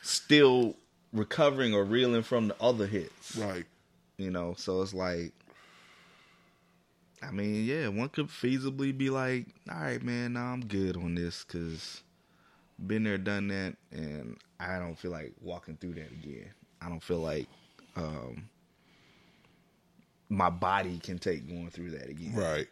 still 0.03 0.75
recovering 1.13 1.75
or 1.75 1.85
reeling 1.85 2.23
from 2.23 2.49
the 2.49 2.57
other 2.63 2.87
hits 2.87 3.37
Right. 3.37 3.67
you 4.17 4.31
know 4.31 4.55
so 4.57 4.81
it's 4.81 4.95
like 4.95 5.33
i 7.23 7.31
mean 7.31 7.65
yeah 7.67 7.89
one 7.89 8.09
could 8.09 8.29
feasibly 8.29 8.97
be 8.97 9.11
like 9.11 9.47
all 9.71 9.79
right 9.81 10.03
man 10.03 10.33
nah, 10.33 10.53
i'm 10.53 10.65
good 10.65 10.97
on 10.97 11.15
this 11.15 11.45
because 11.45 12.03
been 12.87 13.03
there 13.05 13.19
done 13.19 13.49
that 13.49 13.75
and 13.91 14.37
i 14.61 14.79
don't 14.79 14.99
feel 14.99 15.11
like 15.11 15.33
walking 15.41 15.77
through 15.77 15.93
that 15.95 16.11
again 16.13 16.47
i 16.81 16.89
don't 16.89 17.03
feel 17.03 17.19
like 17.19 17.49
um 17.97 18.49
my 20.29 20.51
body 20.51 20.99
can 20.99 21.19
take 21.19 21.47
going 21.49 21.71
through 21.71 21.91
that 21.91 22.09
again 22.09 22.35
Right. 22.35 22.69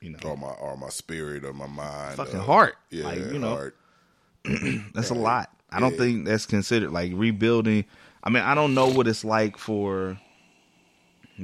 you 0.00 0.10
know 0.10 0.18
Or 0.24 0.36
my 0.36 0.48
or 0.48 0.76
my 0.76 0.90
spirit 0.90 1.44
or 1.44 1.52
my 1.52 1.66
mind. 1.66 2.16
Fucking 2.16 2.36
or- 2.40 2.42
heart. 2.42 2.76
Yeah. 2.90 3.04
Like, 3.06 3.18
you 3.32 3.38
know. 3.38 3.48
heart. 3.48 3.76
That's 4.94 5.10
a 5.10 5.14
lot. 5.14 5.50
I 5.70 5.80
don't 5.80 5.92
Yeah. 5.92 5.98
think 5.98 6.26
that's 6.26 6.44
considered 6.46 6.90
like 6.92 7.12
rebuilding. 7.14 7.86
I 8.22 8.28
mean, 8.30 8.42
I 8.42 8.54
don't 8.54 8.74
know 8.74 8.88
what 8.88 9.08
it's 9.08 9.24
like 9.24 9.56
for 9.56 10.18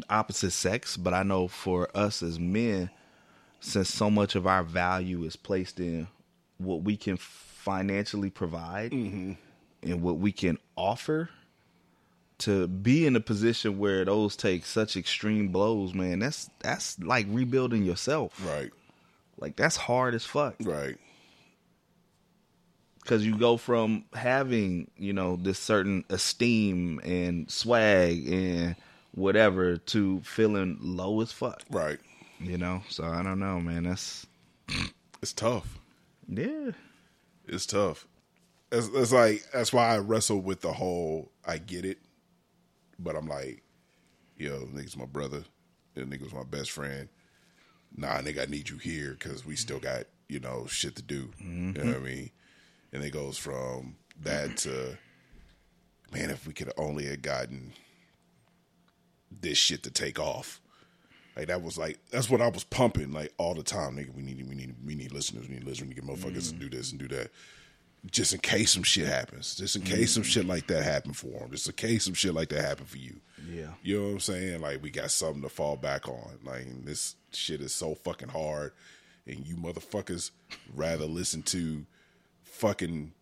opposite 0.09 0.53
sex, 0.53 0.97
but 0.99 1.15
I 1.15 1.23
know 1.25 1.49
for 1.49 1.89
us 1.97 2.23
as 2.23 2.39
men, 2.39 2.91
since 3.61 3.93
so 3.93 4.09
much 4.11 4.35
of 4.37 4.47
our 4.47 4.63
value 4.63 5.25
is 5.25 5.35
placed 5.35 5.81
in 5.81 6.07
what 6.61 6.83
we 6.83 6.97
can 6.97 7.17
financially 7.17 8.31
provide 8.31 8.93
Mm-hmm. 8.93 9.33
and 9.83 10.03
what 10.03 10.19
we 10.19 10.33
can 10.33 10.59
offer, 10.77 11.31
to 12.39 12.67
be 12.69 13.07
in 13.07 13.17
a 13.17 13.21
position 13.21 13.79
where 13.79 14.05
those 14.05 14.35
take 14.37 14.65
such 14.65 14.97
extreme 14.97 15.49
blows, 15.49 15.93
man, 15.95 16.21
that's 16.21 16.49
that's 16.61 16.99
like 17.01 17.27
rebuilding 17.29 17.83
yourself. 17.85 18.33
Right. 18.47 18.71
Like 19.39 19.57
that's 19.57 19.77
hard 19.77 20.15
as 20.15 20.25
fuck. 20.25 20.55
Right. 20.63 20.97
because 23.03 23.25
you 23.27 23.37
go 23.37 23.57
from 23.57 24.05
having 24.13 24.91
you 24.97 25.13
know 25.13 25.37
this 25.37 25.59
certain 25.59 26.05
esteem 26.11 27.01
and 27.05 27.51
swag 27.51 28.27
and 28.29 28.77
whatever 29.15 29.77
to 29.79 30.21
feeling 30.21 30.79
low 30.81 31.21
as 31.21 31.33
fuck 31.33 31.63
Right. 31.71 31.99
you 32.39 32.57
know 32.59 32.83
so 32.89 33.03
i 33.05 33.23
don't 33.23 33.41
know 33.41 33.59
man 33.61 33.85
that's 33.85 34.27
It's 35.23 35.33
tough. 35.33 35.80
Yeah 36.31 36.71
It's 37.47 37.67
tough. 37.67 38.07
It's, 38.71 38.89
it's 38.95 39.13
like 39.13 39.45
that's 39.53 39.73
why 39.73 39.95
I 39.95 39.99
wrestle 39.99 40.41
with 40.41 40.61
the 40.61 40.73
whole. 40.73 41.33
I 41.45 41.59
get 41.59 41.85
it, 41.85 41.99
but 42.99 43.17
I'm 43.17 43.27
like, 43.27 43.63
yo, 44.37 44.61
nigga's 44.67 44.97
my 44.97 45.07
brother. 45.07 45.43
That 45.95 46.09
nigga's 46.09 46.33
my 46.33 46.45
best 46.45 46.71
friend. 46.71 47.09
Nah, 47.97 48.19
nigga, 48.19 48.43
I 48.43 48.51
need 48.51 48.69
you 48.69 48.79
here 48.79 49.17
because 49.19 49.45
we 49.45 49.57
still 49.57 49.81
got 49.81 50.05
you 50.29 50.39
know 50.39 50.67
shit 50.69 50.95
to 50.97 51.03
do. 51.03 51.31
You 51.41 51.47
know 51.47 51.81
what 51.81 51.81
I 51.81 51.93
mm-hmm. 51.95 52.05
mean? 52.05 52.31
And 52.93 53.03
it 53.03 53.11
goes 53.11 53.37
from 53.37 53.97
that 54.23 54.57
to, 54.59 54.97
man, 56.13 56.31
if 56.31 56.47
we 56.47 56.53
could 56.53 56.73
only 56.77 57.07
have 57.07 57.23
gotten 57.23 57.73
this 59.31 59.59
shit 59.59 59.83
to 59.85 59.91
take 59.91 60.19
off. 60.19 60.61
Like 61.37 61.47
that 61.49 61.63
was 61.63 61.79
like 61.79 61.99
that's 62.11 62.29
what 62.29 62.41
I 62.41 62.49
was 62.49 62.65
pumping 62.65 63.13
like 63.13 63.33
all 63.39 63.55
the 63.55 63.63
time. 63.63 63.97
Nigga, 63.97 64.15
we 64.15 64.23
need 64.23 64.47
we 64.49 64.55
need 64.55 64.75
we 64.85 64.95
need 64.95 65.13
listeners, 65.13 65.49
we 65.49 65.55
need 65.55 65.65
listeners, 65.65 65.89
we 65.89 65.95
need 65.95 66.05
motherfuckers 66.05 66.51
to 66.51 66.57
mm. 66.57 66.61
do 66.61 66.71
this 66.71 66.91
and 66.91 67.01
do 67.01 67.09
that. 67.09 67.31
Just 68.11 68.33
in 68.33 68.41
case 68.41 68.73
some 68.73 68.83
shit 68.83 69.07
happens. 69.07 69.55
Just 69.57 69.77
in 69.77 69.83
case 69.83 70.13
some 70.13 70.23
mm. 70.23 70.27
shit 70.27 70.47
like 70.47 70.67
that 70.69 70.83
happened 70.83 71.17
for 71.17 71.29
them. 71.29 71.51
Just 71.51 71.69
in 71.69 71.75
case 71.75 72.05
some 72.05 72.15
shit 72.15 72.35
like 72.35 72.49
that 72.49 72.65
happened 72.65 72.89
for 72.89 72.97
you. 72.97 73.21
Yeah. 73.51 73.69
You 73.83 73.99
know 73.99 74.07
what 74.07 74.13
I'm 74.13 74.21
saying? 74.21 74.61
Like 74.61 74.83
we 74.83 74.91
got 74.91 75.11
something 75.11 75.43
to 75.43 75.49
fall 75.49 75.77
back 75.77 76.09
on. 76.09 76.39
Like 76.43 76.67
this 76.85 77.17
shit 77.33 77.61
is 77.61 77.75
so 77.75 77.95
fucking 77.95 78.31
hard 78.31 78.73
and 79.27 79.47
you 79.47 79.57
motherfuckers 79.57 80.31
rather 80.75 81.05
listen 81.05 81.43
to 81.43 81.87
fucking 82.43 83.13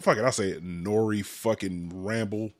fucking 0.00 0.24
I'll 0.24 0.32
say 0.32 0.50
it, 0.50 0.64
Nori 0.64 1.24
fucking 1.24 2.04
ramble 2.04 2.52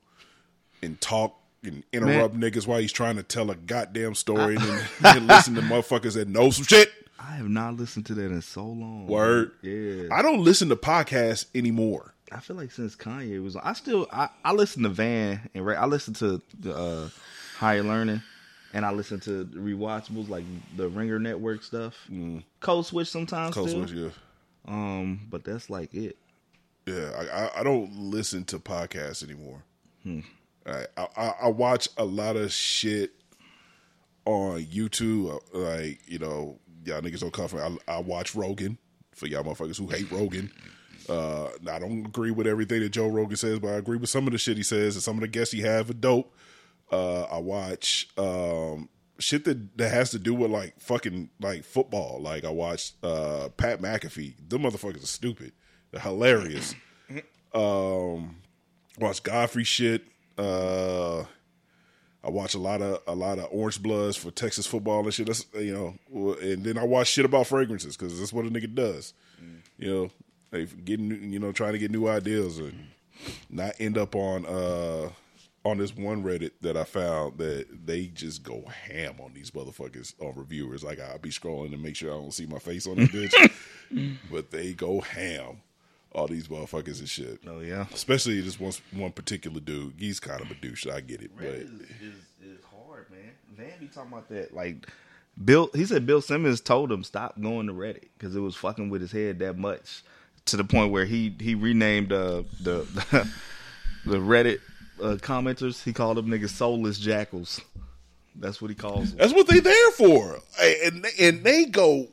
and 0.81 0.99
talk 1.01 1.38
and 1.63 1.83
interrupt 1.91 2.35
niggas 2.35 2.65
while 2.67 2.79
he's 2.79 2.91
trying 2.91 3.15
to 3.17 3.23
tell 3.23 3.51
a 3.51 3.55
goddamn 3.55 4.15
story 4.15 4.55
and 4.55 4.81
then, 5.01 5.27
listen 5.27 5.55
to 5.55 5.61
motherfuckers 5.61 6.13
that 6.13 6.27
know 6.27 6.49
some 6.51 6.65
shit. 6.65 6.91
i 7.19 7.31
have 7.33 7.49
not 7.49 7.75
listened 7.75 8.05
to 8.05 8.13
that 8.13 8.25
in 8.27 8.41
so 8.41 8.65
long 8.65 9.07
Word. 9.07 9.51
yeah 9.61 10.07
I 10.11 10.21
don't 10.21 10.43
listen 10.43 10.69
to 10.69 10.75
podcasts 10.75 11.45
anymore. 11.53 12.13
I 12.31 12.39
feel 12.41 12.55
like 12.55 12.71
since 12.71 12.95
Kanye 12.95 13.43
was, 13.43 13.55
I 13.55 13.73
still 13.73 14.07
I, 14.11 14.29
I 14.45 14.53
listen 14.53 14.83
to 14.83 14.89
Van 14.89 15.49
and 15.55 15.65
Ray. 15.65 15.75
I 15.75 15.85
listen 15.85 16.13
to 16.15 16.39
the 16.59 16.75
uh, 16.75 17.09
Higher 17.57 17.81
Learning, 17.81 18.21
and 18.71 18.85
I 18.85 18.91
listen 18.91 19.19
to 19.21 19.45
rewatchables 19.45 20.29
like 20.29 20.43
the 20.77 20.89
Ringer 20.89 21.17
Network 21.17 21.63
stuff. 21.63 22.07
Code 22.59 22.85
Switch 22.85 23.07
sometimes 23.09 23.53
still. 23.53 23.81
with 23.81 23.91
you. 23.91 24.11
Um, 24.67 25.21
but 25.29 25.43
that's 25.43 25.71
like 25.71 25.93
it. 25.95 26.17
Yeah, 26.85 27.11
I, 27.17 27.45
I, 27.45 27.59
I 27.61 27.63
don't 27.63 27.91
listen 27.95 28.45
to 28.45 28.59
podcasts 28.59 29.23
anymore. 29.23 29.63
I, 30.97 31.07
I 31.17 31.33
I 31.43 31.47
watch 31.49 31.89
a 31.97 32.05
lot 32.05 32.35
of 32.35 32.51
shit 32.51 33.11
on 34.25 34.63
YouTube. 34.65 35.35
uh, 35.53 35.57
Like 35.57 36.01
you 36.07 36.19
know, 36.19 36.59
y'all 36.85 37.01
niggas 37.01 37.21
don't 37.21 37.33
come 37.33 37.47
from. 37.47 37.79
I, 37.87 37.93
I 37.95 37.99
watch 37.99 38.35
Rogan 38.35 38.77
for 39.13 39.27
y'all 39.27 39.43
motherfuckers 39.43 39.77
who 39.77 39.87
hate 39.87 40.11
Rogan. 40.11 40.51
Uh, 41.07 41.47
I 41.69 41.79
don't 41.79 42.05
agree 42.05 42.31
with 42.31 42.45
everything 42.45 42.81
that 42.81 42.89
Joe 42.89 43.07
Rogan 43.07 43.35
says, 43.35 43.59
but 43.59 43.69
I 43.69 43.77
agree 43.77 43.97
with 43.97 44.09
some 44.11 44.27
of 44.27 44.31
the 44.31 44.37
shit 44.37 44.57
he 44.57 44.63
says 44.63 44.95
and 44.95 45.03
some 45.03 45.15
of 45.15 45.21
the 45.21 45.27
guests 45.27 45.51
he 45.51 45.61
have 45.61 45.89
are 45.89 45.93
dope. 45.93 46.33
Uh, 46.91 47.23
I 47.23 47.39
watch 47.39 48.07
um, 48.17 48.89
shit 49.17 49.43
that, 49.45 49.77
that 49.77 49.89
has 49.89 50.11
to 50.11 50.19
do 50.19 50.35
with 50.35 50.51
like 50.51 50.79
fucking 50.79 51.29
like 51.41 51.63
football. 51.63 52.19
Like 52.21 52.45
I 52.45 52.49
watched 52.51 53.03
uh, 53.03 53.49
Pat 53.57 53.81
McAfee. 53.81 54.35
Them 54.49 54.61
motherfuckers 54.63 55.03
are 55.03 55.07
stupid. 55.07 55.53
They're 55.91 56.01
hilarious. 56.01 56.75
um, 57.55 58.35
watch 58.99 59.23
Godfrey 59.23 59.63
shit. 59.63 60.03
Uh, 60.39 61.25
I 62.23 62.29
watch 62.29 62.53
a 62.53 62.59
lot 62.59 62.81
of 62.81 63.01
a 63.07 63.15
lot 63.15 63.39
of 63.39 63.47
Orange 63.51 63.81
Bloods 63.81 64.15
for 64.17 64.31
Texas 64.31 64.65
football 64.65 65.03
and 65.03 65.13
shit. 65.13 65.27
That's 65.27 65.45
you 65.53 65.73
know, 66.11 66.33
and 66.35 66.63
then 66.63 66.77
I 66.77 66.83
watch 66.83 67.07
shit 67.09 67.25
about 67.25 67.47
fragrances 67.47 67.97
because 67.97 68.17
that's 68.19 68.33
what 68.33 68.45
a 68.45 68.49
nigga 68.49 68.73
does. 68.73 69.13
You 69.77 70.11
know, 70.51 70.65
getting 70.85 71.31
you 71.31 71.39
know 71.39 71.51
trying 71.51 71.73
to 71.73 71.79
get 71.79 71.91
new 71.91 72.07
ideas 72.07 72.57
and 72.57 72.87
not 73.49 73.73
end 73.79 73.97
up 73.97 74.15
on 74.15 74.45
uh 74.45 75.09
on 75.65 75.77
this 75.77 75.95
one 75.95 76.23
Reddit 76.23 76.51
that 76.61 76.77
I 76.77 76.85
found 76.85 77.37
that 77.37 77.85
they 77.85 78.05
just 78.05 78.43
go 78.43 78.63
ham 78.67 79.15
on 79.19 79.33
these 79.33 79.51
motherfuckers 79.51 80.13
on 80.21 80.33
reviewers. 80.35 80.83
Like 80.83 80.99
I'll 80.99 81.19
be 81.19 81.29
scrolling 81.29 81.71
to 81.71 81.77
make 81.77 81.95
sure 81.97 82.11
I 82.11 82.17
don't 82.17 82.33
see 82.33 82.45
my 82.45 82.59
face 82.59 82.87
on 82.87 82.95
this 82.95 83.09
bitch, 83.09 84.17
but 84.31 84.51
they 84.51 84.73
go 84.73 85.01
ham 85.01 85.61
all 86.11 86.27
these 86.27 86.47
motherfuckers 86.47 86.99
and 86.99 87.09
shit. 87.09 87.39
Oh 87.47 87.59
yeah, 87.59 87.85
Especially 87.93 88.41
this 88.41 88.59
one 88.59 88.73
one 88.93 89.11
particular 89.11 89.59
dude. 89.59 89.93
He's 89.97 90.19
kind 90.19 90.41
of 90.41 90.49
a 90.51 90.55
douche. 90.55 90.87
I 90.87 91.01
get 91.01 91.21
it, 91.21 91.31
but 91.35 91.45
is, 91.45 91.69
is, 91.71 92.15
is 92.43 92.59
hard, 92.65 93.09
man. 93.11 93.31
Van 93.55 93.79
be 93.79 93.87
talking 93.87 94.11
about 94.11 94.29
that 94.29 94.53
like 94.53 94.87
Bill, 95.43 95.69
he 95.73 95.85
said 95.85 96.05
Bill 96.05 96.21
Simmons 96.21 96.61
told 96.61 96.91
him 96.91 97.03
stop 97.03 97.39
going 97.39 97.67
to 97.67 97.73
Reddit 97.73 98.09
because 98.17 98.35
it 98.35 98.39
was 98.39 98.55
fucking 98.55 98.89
with 98.89 99.01
his 99.01 99.11
head 99.11 99.39
that 99.39 99.57
much 99.57 100.03
to 100.45 100.57
the 100.57 100.63
point 100.63 100.91
where 100.91 101.05
he 101.05 101.35
he 101.39 101.55
renamed 101.55 102.11
uh, 102.11 102.43
the 102.61 102.85
the 104.05 104.17
Reddit 104.17 104.59
uh, 105.01 105.15
commenters. 105.15 105.83
He 105.83 105.93
called 105.93 106.17
them 106.17 106.27
niggas 106.27 106.49
soulless 106.49 106.99
jackals. 106.99 107.61
That's 108.35 108.61
what 108.61 108.69
he 108.69 108.75
calls 108.75 109.09
them. 109.09 109.19
That's 109.19 109.33
what 109.33 109.47
they 109.47 109.59
there 109.59 109.91
for, 109.91 110.39
and 110.61 111.05
and 111.19 111.43
they 111.43 111.65
go 111.65 112.07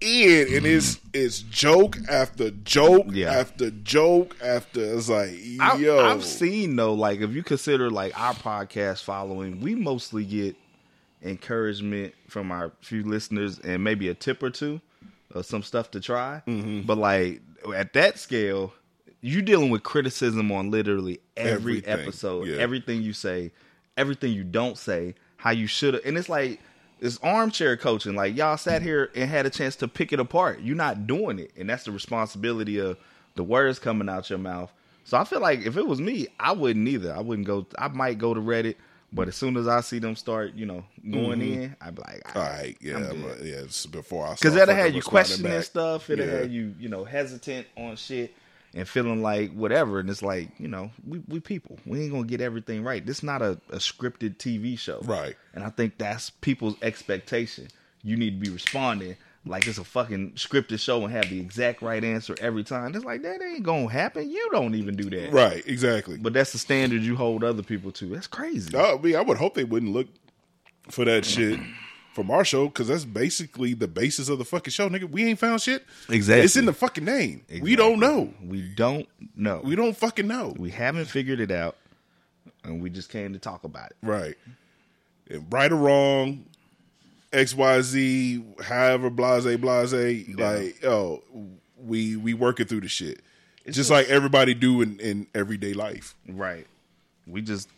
in, 0.00 0.54
and 0.56 0.66
it's 0.66 0.98
it's 1.12 1.40
joke 1.40 1.96
after 2.10 2.50
joke 2.50 3.06
Yeah. 3.10 3.32
after 3.32 3.70
joke 3.70 4.36
after. 4.42 4.82
It's 4.96 5.08
like 5.08 5.30
yo, 5.78 6.04
I've 6.04 6.24
seen 6.24 6.76
though, 6.76 6.94
like 6.94 7.20
if 7.20 7.32
you 7.32 7.42
consider 7.42 7.90
like 7.90 8.18
our 8.18 8.34
podcast 8.34 9.02
following, 9.02 9.60
we 9.60 9.74
mostly 9.74 10.24
get 10.24 10.56
encouragement 11.22 12.14
from 12.28 12.50
our 12.50 12.72
few 12.80 13.02
listeners 13.02 13.58
and 13.60 13.82
maybe 13.82 14.08
a 14.08 14.14
tip 14.14 14.42
or 14.42 14.50
two 14.50 14.80
of 15.32 15.46
some 15.46 15.62
stuff 15.62 15.90
to 15.92 16.00
try. 16.00 16.42
Mm-hmm. 16.46 16.82
But 16.82 16.98
like 16.98 17.40
at 17.74 17.92
that 17.94 18.18
scale, 18.18 18.74
you're 19.22 19.42
dealing 19.42 19.70
with 19.70 19.82
criticism 19.82 20.52
on 20.52 20.70
literally 20.70 21.20
every 21.36 21.78
Everything, 21.78 21.92
episode, 21.92 22.46
yeah. 22.48 22.56
everything 22.58 23.02
you 23.02 23.12
say, 23.14 23.52
everything 23.96 24.32
you 24.32 24.44
don't 24.44 24.76
say, 24.76 25.14
how 25.36 25.50
you 25.50 25.66
should 25.66 25.94
have, 25.94 26.04
and 26.04 26.18
it's 26.18 26.28
like. 26.28 26.60
It's 27.04 27.18
armchair 27.22 27.76
coaching. 27.76 28.14
Like 28.14 28.34
y'all 28.34 28.56
sat 28.56 28.80
here 28.80 29.10
and 29.14 29.28
had 29.28 29.44
a 29.44 29.50
chance 29.50 29.76
to 29.76 29.88
pick 29.88 30.12
it 30.12 30.20
apart. 30.20 30.60
You're 30.62 30.74
not 30.74 31.06
doing 31.06 31.38
it, 31.38 31.52
and 31.56 31.68
that's 31.68 31.84
the 31.84 31.92
responsibility 31.92 32.78
of 32.78 32.96
the 33.34 33.44
words 33.44 33.78
coming 33.78 34.08
out 34.08 34.30
your 34.30 34.38
mouth. 34.38 34.72
So 35.04 35.18
I 35.18 35.24
feel 35.24 35.40
like 35.40 35.66
if 35.66 35.76
it 35.76 35.86
was 35.86 36.00
me, 36.00 36.28
I 36.40 36.52
wouldn't 36.52 36.88
either. 36.88 37.14
I 37.14 37.20
wouldn't 37.20 37.46
go. 37.46 37.66
I 37.78 37.88
might 37.88 38.16
go 38.16 38.32
to 38.32 38.40
Reddit, 38.40 38.76
but 39.12 39.28
as 39.28 39.36
soon 39.36 39.58
as 39.58 39.68
I 39.68 39.82
see 39.82 39.98
them 39.98 40.16
start, 40.16 40.54
you 40.54 40.64
know, 40.64 40.82
going 41.10 41.40
mm-hmm. 41.40 41.62
in, 41.62 41.76
I'd 41.82 41.94
be 41.94 42.00
like, 42.00 42.36
all 42.36 42.42
right, 42.42 42.76
yeah, 42.80 42.96
I'm 42.96 43.04
I'm 43.04 43.20
good. 43.22 43.40
a- 43.42 43.46
yeah. 43.46 43.56
It's 43.56 43.84
before 43.84 44.26
I 44.26 44.32
because 44.34 44.54
that'll 44.54 44.74
have 44.74 44.94
you 44.94 45.02
questioning 45.02 45.52
back. 45.52 45.64
stuff. 45.64 46.08
It'll 46.08 46.24
Yeah. 46.24 46.32
have 46.38 46.50
you, 46.50 46.74
you 46.80 46.88
know, 46.88 47.04
hesitant 47.04 47.66
on 47.76 47.96
shit 47.96 48.34
and 48.74 48.88
feeling 48.88 49.22
like 49.22 49.52
whatever. 49.52 50.00
And 50.00 50.10
it's 50.10 50.22
like, 50.22 50.48
you 50.58 50.68
know, 50.68 50.90
we 51.06 51.20
we 51.28 51.40
people. 51.40 51.78
We 51.86 52.02
ain't 52.02 52.12
gonna 52.12 52.24
get 52.26 52.40
everything 52.40 52.82
right. 52.82 53.04
This 53.04 53.22
not 53.22 53.42
a, 53.42 53.52
a 53.70 53.76
scripted 53.76 54.36
TV 54.36 54.78
show, 54.78 55.00
Right. 55.02 55.36
And 55.54 55.64
I 55.64 55.70
think 55.70 55.98
that's 55.98 56.30
people's 56.30 56.76
expectation. 56.82 57.68
You 58.02 58.16
need 58.16 58.40
to 58.40 58.46
be 58.46 58.52
responding 58.52 59.16
like 59.46 59.66
it's 59.66 59.78
a 59.78 59.84
fucking 59.84 60.32
scripted 60.32 60.80
show 60.80 61.02
and 61.04 61.12
have 61.12 61.28
the 61.28 61.38
exact 61.38 61.82
right 61.82 62.02
answer 62.02 62.34
every 62.40 62.64
time. 62.64 62.94
It's 62.94 63.04
like 63.04 63.22
that 63.22 63.42
ain't 63.42 63.62
gonna 63.62 63.90
happen. 63.90 64.30
You 64.30 64.48
don't 64.52 64.74
even 64.74 64.96
do 64.96 65.10
that, 65.10 65.32
Right, 65.32 65.62
exactly. 65.66 66.16
But 66.16 66.32
that's 66.32 66.52
the 66.52 66.58
standard 66.58 67.02
you 67.02 67.16
hold 67.16 67.44
other 67.44 67.62
people 67.62 67.92
to. 67.92 68.06
That's 68.06 68.26
crazy. 68.26 68.70
Oh, 68.74 68.98
I 68.98 69.00
mean, 69.00 69.16
I 69.16 69.20
would 69.20 69.38
hope 69.38 69.54
they 69.54 69.64
wouldn't 69.64 69.92
look 69.92 70.08
for 70.90 71.04
that 71.04 71.24
shit 71.24 71.58
from 72.14 72.30
our 72.30 72.44
show 72.44 72.66
because 72.66 72.88
that's 72.88 73.04
basically 73.04 73.74
the 73.74 73.88
basis 73.88 74.28
of 74.28 74.38
the 74.38 74.44
fucking 74.44 74.70
show, 74.70 74.88
nigga. 74.88 75.10
We 75.10 75.24
ain't 75.26 75.38
found 75.38 75.60
shit. 75.60 75.84
Exactly. 76.08 76.44
It's 76.44 76.56
in 76.56 76.64
the 76.64 76.72
fucking 76.72 77.04
name. 77.04 77.44
We 77.60 77.76
don't 77.76 77.98
know. 77.98 78.32
We 78.42 78.62
don't 78.62 79.08
know. 79.36 79.60
We 79.62 79.76
don't 79.76 79.96
fucking 79.96 80.26
know. 80.26 80.54
We 80.56 80.70
haven't 80.70 81.06
figured 81.06 81.40
it 81.40 81.50
out, 81.50 81.76
and 82.62 82.80
we 82.80 82.90
just 82.90 83.10
came 83.10 83.32
to 83.32 83.38
talk 83.38 83.64
about 83.64 83.90
it. 83.90 83.96
Right. 84.02 84.36
And 85.28 85.46
right 85.52 85.72
or 85.72 85.76
wrong, 85.76 86.46
X 87.32 87.54
Y 87.54 87.80
Z, 87.82 88.44
however, 88.62 89.10
blase, 89.10 89.44
blase. 89.56 90.28
Like, 90.28 90.84
oh, 90.84 91.22
we 91.76 92.16
we 92.16 92.34
working 92.34 92.66
through 92.66 92.82
the 92.82 92.88
shit, 92.88 93.22
just, 93.68 93.90
like 93.90 94.08
everybody 94.08 94.54
do 94.54 94.82
in, 94.82 95.00
in 95.00 95.26
everyday 95.34 95.74
life. 95.74 96.14
Right. 96.28 96.66
We 97.26 97.42
just 97.42 97.68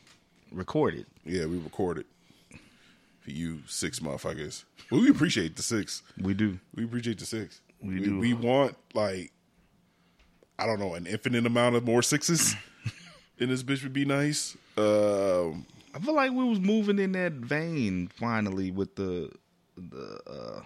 recorded. 0.52 1.06
Yeah, 1.24 1.46
we 1.46 1.58
recorded 1.58 2.04
for 3.26 3.32
you 3.32 3.58
six 3.66 3.98
motherfuckers. 3.98 4.62
Well, 4.88 5.00
we 5.00 5.10
appreciate 5.10 5.56
the 5.56 5.62
six. 5.62 6.02
We 6.20 6.32
do. 6.32 6.60
We 6.76 6.84
appreciate 6.84 7.18
the 7.18 7.26
six. 7.26 7.60
We 7.82 7.94
we, 7.94 8.00
do. 8.00 8.18
We 8.20 8.34
want 8.34 8.76
like 8.94 9.32
I 10.58 10.66
don't 10.66 10.78
know 10.78 10.94
an 10.94 11.06
infinite 11.06 11.44
amount 11.44 11.74
of 11.74 11.84
more 11.84 12.02
sixes. 12.02 12.54
in 13.38 13.48
this 13.48 13.64
bitch 13.64 13.82
would 13.82 13.92
be 13.92 14.04
nice. 14.04 14.56
Um, 14.78 15.66
I 15.92 15.98
feel 15.98 16.14
like 16.14 16.30
we 16.30 16.44
was 16.44 16.60
moving 16.60 17.00
in 17.00 17.12
that 17.12 17.32
vein 17.32 18.08
finally 18.14 18.70
with 18.70 18.94
the 18.94 19.32
the 19.76 20.20
uh 20.26 20.60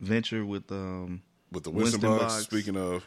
venture 0.00 0.46
with 0.46 0.70
um 0.70 1.20
with 1.50 1.64
the 1.64 1.70
Winston, 1.70 2.00
Winston 2.00 2.18
box, 2.18 2.34
box. 2.34 2.44
Speaking 2.44 2.76
of, 2.76 3.04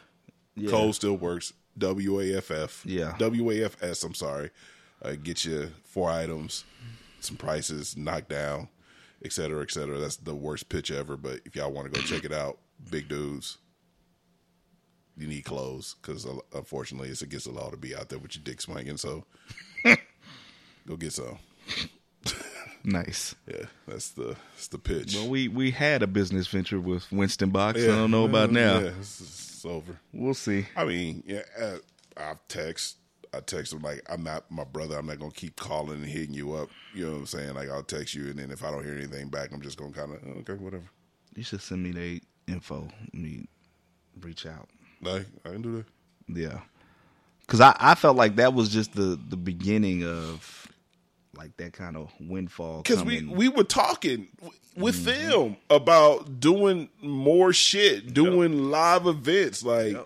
Yeah. 0.54 0.70
Cole 0.70 0.92
still 0.92 1.16
works. 1.16 1.54
WAFF. 1.78 2.82
Yeah. 2.84 3.16
WAFS. 3.18 4.04
I'm 4.04 4.14
sorry. 4.14 4.50
Uh, 5.02 5.12
get 5.22 5.44
you 5.44 5.70
four 5.84 6.10
items, 6.10 6.64
some 7.26 7.36
prices, 7.36 7.96
knocked 7.96 8.28
down, 8.28 8.68
et 9.24 9.32
cetera, 9.32 9.62
et 9.62 9.70
cetera. 9.70 9.98
That's 9.98 10.16
the 10.16 10.34
worst 10.34 10.68
pitch 10.68 10.90
ever. 10.90 11.16
But 11.16 11.40
if 11.44 11.56
y'all 11.56 11.72
want 11.72 11.92
to 11.92 12.00
go 12.00 12.06
check 12.06 12.24
it 12.24 12.32
out, 12.32 12.58
big 12.90 13.08
dudes, 13.08 13.58
you 15.16 15.26
need 15.26 15.44
clothes 15.44 15.96
because 16.00 16.26
unfortunately 16.54 17.08
it's 17.08 17.22
against 17.22 17.46
the 17.46 17.52
law 17.52 17.70
to 17.70 17.76
be 17.76 17.94
out 17.94 18.08
there 18.08 18.18
with 18.18 18.36
your 18.36 18.44
dick 18.44 18.60
swinging. 18.60 18.96
So 18.96 19.24
go 19.84 20.96
get 20.96 21.12
some. 21.12 21.38
nice. 22.84 23.34
Yeah, 23.46 23.66
that's 23.86 24.10
the 24.10 24.36
that's 24.54 24.68
the 24.68 24.78
pitch. 24.78 25.14
Well, 25.14 25.28
we 25.28 25.48
we 25.48 25.70
had 25.70 26.02
a 26.02 26.06
business 26.06 26.46
venture 26.48 26.80
with 26.80 27.10
Winston 27.12 27.50
Box. 27.50 27.80
Yeah, 27.80 27.92
I 27.92 27.96
don't 27.96 28.10
know 28.10 28.24
about 28.24 28.50
now. 28.50 28.78
Yeah, 28.80 28.90
it's, 28.98 29.20
it's 29.20 29.64
over. 29.64 29.98
We'll 30.12 30.34
see. 30.34 30.66
I 30.76 30.84
mean, 30.84 31.22
yeah, 31.26 31.42
uh, 31.58 31.76
I've 32.16 32.38
text. 32.48 32.96
I 33.36 33.40
text 33.40 33.72
him 33.72 33.82
like 33.82 34.02
I'm 34.08 34.22
not 34.22 34.50
my 34.50 34.64
brother. 34.64 34.96
I'm 34.98 35.06
not 35.06 35.18
gonna 35.18 35.30
keep 35.30 35.56
calling 35.56 36.02
and 36.02 36.06
hitting 36.06 36.34
you 36.34 36.54
up. 36.54 36.70
You 36.94 37.06
know 37.06 37.12
what 37.12 37.18
I'm 37.18 37.26
saying? 37.26 37.54
Like 37.54 37.68
I'll 37.68 37.82
text 37.82 38.14
you, 38.14 38.28
and 38.28 38.38
then 38.38 38.50
if 38.50 38.64
I 38.64 38.70
don't 38.70 38.84
hear 38.84 38.94
anything 38.94 39.28
back, 39.28 39.52
I'm 39.52 39.60
just 39.60 39.78
gonna 39.78 39.92
kind 39.92 40.14
of 40.14 40.22
okay, 40.38 40.54
whatever. 40.54 40.84
You 41.34 41.42
should 41.42 41.60
send 41.60 41.82
me 41.82 41.92
the 41.92 42.52
info. 42.52 42.88
Me 43.12 43.46
reach 44.20 44.46
out. 44.46 44.68
Like 45.02 45.26
I 45.44 45.50
can 45.50 45.62
do 45.62 45.76
that. 45.76 45.86
Yeah, 46.28 46.60
because 47.42 47.60
I, 47.60 47.76
I 47.78 47.94
felt 47.94 48.16
like 48.16 48.36
that 48.36 48.54
was 48.54 48.68
just 48.68 48.94
the 48.94 49.20
the 49.28 49.36
beginning 49.36 50.04
of 50.04 50.66
like 51.36 51.56
that 51.58 51.72
kind 51.72 51.96
of 51.96 52.12
windfall. 52.20 52.82
Because 52.82 53.04
we 53.04 53.24
we 53.24 53.48
were 53.48 53.64
talking 53.64 54.28
w- 54.40 54.58
with 54.76 55.06
mm-hmm. 55.06 55.30
them 55.30 55.56
about 55.70 56.40
doing 56.40 56.88
more 57.02 57.52
shit, 57.52 58.14
doing 58.14 58.70
live 58.70 59.06
events. 59.06 59.62
Like 59.62 59.96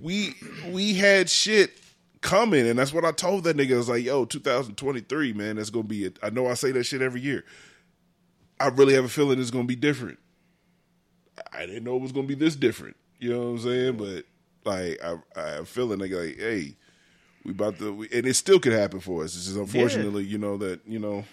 we 0.00 0.34
we 0.70 0.94
had 0.94 1.28
shit 1.28 1.79
coming, 2.20 2.66
and 2.66 2.78
that's 2.78 2.92
what 2.92 3.04
I 3.04 3.12
told 3.12 3.44
that 3.44 3.56
nigga. 3.56 3.74
I 3.74 3.78
was 3.78 3.88
like, 3.88 4.04
"Yo, 4.04 4.24
2023, 4.24 5.32
man, 5.32 5.56
that's 5.56 5.70
gonna 5.70 5.84
be 5.84 6.04
it." 6.04 6.18
I 6.22 6.30
know 6.30 6.46
I 6.46 6.54
say 6.54 6.72
that 6.72 6.84
shit 6.84 7.02
every 7.02 7.20
year. 7.20 7.44
I 8.58 8.68
really 8.68 8.94
have 8.94 9.04
a 9.04 9.08
feeling 9.08 9.40
it's 9.40 9.50
gonna 9.50 9.64
be 9.64 9.76
different. 9.76 10.18
I 11.52 11.66
didn't 11.66 11.84
know 11.84 11.96
it 11.96 12.02
was 12.02 12.12
gonna 12.12 12.26
be 12.26 12.34
this 12.34 12.56
different. 12.56 12.96
You 13.18 13.32
know 13.32 13.38
what 13.38 13.46
I'm 13.46 13.58
saying? 13.60 13.96
But 13.96 14.24
like, 14.64 15.02
I 15.02 15.16
I 15.36 15.48
have 15.50 15.62
a 15.62 15.66
feeling 15.66 15.98
like, 15.98 16.12
like 16.12 16.38
hey, 16.38 16.76
we 17.44 17.52
about 17.52 17.78
to, 17.78 17.92
we, 17.92 18.08
and 18.12 18.26
it 18.26 18.34
still 18.34 18.60
could 18.60 18.72
happen 18.72 19.00
for 19.00 19.24
us. 19.24 19.34
It's 19.34 19.46
just 19.46 19.56
unfortunately, 19.56 20.24
you 20.24 20.38
know 20.38 20.56
that 20.58 20.80
you 20.86 20.98
know, 20.98 21.24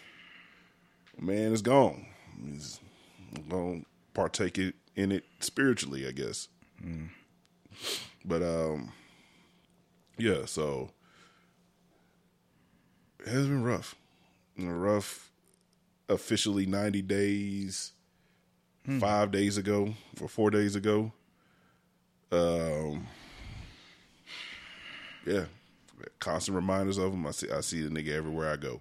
man 1.20 1.52
is 1.52 1.62
gone. 1.62 2.06
He's 2.46 2.80
gonna 3.50 3.82
partake 4.14 4.58
it 4.58 4.76
in 4.96 5.12
it 5.12 5.26
spiritually, 5.40 6.08
I 6.08 6.12
guess. 6.12 6.48
But 8.26 8.42
um, 8.42 8.94
yeah. 10.18 10.46
So 10.46 10.90
it 13.20 13.28
has 13.28 13.48
been 13.48 13.64
rough. 13.64 13.96
Rough. 14.58 15.32
Officially 16.10 16.66
ninety 16.66 17.02
days. 17.02 17.94
Five 19.02 19.34
days 19.34 19.58
ago, 19.58 19.94
or 20.22 20.30
four 20.30 20.50
days 20.50 20.78
ago. 20.78 21.12
Um, 22.32 23.06
yeah, 25.26 25.44
constant 26.22 26.56
reminders 26.56 26.98
of 26.98 27.12
him. 27.12 27.28
I 27.28 27.32
see, 27.32 27.52
I 27.52 27.60
see 27.60 27.82
the 27.82 27.90
nigga 27.90 28.14
everywhere 28.16 28.50
I 28.50 28.56
go. 28.56 28.80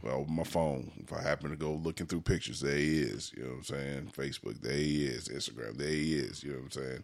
Well, 0.00 0.26
my 0.28 0.44
phone. 0.44 0.92
If 0.98 1.12
I 1.12 1.22
happen 1.22 1.50
to 1.50 1.56
go 1.56 1.72
looking 1.72 2.06
through 2.06 2.20
pictures, 2.20 2.60
there 2.60 2.76
he 2.76 3.00
is. 3.00 3.32
You 3.36 3.42
know 3.42 3.48
what 3.48 3.56
I'm 3.56 3.64
saying? 3.64 4.12
Facebook, 4.16 4.60
there 4.60 4.72
he 4.72 5.06
is. 5.06 5.26
Instagram, 5.26 5.76
there 5.76 5.88
he 5.88 6.14
is. 6.14 6.44
You 6.44 6.52
know 6.52 6.58
what 6.58 6.64
I'm 6.66 6.70
saying? 6.70 7.02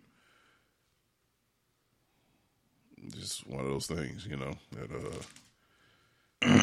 Just 3.11 3.47
one 3.47 3.61
of 3.65 3.71
those 3.71 3.87
things, 3.87 4.27
you 4.27 4.37
know. 4.37 4.55
That 4.73 4.91
uh, 4.93 5.23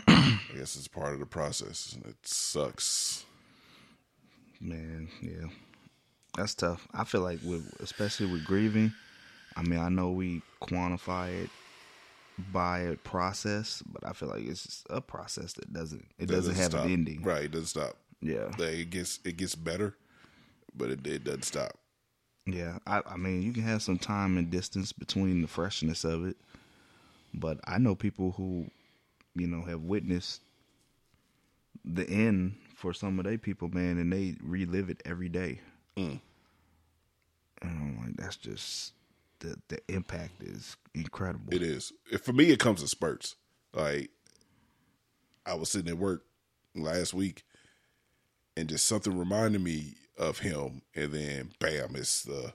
I 0.08 0.40
guess 0.56 0.76
it's 0.76 0.88
part 0.88 1.14
of 1.14 1.20
the 1.20 1.26
process. 1.26 1.98
It 2.08 2.16
sucks. 2.24 3.26
Man, 4.62 5.10
yeah, 5.22 5.48
that's 6.36 6.56
tough. 6.56 6.88
I 6.94 7.04
feel 7.04 7.22
like 7.22 7.40
with 7.44 7.74
especially 7.82 8.28
with 8.28 8.46
grieving. 8.46 8.94
I 9.56 9.64
mean, 9.64 9.80
I 9.80 9.90
know 9.90 10.12
we 10.12 10.42
quantify 10.62 11.44
it 11.44 11.50
by 12.52 12.80
a 12.80 12.96
process, 12.96 13.82
but 13.86 14.06
I 14.06 14.14
feel 14.14 14.30
like 14.30 14.46
it's 14.46 14.84
a 14.90 15.02
process 15.02 15.54
that 15.54 15.74
doesn't 15.74 16.06
it 16.18 16.28
doesn't, 16.28 16.56
have 16.56 16.72
stop. 16.72 16.86
an 16.86 16.92
ending. 16.92 17.22
Right? 17.24 17.46
It 17.46 17.52
doesn't 17.52 17.68
stop. 17.68 17.98
Yeah, 18.22 18.46
Like, 18.58 18.74
it 18.74 18.90
gets 18.90 19.20
it 19.24 19.38
gets 19.38 19.56
better, 19.56 19.96
but 20.76 20.90
it, 20.90 21.06
it 21.08 21.24
doesn't 21.24 21.44
stop. 21.44 21.78
Yeah. 22.54 22.80
I, 22.86 23.02
I 23.06 23.18
mean, 23.18 23.42
you 23.42 23.54
can 23.54 23.64
have 23.64 23.82
some 23.82 23.98
time 23.98 24.38
and 24.38 24.50
distance 24.50 24.92
between 24.92 25.42
the 25.42 25.48
freshness 25.48 26.04
of 26.04 26.26
it, 26.26 26.38
but 27.34 27.60
I 27.66 27.78
know 27.78 27.96
people 27.96 28.32
who, 28.32 28.70
you 29.36 29.48
know, 29.48 29.64
have 29.64 29.82
witnessed 29.82 30.42
the 31.86 32.10
end 32.10 32.56
for 32.76 32.94
some 32.94 33.20
of 33.20 33.26
their 33.26 33.38
people, 33.38 33.70
man, 33.70 33.98
and 33.98 34.12
they 34.12 34.36
relive 34.42 34.90
it 34.90 35.02
every 35.06 35.30
day. 35.30 35.60
Mm. 35.98 36.20
And 37.62 37.72
I'm 37.72 37.98
like, 38.06 38.18
that's 38.18 38.38
just 38.38 38.94
the 39.40 39.58
the 39.68 39.80
impact 39.88 40.44
is 40.44 40.78
incredible. 40.94 41.54
It 41.54 41.62
is. 41.62 41.92
For 42.22 42.34
me, 42.34 42.46
it 42.52 42.60
comes 42.60 42.82
in 42.82 42.88
spurts. 42.88 43.36
Like 43.74 44.10
I 45.46 45.56
was 45.56 45.70
sitting 45.70 45.90
at 45.90 45.98
work 45.98 46.24
last 46.76 47.14
week, 47.14 47.44
and 48.56 48.70
just 48.70 48.86
something 48.86 49.18
reminded 49.18 49.62
me 49.62 49.96
of 50.20 50.40
him, 50.40 50.84
and 50.94 51.12
then 51.12 51.52
bam, 51.60 51.96
it's 51.96 52.24
the 52.24 52.54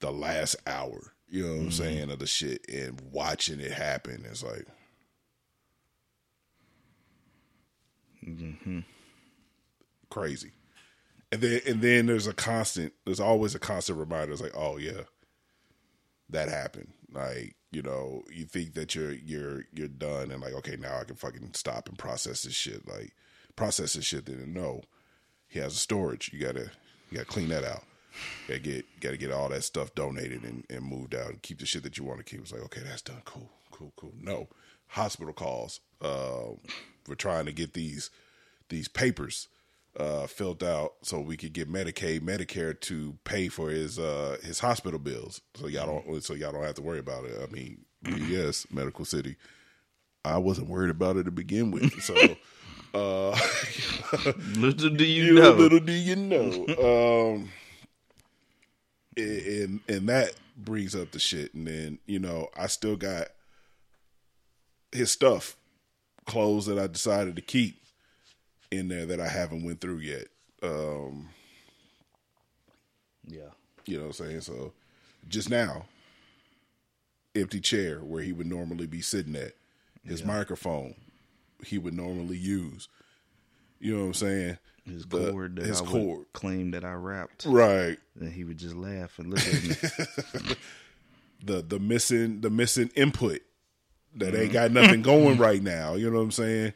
the 0.00 0.10
last 0.10 0.56
hour. 0.66 1.12
You 1.28 1.42
know 1.44 1.48
what 1.50 1.54
I'm 1.54 1.68
mm-hmm. 1.68 1.70
saying 1.70 2.10
of 2.10 2.18
the 2.18 2.26
shit, 2.26 2.64
and 2.68 3.00
watching 3.12 3.60
it 3.60 3.72
happen, 3.72 4.24
it's 4.28 4.42
like. 4.42 4.66
Mm-hmm. 8.26 8.80
Crazy, 10.10 10.52
and 11.32 11.40
then 11.40 11.60
and 11.66 11.80
then 11.80 12.06
there's 12.06 12.26
a 12.26 12.34
constant. 12.34 12.92
There's 13.04 13.18
always 13.18 13.54
a 13.54 13.58
constant 13.58 13.98
reminder. 13.98 14.32
It's 14.32 14.42
like, 14.42 14.56
oh 14.56 14.76
yeah, 14.76 15.02
that 16.30 16.48
happened. 16.48 16.92
Like, 17.12 17.56
you 17.70 17.82
know, 17.82 18.22
you 18.30 18.44
think 18.44 18.74
that 18.74 18.94
you're 18.94 19.12
you're 19.12 19.64
you're 19.72 19.88
done 19.88 20.30
and 20.30 20.40
like, 20.40 20.54
okay, 20.54 20.76
now 20.76 20.98
I 21.00 21.04
can 21.04 21.16
fucking 21.16 21.52
stop 21.54 21.88
and 21.88 21.98
process 21.98 22.42
this 22.42 22.54
shit. 22.54 22.86
Like 22.86 23.12
process 23.56 23.94
this 23.94 24.04
shit. 24.04 24.26
Then 24.26 24.52
no. 24.52 24.82
He 25.52 25.58
has 25.58 25.74
a 25.74 25.78
storage. 25.78 26.30
You 26.32 26.40
gotta 26.40 26.70
you 27.10 27.18
gotta 27.18 27.26
clean 27.26 27.50
that 27.50 27.62
out. 27.62 27.82
gotta 28.48 28.60
get 28.60 28.86
gotta 29.00 29.18
get 29.18 29.30
all 29.30 29.50
that 29.50 29.64
stuff 29.64 29.94
donated 29.94 30.44
and, 30.44 30.64
and 30.70 30.82
moved 30.82 31.14
out 31.14 31.28
and 31.28 31.42
keep 31.42 31.58
the 31.58 31.66
shit 31.66 31.82
that 31.82 31.98
you 31.98 32.04
want 32.04 32.18
to 32.18 32.24
keep. 32.24 32.40
It's 32.40 32.52
like, 32.52 32.62
okay, 32.62 32.80
that's 32.82 33.02
done. 33.02 33.20
Cool, 33.26 33.50
cool, 33.70 33.92
cool. 33.96 34.14
No. 34.18 34.48
Hospital 34.88 35.34
calls. 35.34 35.80
Uh, 36.00 36.54
we're 37.06 37.14
trying 37.14 37.44
to 37.44 37.52
get 37.52 37.74
these 37.74 38.10
these 38.70 38.88
papers 38.88 39.48
uh, 39.98 40.26
filled 40.26 40.64
out 40.64 40.94
so 41.02 41.20
we 41.20 41.36
could 41.36 41.52
get 41.52 41.70
Medicaid, 41.70 42.20
Medicare 42.20 42.78
to 42.80 43.18
pay 43.24 43.48
for 43.48 43.68
his 43.68 43.98
uh, 43.98 44.38
his 44.42 44.60
hospital 44.60 44.98
bills. 44.98 45.42
So 45.54 45.66
y'all 45.66 45.86
don't 45.86 46.24
so 46.24 46.32
y'all 46.32 46.52
don't 46.52 46.64
have 46.64 46.76
to 46.76 46.82
worry 46.82 46.98
about 46.98 47.26
it. 47.26 47.38
I 47.42 47.52
mean, 47.52 47.84
yes, 48.26 48.66
Medical 48.70 49.04
City. 49.04 49.36
I 50.24 50.38
wasn't 50.38 50.68
worried 50.68 50.90
about 50.90 51.16
it 51.16 51.24
to 51.24 51.30
begin 51.30 51.70
with. 51.72 52.00
So 52.02 52.14
uh 52.94 53.30
Little 54.56 54.90
do 54.90 55.04
you, 55.04 55.24
you 55.24 55.34
know. 55.34 55.52
little 55.52 55.80
do 55.80 55.92
you 55.92 56.16
know. 56.16 56.66
Um 57.34 57.50
and 59.16 59.80
and 59.88 60.08
that 60.08 60.34
brings 60.56 60.94
up 60.94 61.10
the 61.12 61.18
shit 61.18 61.54
and 61.54 61.66
then, 61.66 61.98
you 62.06 62.18
know, 62.18 62.48
I 62.56 62.66
still 62.66 62.96
got 62.96 63.28
his 64.92 65.10
stuff, 65.10 65.56
clothes 66.26 66.66
that 66.66 66.78
I 66.78 66.86
decided 66.86 67.36
to 67.36 67.42
keep 67.42 67.82
in 68.70 68.88
there 68.88 69.06
that 69.06 69.20
I 69.20 69.28
haven't 69.28 69.64
went 69.64 69.80
through 69.80 69.98
yet. 69.98 70.28
Um, 70.62 71.28
yeah. 73.26 73.50
you 73.86 73.96
know 73.96 74.04
what 74.04 74.20
I'm 74.20 74.26
saying? 74.26 74.40
So 74.42 74.72
just 75.28 75.50
now, 75.50 75.86
empty 77.34 77.60
chair 77.60 77.98
where 77.98 78.22
he 78.22 78.32
would 78.32 78.46
normally 78.46 78.86
be 78.86 79.00
sitting 79.00 79.36
at, 79.36 79.54
his 80.04 80.24
microphone 80.24 80.96
he 81.64 81.78
would 81.78 81.94
normally 81.94 82.36
use. 82.36 82.88
You 83.78 83.94
know 83.94 84.00
what 84.02 84.06
I'm 84.06 84.14
saying? 84.14 84.58
His 84.84 85.06
The- 85.06 85.30
cord 85.30 85.56
that 85.56 85.66
his 85.66 85.80
I 85.80 86.16
claim 86.32 86.72
that 86.72 86.84
I 86.84 86.94
rapped. 86.94 87.44
Right. 87.46 87.98
And 88.18 88.32
he 88.32 88.44
would 88.44 88.58
just 88.58 88.74
laugh 88.74 89.18
and 89.18 89.30
look 89.30 89.40
at 89.46 89.62
me. 89.62 90.54
the 91.44 91.62
the 91.62 91.78
missing 91.78 92.40
the 92.40 92.50
missing 92.50 92.90
input 92.94 93.40
that 94.16 94.34
ain't 94.34 94.52
got 94.52 94.72
nothing 94.72 95.02
going 95.12 95.38
right 95.38 95.62
now. 95.62 95.94
You 95.94 96.10
know 96.10 96.18
what 96.18 96.24
I'm 96.24 96.30
saying? 96.32 96.72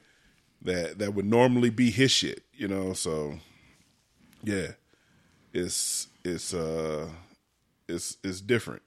That 0.62 0.98
that 0.98 1.14
would 1.14 1.26
normally 1.26 1.70
be 1.70 1.90
his 1.90 2.10
shit. 2.10 2.44
You 2.52 2.68
know, 2.68 2.92
so 2.92 3.38
yeah, 4.42 4.72
it's 5.52 6.08
it's 6.24 6.54
uh 6.54 7.08
it's 7.88 8.16
it's 8.24 8.40
different. 8.40 8.82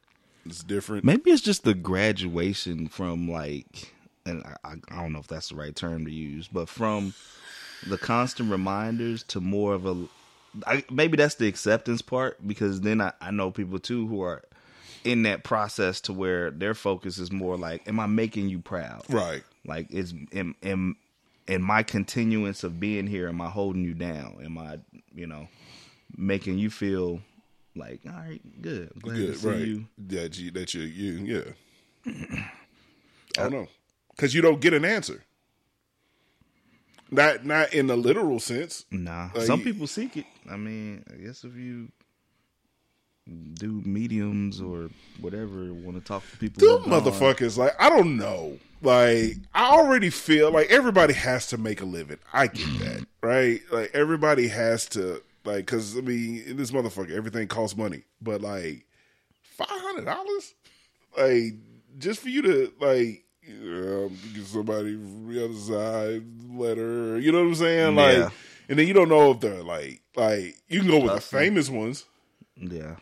It's 0.46 0.64
different. 0.64 1.04
Maybe 1.04 1.32
it's 1.32 1.42
just 1.42 1.64
the 1.64 1.74
graduation 1.76 2.88
from 2.88 3.30
like, 3.30 3.94
and 4.30 4.44
I, 4.64 4.76
I 4.90 5.02
don't 5.02 5.14
know 5.14 5.20
if 5.20 5.28
that's 5.28 5.50
the 5.50 5.56
right 5.56 5.76
term 5.76 6.06
to 6.06 6.12
use, 6.12 6.48
but 6.48 6.70
from 6.70 7.14
the 7.88 7.98
constant 7.98 8.52
reminders 8.52 9.24
to 9.24 9.42
more 9.42 9.74
of 9.74 9.86
a, 9.86 10.06
I, 10.66 10.84
maybe 10.90 11.18
that's 11.18 11.36
the 11.36 11.48
acceptance 11.48 12.02
part 12.02 12.46
because 12.48 12.82
then 12.82 13.02
I, 13.02 13.14
I 13.22 13.32
know 13.32 13.52
people 13.52 13.80
too 13.80 14.08
who 14.08 14.22
are 14.22 14.44
in 15.04 15.24
that 15.24 15.44
process 15.44 16.02
to 16.02 16.14
where 16.14 16.52
their 16.52 16.74
focus 16.74 17.18
is 17.20 17.32
more 17.32 17.58
like, 17.58 17.88
am 17.88 18.00
I 18.00 18.08
making 18.08 18.50
you 18.50 18.60
proud? 18.60 19.04
Right. 19.10 19.44
Like, 19.66 19.92
is 19.92 20.14
am 20.34 20.56
am 20.64 20.98
in 21.48 21.62
my 21.62 21.84
continuance 21.84 22.64
of 22.64 22.80
being 22.80 23.08
here, 23.08 23.28
am 23.28 23.42
I 23.42 23.50
holding 23.50 23.84
you 23.84 23.94
down? 23.94 24.40
Am 24.44 24.58
I, 24.58 24.80
you 25.14 25.28
know, 25.28 25.48
making 26.16 26.58
you 26.60 26.70
feel 26.70 27.22
like, 27.76 28.02
all 28.06 28.12
right, 28.12 28.42
good, 28.62 28.92
glad 29.02 29.16
to 29.16 29.26
Good. 29.28 29.36
see 29.38 29.48
Right. 29.50 29.60
you. 29.60 29.86
That 30.08 30.38
you 30.38 30.52
that 30.52 30.74
you 30.74 30.82
you 30.82 31.54
yeah. 32.06 32.12
I 33.38 33.44
don't 33.44 33.52
know 33.52 33.68
because 34.20 34.36
you 34.36 34.42
don't 34.42 34.60
get 34.60 34.74
an 34.74 34.84
answer. 34.84 35.24
Not 37.10 37.46
not 37.46 37.74
in 37.74 37.88
the 37.88 37.96
literal 37.96 38.40
sense. 38.40 38.86
Nah, 38.92 39.30
Like, 39.34 39.46
some 39.46 39.62
people 39.64 39.88
seek 39.88 40.18
it. 40.18 40.26
I 40.50 40.58
mean, 40.58 41.04
I 41.12 41.16
guess 41.16 41.46
if 41.46 41.56
you 41.56 41.90
do 43.54 43.82
mediums 43.86 44.60
or 44.60 44.90
whatever, 45.22 45.74
want 45.74 45.96
to 45.96 46.02
talk 46.02 46.30
to 46.30 46.38
people, 46.38 46.60
Them 46.60 46.84
who 46.84 46.94
are 46.94 47.02
gone, 47.02 47.12
motherfuckers, 47.14 47.58
like 47.58 47.74
I 47.80 47.90
don't 47.90 48.18
know. 48.18 48.60
Like 48.82 49.38
I 49.56 49.72
already 49.72 50.10
feel 50.10 50.52
like 50.52 50.70
everybody 50.70 51.14
has 51.14 51.48
to 51.48 51.58
make 51.58 51.82
a 51.82 51.86
living. 51.86 52.18
I 52.34 52.48
get 52.48 52.68
that, 52.80 53.06
right? 53.24 53.62
Like 53.72 53.92
everybody 53.94 54.50
has 54.50 54.86
to, 54.90 55.24
like, 55.46 55.66
because 55.66 55.98
I 55.98 56.02
mean, 56.02 56.44
in 56.46 56.58
this 56.58 56.72
motherfucker, 56.72 57.12
everything 57.12 57.48
costs 57.48 57.78
money. 57.78 58.04
But 58.22 58.42
like 58.42 58.86
five 59.42 59.68
hundred 59.70 60.06
dollars, 60.06 60.54
like 61.18 61.56
just 61.98 62.20
for 62.20 62.30
you 62.30 62.42
to 62.44 62.74
like 62.80 63.24
um, 63.52 64.18
get 64.34 64.46
somebody 64.46 64.94
from 64.96 65.34
the 65.34 65.46
other 65.46 65.54
side 65.56 66.24
letter, 66.52 67.20
you 67.20 67.32
know 67.32 67.40
what 67.40 67.48
I'm 67.50 67.56
saying? 67.56 67.96
Like, 67.96 68.18
Yeah. 68.18 68.30
and 68.70 68.80
then 68.80 68.88
you 68.88 68.94
don't 68.94 69.10
know 69.10 69.32
if 69.32 69.40
they're 69.40 69.64
like, 69.64 70.02
like 70.16 70.56
you 70.68 70.80
can 70.82 70.90
go 70.90 71.00
with 71.00 71.14
the 71.16 71.22
famous 71.22 71.70
ones. 71.70 72.06
Yeah, 72.56 72.96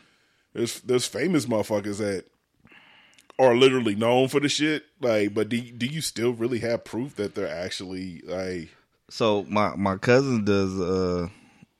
There's 0.53 0.79
there's 0.81 1.07
famous 1.07 1.45
motherfuckers 1.45 1.97
that 1.97 2.25
are 3.39 3.55
literally 3.55 3.95
known 3.95 4.27
for 4.27 4.39
the 4.39 4.49
shit. 4.49 4.83
Like, 5.01 5.33
but 5.33 5.49
do 5.49 5.59
do 5.61 5.85
you 5.85 6.01
still 6.01 6.33
really 6.33 6.59
have 6.59 6.83
proof 6.83 7.15
that 7.15 7.35
they're 7.35 7.47
actually 7.47 8.21
like? 8.25 8.69
So 9.09 9.45
my 9.49 9.75
my 9.75 9.97
cousin 9.97 10.43
does. 10.45 10.79
uh 10.79 11.29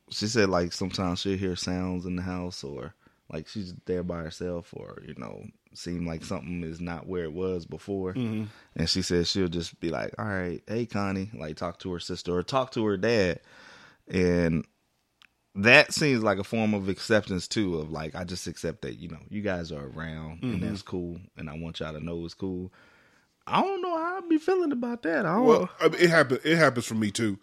She 0.10 0.28
said 0.28 0.50
like 0.50 0.72
sometimes 0.74 1.20
she'll 1.20 1.38
hear 1.38 1.56
sounds 1.56 2.06
in 2.06 2.16
the 2.16 2.22
house, 2.22 2.64
or 2.64 2.94
like 3.32 3.48
she's 3.48 3.74
there 3.86 4.04
by 4.04 4.20
herself, 4.20 4.74
or 4.74 5.02
you 5.06 5.14
know, 5.18 5.44
seem 5.74 6.08
like 6.08 6.24
something 6.24 6.64
is 6.64 6.80
not 6.80 7.08
where 7.08 7.24
it 7.24 7.34
was 7.34 7.66
before. 7.66 8.14
And 8.76 8.90
she 8.90 9.02
said 9.02 9.28
she'll 9.28 9.48
just 9.48 9.80
be 9.80 9.90
like, 9.90 10.14
"All 10.18 10.26
right, 10.26 10.62
hey 10.68 10.86
Connie," 10.86 11.30
like 11.34 11.58
talk 11.58 11.80
to 11.80 11.92
her 11.94 12.00
sister 12.00 12.36
or 12.36 12.44
talk 12.44 12.72
to 12.72 12.86
her 12.86 12.98
dad, 12.98 13.40
and 14.08 14.66
that 15.56 15.92
seems 15.94 16.24
like 16.24 16.38
a 16.38 16.44
form 16.44 16.74
of 16.74 16.88
acceptance 16.88 17.48
too. 17.48 17.80
Of 17.80 17.92
like, 17.92 18.16
I 18.16 18.24
just 18.24 18.48
accept 18.48 18.84
that 18.84 19.00
you 19.00 19.10
know 19.10 19.20
you 19.30 19.42
guys 19.42 19.72
are 19.72 19.88
around 19.88 20.44
and 20.44 20.62
that's 20.64 20.82
cool, 20.82 21.20
and 21.36 21.50
I 21.50 21.58
want 21.58 21.80
y'all 21.80 21.94
to 21.94 22.00
know 22.00 22.24
it's 22.26 22.34
cool. 22.34 22.72
I 23.46 23.62
don't 23.62 23.82
know 23.82 23.98
how 23.98 24.18
I'd 24.18 24.30
be 24.30 24.38
feeling 24.38 24.72
about 24.72 25.04
that. 25.04 25.26
I 25.26 25.36
don't. 25.36 25.46
Well, 25.46 25.70
I 25.80 25.88
mean, 25.88 26.02
it 26.02 26.10
happens. 26.10 26.42
It 26.44 26.58
happens 26.58 26.86
for 26.86 26.96
me 26.96 27.12
too. 27.12 27.40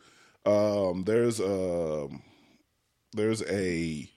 Um, 0.47 1.05
there's 1.05 1.41
um, 1.41 2.23
there's 3.15 3.43
a 3.45 4.09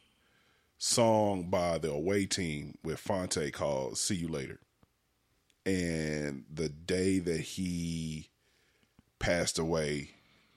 song 0.77 1.49
by 1.49 1.77
the 1.77 1.91
away 1.91 2.25
team 2.25 2.77
with 2.83 2.99
Phonte 2.99 3.51
called 3.53 3.97
"See 3.97 4.15
You 4.15 4.27
Later," 4.27 4.59
and 5.65 6.45
the 6.53 6.69
day 6.69 7.19
that 7.19 7.41
he 7.41 8.29
passed 9.19 9.57
away, 9.57 10.11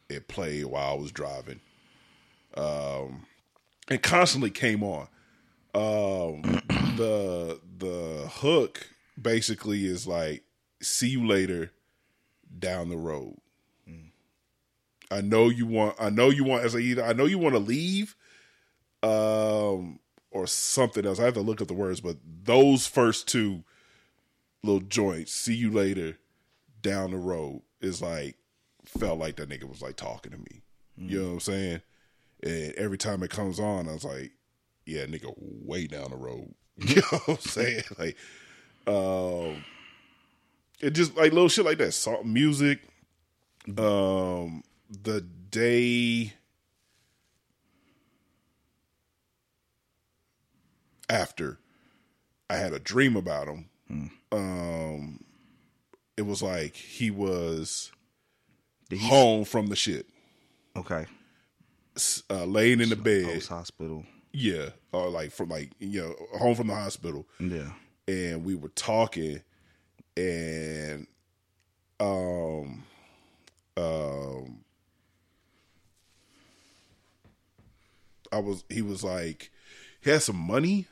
it 0.09 0.29
played 0.29 0.67
while 0.67 0.93
I 0.93 0.95
was 0.95 1.13
driving. 1.13 1.61
Um, 2.57 3.27
it 3.91 4.03
constantly 4.03 4.51
came 4.51 4.83
on. 4.83 5.09
Um, 5.75 6.43
the 6.97 7.61
the 7.79 8.29
hook 8.33 8.89
basically 9.21 9.87
is 9.87 10.07
like 10.07 10.45
"See 10.83 11.09
you 11.09 11.27
later" 11.27 11.73
down 12.59 12.89
the 12.89 12.97
road. 12.97 13.37
I 15.11 15.21
know 15.21 15.49
you 15.49 15.67
want. 15.67 15.97
I 15.99 16.11
know 16.11 16.31
you 16.31 16.45
want. 16.45 16.65
As 16.65 16.75
a, 16.75 16.79
either 16.79 17.05
I 17.05 17.13
know 17.13 17.25
you 17.25 17.39
want 17.39 17.55
to 17.55 17.59
leave, 17.59 18.15
um, 19.03 19.99
or 20.31 20.47
something 20.47 21.05
else. 21.05 21.19
I 21.19 21.25
have 21.25 21.35
to 21.35 21.41
look 21.41 21.61
at 21.61 21.69
the 21.69 21.75
words, 21.75 22.01
but 22.01 22.17
those 22.45 22.87
first 22.87 23.29
two 23.29 23.65
little 24.63 24.81
joints. 24.81 25.33
See 25.33 25.55
you 25.55 25.71
later, 25.71 26.19
down 26.83 27.11
the 27.11 27.17
road 27.17 27.63
is 27.81 28.03
like 28.03 28.37
felt 28.85 29.19
like 29.19 29.37
that 29.37 29.49
nigga 29.49 29.69
was 29.69 29.83
like 29.83 29.97
talking 29.97 30.33
to 30.33 30.39
me. 30.39 30.63
You 30.97 31.21
know 31.21 31.27
what 31.29 31.33
I'm 31.33 31.41
saying? 31.41 31.83
And 32.43 32.73
every 32.75 32.99
time 32.99 33.23
it 33.23 33.31
comes 33.31 33.59
on, 33.59 33.89
I 33.89 33.93
was 33.93 34.05
like, 34.05 34.33
yeah, 34.85 35.07
nigga, 35.07 35.33
way 35.39 35.87
down 35.87 36.11
the 36.11 36.17
road. 36.17 36.55
You 36.77 36.97
know 36.97 37.19
what 37.27 37.29
I'm 37.29 37.39
saying? 37.39 37.83
Like, 37.99 38.17
um, 38.87 39.65
it 40.81 40.91
just 40.91 41.17
like 41.17 41.33
little 41.33 41.49
shit 41.49 41.65
like 41.65 41.79
that. 41.79 41.93
Salt 41.93 42.25
music. 42.25 42.81
Um, 43.77 44.63
the 44.91 45.21
day 45.21 46.33
after 51.11 51.59
I 52.49 52.57
had 52.57 52.73
a 52.73 52.79
dream 52.79 53.17
about 53.17 53.49
him. 53.49 54.11
Um, 54.33 55.25
it 56.17 56.23
was 56.23 56.43
like 56.43 56.75
he 56.77 57.11
was 57.11 57.91
he- 58.89 58.97
home 58.99 59.45
from 59.45 59.67
the 59.67 59.77
shit, 59.77 60.07
Okay. 60.77 61.07
uh, 62.31 62.45
laying 62.45 62.81
in 62.81 62.89
the 62.89 62.97
bed. 62.97 63.43
Hospital. 63.45 64.05
Yeah, 64.33 64.71
or 64.93 65.09
like 65.11 65.33
from 65.33 65.49
like 65.49 65.71
you 65.81 66.01
know 66.03 66.39
home 66.39 66.55
from 66.55 66.69
the 66.69 66.75
hospital, 66.75 67.27
Yeah. 67.41 67.73
and 68.07 68.45
we 68.45 68.55
were 68.55 68.69
talking, 68.69 69.43
and 70.17 71.09
um, 71.99 72.85
um, 73.77 74.61
I 78.33 78.39
was 78.39 78.63
he 78.69 78.83
was 78.83 79.03
like 79.03 79.51
he 80.01 80.11
had 80.11 80.23
some 80.23 80.37
money, 80.37 80.87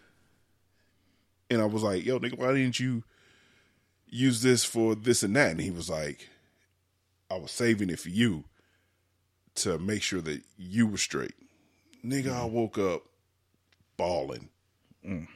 and 1.51 1.61
I 1.63 1.67
was 1.67 1.83
like, 1.83 2.05
yo, 2.05 2.19
nigga, 2.19 2.39
why 2.39 2.53
didn't 2.53 2.79
you 2.81 3.05
use 4.07 4.43
this 4.43 4.65
for 4.65 4.95
this 4.95 5.23
and 5.23 5.35
that? 5.37 5.51
And 5.53 5.61
he 5.61 5.71
was 5.71 5.89
like, 5.91 6.29
I 7.31 7.37
was 7.37 7.51
saving 7.51 7.91
it 7.91 8.01
for 8.01 8.09
you 8.09 8.45
to 9.57 9.79
make 9.79 10.03
sure 10.03 10.21
that 10.21 10.43
you 10.57 10.87
were 10.87 10.99
straight. 10.99 11.35
Nigga, 12.05 12.33
I 12.33 12.45
woke 12.45 12.79
up 12.79 13.03
balling, 13.97 14.49
mm. 15.05 15.27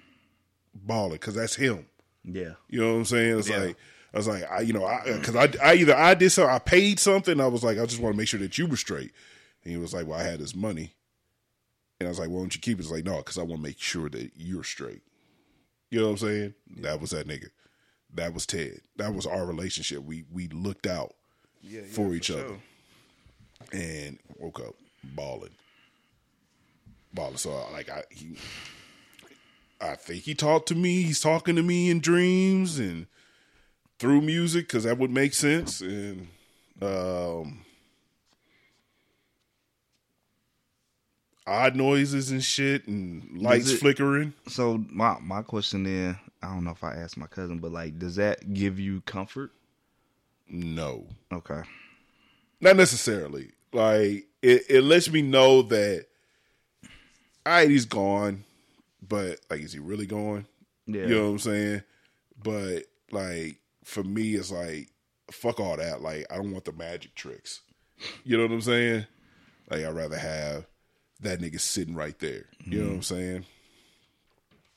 balling, 0.74 1.12
because 1.12 1.34
that's 1.34 1.56
him. 1.56 1.86
Yeah. 2.24 2.52
You 2.68 2.80
know 2.80 2.92
what 2.92 2.98
I'm 2.98 3.04
saying? 3.04 3.38
It's 3.38 3.48
Yeah. 3.48 3.58
like 3.58 3.76
I 4.14 4.16
was 4.18 4.28
like, 4.28 4.50
I, 4.50 4.60
you 4.60 4.72
know, 4.72 4.84
I 4.84 5.02
because 5.04 5.34
I, 5.34 5.48
I 5.62 5.74
either 5.74 5.96
I 5.96 6.14
did 6.14 6.30
something, 6.30 6.54
I 6.54 6.58
paid 6.58 7.00
something. 7.00 7.40
I 7.40 7.46
was 7.46 7.64
like, 7.64 7.78
I 7.78 7.86
just 7.86 8.00
want 8.00 8.14
to 8.14 8.18
make 8.18 8.28
sure 8.28 8.40
that 8.40 8.58
you 8.58 8.66
were 8.66 8.76
straight. 8.76 9.10
And 9.64 9.72
he 9.72 9.78
was 9.78 9.92
like, 9.94 10.06
Well, 10.06 10.18
I 10.18 10.22
had 10.22 10.38
this 10.38 10.54
money, 10.54 10.94
and 11.98 12.06
I 12.06 12.10
was 12.10 12.18
like, 12.18 12.28
Why 12.28 12.38
don't 12.38 12.54
you 12.54 12.60
keep 12.60 12.78
it? 12.78 12.82
It's 12.82 12.90
like, 12.92 13.04
No, 13.04 13.16
because 13.18 13.38
I 13.38 13.42
want 13.42 13.60
to 13.62 13.68
make 13.68 13.80
sure 13.80 14.08
that 14.10 14.30
you're 14.36 14.64
straight. 14.64 15.02
You 15.93 16.01
know 16.01 16.07
what 16.07 16.22
I'm 16.22 16.28
saying? 16.28 16.55
That 16.78 17.03
was 17.03 17.11
that 17.11 17.28
nigga. 17.28 17.51
That 18.14 18.32
was 18.32 18.47
Ted. 18.47 18.80
That 18.97 19.14
was 19.14 19.26
our 19.26 19.45
relationship. 19.45 20.03
We 20.03 20.24
we 20.32 20.49
looked 20.49 20.86
out 20.86 21.12
for 21.90 22.14
each 22.14 22.30
other, 22.30 22.57
and 23.74 24.18
woke 24.38 24.61
up 24.61 24.74
balling, 25.05 25.55
balling. 27.12 27.36
So 27.36 27.51
like 27.74 27.90
I 27.90 28.05
he. 28.11 28.38
I 29.82 29.97
think 29.97 30.22
he 30.22 30.34
talked 30.34 30.68
to 30.68 30.74
me. 30.74 31.03
He's 31.03 31.20
talking 31.20 31.57
to 31.57 31.62
me 31.62 31.90
in 31.90 32.01
dreams 32.01 32.78
and 32.78 33.07
through 33.99 34.22
music 34.22 34.68
because 34.68 34.84
that 34.84 34.97
would 34.97 35.11
make 35.11 35.34
sense. 35.34 35.82
And 35.82 36.28
um, 36.80 37.66
odd 41.47 41.74
noises 41.76 42.30
and 42.30 42.43
shit 42.43 42.86
and 42.86 43.38
lights 43.40 43.70
it- 43.70 43.78
flickering. 43.78 44.32
So 44.49 44.84
my 44.90 45.18
my 45.20 45.43
question 45.43 45.84
then, 45.84 46.18
I 46.43 46.49
don't 46.55 46.64
know 46.64 46.70
if 46.70 46.84
I 46.84 46.95
asked 46.95 47.16
my 47.16 47.26
cousin, 47.26 47.59
but 47.59 47.72
like, 47.72 47.99
does 47.99 48.16
that 48.16 48.53
give 48.55 48.78
you 48.78 49.01
comfort? 49.03 49.53
No, 50.49 51.07
Okay. 51.32 51.62
not 52.61 52.76
necessarily. 52.76 53.53
Like 53.72 54.26
it, 54.43 54.64
it 54.68 54.82
lets 54.82 55.11
me 55.11 55.22
know 55.22 55.62
that 55.62 56.07
all 57.45 57.53
right, 57.55 57.68
he's 57.70 57.86
gone, 57.86 58.45
but 59.07 59.40
like, 59.51 59.61
is 59.61 59.72
he 59.72 59.78
really 59.80 60.07
gone? 60.07 60.47
Yeah. 60.86 61.07
You 61.07 61.14
know 61.16 61.22
what 61.24 61.30
I'm 61.32 61.38
saying? 61.38 61.82
But 62.43 62.84
like 63.11 63.57
for 63.84 64.03
me, 64.05 64.34
it's 64.34 64.51
like 64.51 64.88
fuck 65.30 65.59
all 65.59 65.76
that. 65.76 66.03
Like 66.03 66.26
I 66.30 66.36
don't 66.36 66.53
want 66.53 66.64
the 66.66 66.72
magic 66.72 67.14
tricks. 67.14 67.61
You 68.24 68.36
know 68.36 68.45
what 68.45 68.53
I'm 68.53 68.61
saying? 68.61 69.07
Like 69.70 69.84
I'd 69.84 69.95
rather 69.95 70.18
have 70.18 70.66
that 71.22 71.40
nigga 71.40 71.60
sitting 71.60 71.94
right 71.94 72.18
there. 72.18 72.44
You 72.64 72.80
know 72.82 72.88
what 72.88 72.94
I'm 72.96 73.02
saying? 73.02 73.44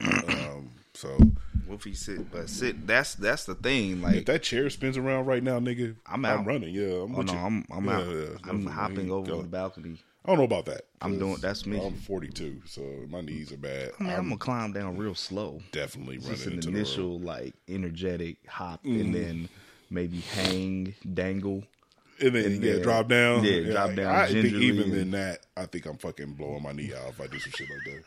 um, 0.01 0.69
so 0.93 1.17
What 1.65 1.75
if 1.75 1.83
he 1.83 1.93
sit? 1.93 2.31
But 2.31 2.49
sit. 2.49 2.85
That's 2.87 3.15
that's 3.15 3.45
the 3.45 3.55
thing. 3.55 3.97
if 3.97 4.03
Like, 4.03 4.25
that 4.25 4.43
chair 4.43 4.69
spins 4.69 4.97
around 4.97 5.25
right 5.25 5.43
now, 5.43 5.59
nigga, 5.59 5.95
I'm 6.05 6.25
I'm 6.25 6.39
out. 6.39 6.45
running. 6.45 6.73
Yeah, 6.73 7.03
I'm 7.03 7.15
oh 7.15 7.21
no, 7.21 7.33
you. 7.33 7.39
I'm 7.39 7.65
I'm 7.71 7.85
Yeah, 7.85 7.97
out. 7.97 8.07
yeah, 8.07 8.25
I'm 8.49 8.65
hopping 8.65 9.11
over 9.11 9.27
Go. 9.31 9.41
the 9.41 9.47
balcony. 9.47 9.97
I 10.23 10.29
don't 10.29 10.37
know 10.39 10.43
about 10.45 10.65
that. 10.65 10.85
I'm 11.01 11.19
doing- 11.19 11.37
that's 11.39 11.67
me. 11.67 11.79
I'm 11.79 11.93
42, 11.93 12.63
so 12.65 12.81
my 13.09 13.21
knees 13.21 13.51
are 13.51 13.57
bad. 13.57 13.91
I 13.99 14.03
mean, 14.03 14.11
I'm, 14.11 14.19
I'm 14.21 14.23
gonna 14.29 14.37
climb 14.37 14.73
down 14.73 14.97
real 14.97 15.13
slow. 15.13 15.61
definitely 15.71 16.17
running 16.17 16.31
Just 16.33 16.47
an 16.47 16.53
into 16.53 16.69
initial 16.69 17.19
like 17.19 17.53
energetic 17.69 18.37
hop, 18.47 18.83
Mm. 18.83 19.01
and 19.01 19.13
then 19.15 19.49
maybe 19.91 20.21
hang, 20.21 20.95
dangle. 21.13 21.63
And 22.21 22.33
then 22.35 22.45
And 22.45 22.63
yeah, 22.63 22.73
then- 22.73 22.81
drop 22.81 23.07
down. 23.09 23.43
yeah, 23.43 23.59
drop 23.71 23.87
like, 23.87 23.95
down 23.97 24.15
I 24.15 24.27
think 24.27 24.45
even 24.45 24.83
and- 24.91 24.97
in 24.97 25.11
that, 25.11 25.45
I 25.57 25.65
think 25.65 25.85
I'm 25.85 25.97
fucking 25.97 26.33
blowing 26.33 26.63
my 26.63 26.71
knee 26.71 26.93
out 26.93 27.09
if 27.09 27.19
I 27.21 27.27
do 27.27 27.39
some 27.39 27.51
shit 27.51 27.67
like 27.69 28.03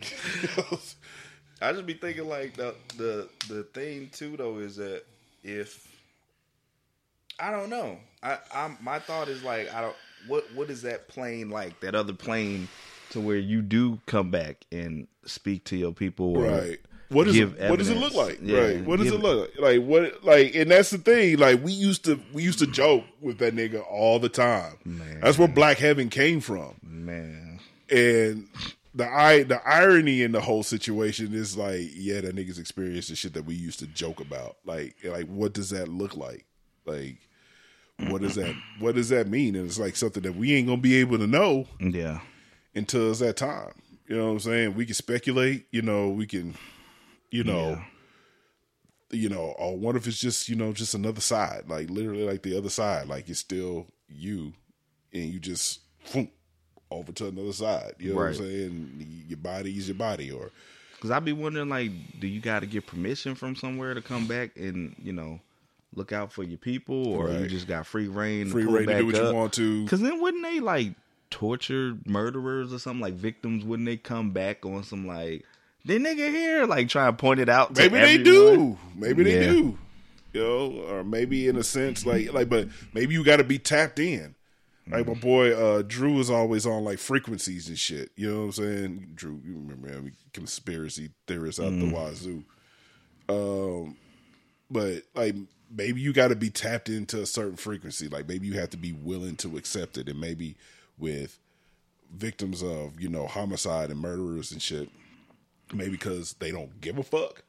that. 0.00 0.78
I 1.62 1.72
just 1.72 1.86
be 1.86 1.94
thinking 1.94 2.28
like 2.28 2.56
the 2.56 2.74
the 2.96 3.28
the 3.48 3.62
thing 3.74 4.10
too 4.12 4.36
though 4.36 4.58
is 4.58 4.76
that 4.76 5.04
if 5.42 5.86
I 7.38 7.50
don't 7.50 7.70
know, 7.70 7.98
I 8.22 8.38
I'm 8.54 8.76
my 8.82 8.98
thought 8.98 9.28
is 9.28 9.42
like 9.42 9.72
I 9.74 9.80
don't 9.80 9.96
what 10.26 10.44
what 10.54 10.70
is 10.70 10.82
that 10.82 11.08
plane 11.08 11.50
like 11.50 11.80
that 11.80 11.94
other 11.94 12.12
plane 12.12 12.68
to 13.10 13.20
where 13.20 13.36
you 13.36 13.62
do 13.62 14.00
come 14.06 14.30
back 14.30 14.64
and 14.72 15.06
speak 15.26 15.64
to 15.66 15.76
your 15.76 15.92
people 15.92 16.36
or 16.36 16.44
right. 16.48 16.80
What 17.08 17.28
is 17.28 17.36
it, 17.36 17.70
what 17.70 17.78
does 17.78 17.90
it 17.90 17.96
look 17.96 18.14
like? 18.14 18.38
Yeah, 18.42 18.58
right. 18.58 18.84
What 18.84 18.98
does 18.98 19.12
it 19.12 19.20
look 19.20 19.50
like? 19.58 19.60
Like 19.60 19.86
what 19.86 20.24
like 20.24 20.54
and 20.54 20.70
that's 20.70 20.90
the 20.90 20.98
thing. 20.98 21.38
Like 21.38 21.62
we 21.62 21.72
used 21.72 22.04
to 22.06 22.20
we 22.32 22.42
used 22.42 22.58
to 22.60 22.66
joke 22.66 23.04
with 23.20 23.38
that 23.38 23.54
nigga 23.54 23.84
all 23.88 24.18
the 24.18 24.28
time. 24.28 24.76
Man. 24.84 25.20
That's 25.20 25.38
where 25.38 25.48
Black 25.48 25.78
Heaven 25.78 26.08
came 26.08 26.40
from. 26.40 26.74
man 26.82 27.60
And 27.90 28.48
the 28.94 29.06
i 29.06 29.42
the 29.42 29.60
irony 29.66 30.22
in 30.22 30.32
the 30.32 30.40
whole 30.40 30.62
situation 30.62 31.34
is 31.34 31.56
like, 31.56 31.90
yeah, 31.94 32.20
that 32.20 32.34
nigga's 32.34 32.58
experienced 32.58 33.10
the 33.10 33.16
shit 33.16 33.34
that 33.34 33.44
we 33.44 33.54
used 33.54 33.80
to 33.80 33.86
joke 33.86 34.20
about. 34.20 34.56
Like, 34.64 34.96
like 35.04 35.26
what 35.26 35.52
does 35.52 35.70
that 35.70 35.88
look 35.88 36.16
like? 36.16 36.44
Like, 36.86 37.18
what 38.08 38.22
does 38.22 38.34
that 38.36 38.54
what 38.78 38.94
does 38.94 39.10
that 39.10 39.28
mean? 39.28 39.54
And 39.56 39.66
it's 39.66 39.78
like 39.78 39.96
something 39.96 40.22
that 40.22 40.36
we 40.36 40.54
ain't 40.54 40.66
gonna 40.66 40.80
be 40.80 40.96
able 40.96 41.18
to 41.18 41.26
know 41.26 41.66
yeah 41.78 42.20
until 42.74 43.10
it's 43.10 43.20
that 43.20 43.36
time. 43.36 43.72
You 44.08 44.16
know 44.16 44.26
what 44.26 44.32
I'm 44.32 44.40
saying? 44.40 44.74
We 44.74 44.84
can 44.84 44.94
speculate. 44.94 45.66
You 45.70 45.82
know, 45.82 46.10
we 46.10 46.26
can, 46.26 46.54
you 47.34 47.42
know, 47.44 47.80
you 49.10 49.28
know. 49.28 49.54
Or 49.58 49.76
what 49.76 49.96
if 49.96 50.06
it's 50.06 50.18
just 50.20 50.48
you 50.48 50.54
know 50.56 50.72
just 50.72 50.94
another 50.94 51.20
side, 51.20 51.64
like 51.66 51.90
literally 51.90 52.22
like 52.24 52.42
the 52.42 52.56
other 52.56 52.70
side, 52.70 53.08
like 53.08 53.28
it's 53.28 53.40
still 53.40 53.86
you, 54.08 54.52
and 55.12 55.24
you 55.24 55.40
just 55.40 55.80
over 56.90 57.12
to 57.12 57.26
another 57.28 57.52
side. 57.52 57.94
You 57.98 58.12
know 58.12 58.20
Right. 58.20 58.30
what 58.38 58.40
I'm 58.40 58.46
saying? 58.46 59.24
Your 59.28 59.38
body 59.38 59.76
is 59.76 59.88
your 59.88 59.96
body, 59.96 60.30
or 60.30 60.50
because 60.94 61.10
I'd 61.10 61.24
be 61.24 61.32
wondering 61.32 61.68
like 61.68 61.90
do 62.20 62.26
you 62.26 62.40
got 62.40 62.60
to 62.60 62.66
get 62.66 62.86
permission 62.86 63.34
from 63.34 63.56
somewhere 63.56 63.94
to 63.94 64.00
come 64.00 64.26
back 64.26 64.56
and 64.56 64.94
you 65.02 65.12
know 65.12 65.40
look 65.94 66.12
out 66.12 66.32
for 66.32 66.42
your 66.42 66.58
people 66.58 67.06
or 67.08 67.30
you 67.30 67.46
just 67.46 67.68
got 67.68 67.86
free 67.86 68.08
reign 68.08 68.50
free 68.50 68.64
to 68.64 68.68
reign 68.70 68.86
to 68.86 68.98
do 68.98 69.06
what 69.06 69.14
up? 69.14 69.28
you 69.28 69.34
want 69.34 69.52
to. 69.54 69.84
Because 69.84 70.00
then 70.00 70.20
wouldn't 70.20 70.42
they 70.42 70.60
like 70.60 70.94
torture 71.30 71.96
murderers 72.06 72.72
or 72.72 72.78
something 72.78 73.00
like 73.00 73.14
victims? 73.14 73.64
Wouldn't 73.64 73.86
they 73.86 73.96
come 73.96 74.30
back 74.30 74.64
on 74.64 74.82
some 74.82 75.06
like 75.06 75.44
the 75.84 75.98
nigga 75.98 76.28
here 76.30 76.66
like 76.66 76.88
try 76.88 77.06
to 77.06 77.12
point 77.12 77.40
it 77.40 77.48
out? 77.48 77.74
To 77.74 77.82
Maybe 77.82 77.98
they 78.00 78.22
do. 78.22 78.78
Maybe 78.96 79.22
they 79.24 79.40
Yeah. 79.40 79.50
do. 79.52 79.78
You 80.32 80.40
know, 80.42 80.72
or 80.88 81.04
maybe 81.04 81.46
in 81.46 81.56
a 81.56 81.62
sense, 81.62 82.04
like 82.04 82.32
like, 82.32 82.48
but 82.48 82.68
maybe 82.92 83.14
you 83.14 83.22
got 83.22 83.36
to 83.36 83.44
be 83.44 83.58
tapped 83.58 83.98
in. 84.00 84.34
Like 84.90 85.06
my 85.06 85.14
boy 85.14 85.52
uh, 85.54 85.82
Drew 85.86 86.18
is 86.18 86.28
always 86.28 86.66
on 86.66 86.84
like 86.84 86.98
frequencies 86.98 87.68
and 87.68 87.78
shit. 87.78 88.10
You 88.16 88.30
know 88.30 88.38
what 88.40 88.44
I'm 88.46 88.52
saying? 88.52 89.08
Drew, 89.14 89.40
you 89.44 89.54
remember 89.54 89.88
him? 89.88 90.12
Conspiracy 90.34 91.10
theorist 91.26 91.58
out 91.60 91.70
the 91.78 91.86
wazoo. 91.88 92.44
Um, 93.28 93.96
but 94.70 95.04
like 95.14 95.34
maybe 95.74 96.00
you 96.00 96.12
got 96.12 96.28
to 96.28 96.36
be 96.36 96.50
tapped 96.50 96.88
into 96.88 97.22
a 97.22 97.26
certain 97.26 97.56
frequency. 97.56 98.08
Like 98.08 98.28
maybe 98.28 98.46
you 98.46 98.54
have 98.54 98.70
to 98.70 98.76
be 98.76 98.92
willing 98.92 99.36
to 99.36 99.56
accept 99.56 99.96
it, 99.96 100.08
and 100.08 100.20
maybe 100.20 100.56
with 100.98 101.38
victims 102.14 102.62
of 102.62 103.00
you 103.00 103.08
know 103.08 103.26
homicide 103.26 103.90
and 103.90 104.00
murderers 104.00 104.52
and 104.52 104.60
shit, 104.60 104.90
maybe 105.74 105.92
because 105.92 106.34
they 106.34 106.50
don't 106.50 106.80
give 106.80 106.98
a 106.98 107.02
fuck, 107.02 107.42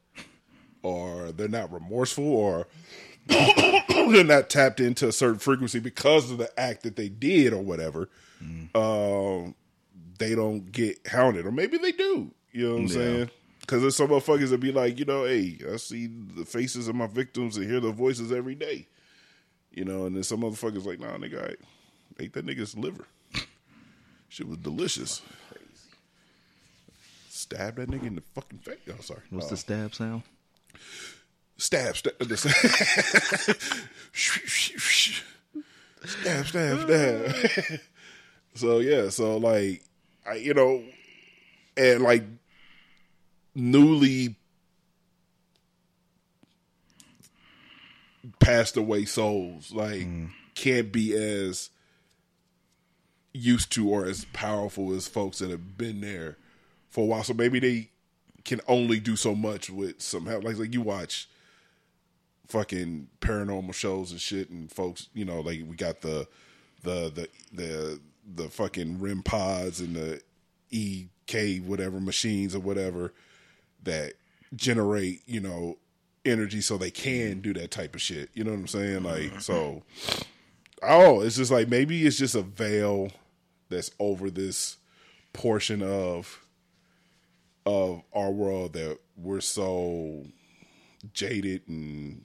or 0.84 1.32
they're 1.32 1.48
not 1.48 1.72
remorseful, 1.72 2.26
or 2.26 2.68
they're 3.28 4.24
not 4.24 4.50
tapped 4.50 4.80
into 4.80 5.08
a 5.08 5.12
certain 5.12 5.40
frequency 5.40 5.80
because 5.80 6.30
of 6.32 6.38
the 6.38 6.60
act 6.60 6.84
that 6.84 6.96
they 6.96 7.10
did 7.10 7.54
or 7.54 7.62
whatever. 7.62 8.10
Um, 8.76 9.56
they 10.18 10.36
don't 10.36 10.72
get 10.72 11.08
hounded, 11.08 11.46
or 11.46 11.52
maybe 11.52 11.78
they 11.78 11.92
do. 11.92 12.32
You 12.52 12.68
know 12.68 12.74
what 12.74 12.80
I'm 12.82 12.88
Yeah. 12.88 12.94
saying? 12.94 13.30
Because 13.62 13.82
there's 13.82 13.96
some 13.96 14.10
motherfuckers 14.10 14.50
that 14.52 14.60
be 14.60 14.72
like, 14.72 15.00
you 15.00 15.06
know, 15.06 15.26
hey, 15.26 15.58
I 15.74 15.78
see 15.78 16.08
the 16.08 16.46
faces 16.46 16.88
of 16.88 16.94
my 16.96 17.08
victims 17.08 17.58
and 17.58 17.70
hear 17.70 17.80
their 17.80 17.92
voices 17.92 18.32
every 18.32 18.54
day. 18.54 18.88
You 19.72 19.86
know, 19.86 20.06
and 20.06 20.16
then 20.16 20.24
some 20.24 20.42
motherfuckers 20.42 20.86
like, 20.86 21.00
nah, 21.00 21.18
nigga, 21.18 21.52
I 21.52 21.56
ate 22.24 22.34
that 22.34 22.46
nigga's 22.46 22.78
liver. 22.78 23.06
Shit 24.30 24.48
was 24.48 24.60
delicious. 24.60 25.22
Stab 27.46 27.76
that 27.76 27.90
nigga 27.92 28.08
in 28.08 28.16
the 28.16 28.24
fucking 28.34 28.58
face. 28.58 28.80
Oh, 28.90 28.96
sorry. 29.02 29.22
What's 29.30 29.46
Uh, 29.46 29.50
the 29.52 29.58
stab 29.58 29.94
sound? 29.94 30.24
stab, 31.58 31.96
stab, 31.96 32.18
the 32.18 32.36
stab, 36.06 36.48
stab, 36.48 36.80
stab. 36.82 37.80
so 38.56 38.80
yeah, 38.80 39.10
so 39.10 39.38
like, 39.38 39.84
I 40.28 40.34
you 40.38 40.56
know, 40.56 40.84
and 41.78 42.02
like 42.02 42.24
newly 43.54 44.36
passed 48.40 48.76
away 48.76 49.06
souls 49.06 49.72
like 49.72 50.08
can't 50.56 50.92
be 50.92 51.14
as 51.14 51.70
used 53.34 53.72
to 53.74 53.88
or 53.88 54.06
as 54.08 54.26
powerful 54.34 54.94
as 54.96 55.08
folks 55.08 55.38
that 55.40 55.52
have 55.52 55.78
been 55.78 56.02
there 56.02 56.38
for 56.96 57.02
a 57.02 57.08
while. 57.08 57.24
So 57.24 57.34
maybe 57.34 57.60
they 57.60 57.90
can 58.46 58.62
only 58.70 59.02
do 59.02 59.18
so 59.18 59.36
much 59.36 59.70
with 59.70 60.02
some 60.02 60.26
help. 60.26 60.46
Like 60.46 60.58
like 60.58 60.74
you 60.74 60.82
watch 60.82 61.28
fucking 62.48 63.10
paranormal 63.20 63.74
shows 63.74 64.12
and 64.12 64.22
shit, 64.22 64.50
and 64.50 64.72
folks, 64.72 65.10
you 65.14 65.26
know, 65.26 65.42
like 65.42 65.60
we 65.68 65.76
got 65.76 66.00
the 66.00 66.26
the 66.84 67.12
the 67.12 67.30
the 67.52 68.00
the 68.34 68.50
fucking 68.50 69.02
REM 69.02 69.24
pods 69.24 69.82
and 69.82 69.94
the 69.94 70.22
EK 70.72 71.58
whatever 71.58 72.00
machines 72.00 72.56
or 72.56 72.60
whatever 72.60 73.14
that 73.84 74.14
generate, 74.56 75.22
you 75.26 75.42
know, 75.42 75.78
energy 76.24 76.62
so 76.62 76.78
they 76.78 76.92
can 76.92 77.42
do 77.42 77.54
that 77.54 77.72
type 77.72 77.94
of 77.94 78.02
shit. 78.02 78.30
You 78.34 78.46
know 78.46 78.52
what 78.52 78.60
I'm 78.60 78.68
saying? 78.68 79.04
Like 79.04 79.32
mm-hmm. 79.32 79.40
so 79.40 79.84
oh, 80.82 81.20
it's 81.20 81.36
just 81.36 81.52
like 81.52 81.68
maybe 81.68 82.08
it's 82.08 82.18
just 82.18 82.36
a 82.36 82.42
veil 82.42 83.10
that's 83.68 83.92
over 84.00 84.30
this 84.30 84.78
portion 85.34 85.84
of 85.84 86.45
of 87.66 88.04
our 88.14 88.32
world 88.32 88.74
that 88.74 89.00
we're 89.18 89.42
so 89.42 90.26
jaded 91.14 91.68
and 91.68 92.24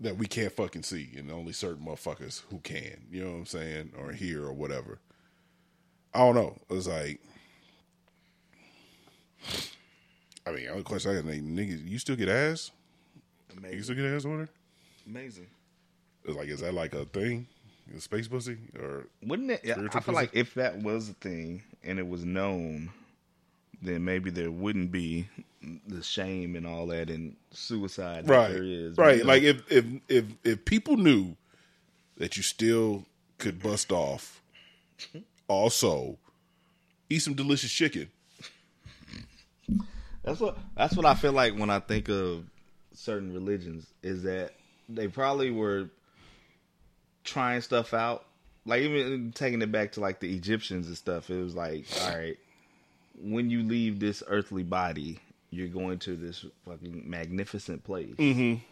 that 0.00 0.16
we 0.16 0.26
can't 0.26 0.52
fucking 0.52 0.82
see, 0.82 1.10
and 1.16 1.30
only 1.30 1.52
certain 1.52 1.84
motherfuckers 1.84 2.42
who 2.50 2.58
can. 2.58 3.04
You 3.10 3.24
know 3.24 3.30
what 3.30 3.36
I'm 3.38 3.46
saying, 3.46 3.92
or 3.96 4.12
hear 4.12 4.44
or 4.44 4.52
whatever. 4.52 4.98
I 6.14 6.18
don't 6.18 6.34
know. 6.34 6.58
It's 6.70 6.88
like, 6.88 7.20
I 10.46 10.50
mean, 10.50 10.64
the 10.64 10.68
only 10.72 10.82
question 10.82 11.12
I 11.12 11.14
got, 11.14 11.24
like, 11.24 11.42
niggas, 11.42 11.88
you 11.88 11.98
still 11.98 12.16
get 12.16 12.28
ass? 12.28 12.70
You 13.70 13.82
still 13.82 13.94
get 13.94 14.06
ass 14.06 14.24
order? 14.24 14.48
Amazing. 15.06 15.46
It's 16.24 16.36
like, 16.36 16.48
is 16.48 16.60
that 16.60 16.74
like 16.74 16.94
a 16.94 17.04
thing? 17.04 17.46
Space 17.98 18.28
pussy 18.28 18.56
or 18.78 19.06
Wouldn't 19.22 19.50
it? 19.50 19.60
I 19.64 19.74
feel 19.74 19.88
pussy? 19.88 20.12
like 20.12 20.30
if 20.32 20.54
that 20.54 20.78
was 20.78 21.10
a 21.10 21.14
thing 21.14 21.62
and 21.82 21.98
it 21.98 22.06
was 22.06 22.24
known, 22.24 22.90
then 23.82 24.04
maybe 24.04 24.30
there 24.30 24.50
wouldn't 24.50 24.92
be 24.92 25.28
the 25.86 26.02
shame 26.02 26.56
and 26.56 26.66
all 26.66 26.86
that 26.86 27.10
and 27.10 27.36
suicide 27.50 28.26
that 28.26 28.32
right, 28.32 28.52
there 28.52 28.62
is. 28.62 28.96
right? 28.96 29.24
Like 29.24 29.42
if 29.42 29.70
if 29.70 29.84
if 30.08 30.24
if 30.44 30.64
people 30.64 30.96
knew 30.96 31.36
that 32.16 32.36
you 32.36 32.42
still 32.42 33.04
could 33.38 33.62
bust 33.62 33.90
off, 33.90 34.40
also 35.48 36.18
eat 37.10 37.20
some 37.20 37.34
delicious 37.34 37.70
chicken. 37.70 38.08
That's 40.22 40.40
what 40.40 40.56
that's 40.76 40.96
what 40.96 41.04
I 41.06 41.14
feel 41.14 41.32
like 41.32 41.56
when 41.56 41.70
I 41.70 41.80
think 41.80 42.08
of 42.08 42.44
certain 42.94 43.32
religions 43.32 43.86
is 44.02 44.22
that 44.22 44.52
they 44.88 45.08
probably 45.08 45.50
were 45.50 45.88
trying 47.24 47.60
stuff 47.60 47.92
out. 47.94 48.24
Like 48.64 48.82
even 48.82 49.32
taking 49.32 49.60
it 49.62 49.72
back 49.72 49.92
to 49.92 50.00
like 50.00 50.20
the 50.20 50.32
Egyptians 50.32 50.86
and 50.86 50.96
stuff, 50.96 51.30
it 51.30 51.42
was 51.42 51.56
like, 51.56 51.86
all 52.00 52.10
right, 52.16 52.38
when 53.22 53.50
you 53.50 53.62
leave 53.62 54.00
this 54.00 54.22
earthly 54.26 54.62
body, 54.62 55.20
you're 55.50 55.68
going 55.68 55.98
to 56.00 56.16
this 56.16 56.44
fucking 56.66 57.04
magnificent 57.08 57.84
place. 57.84 58.14
Mm-hmm. 58.16 58.64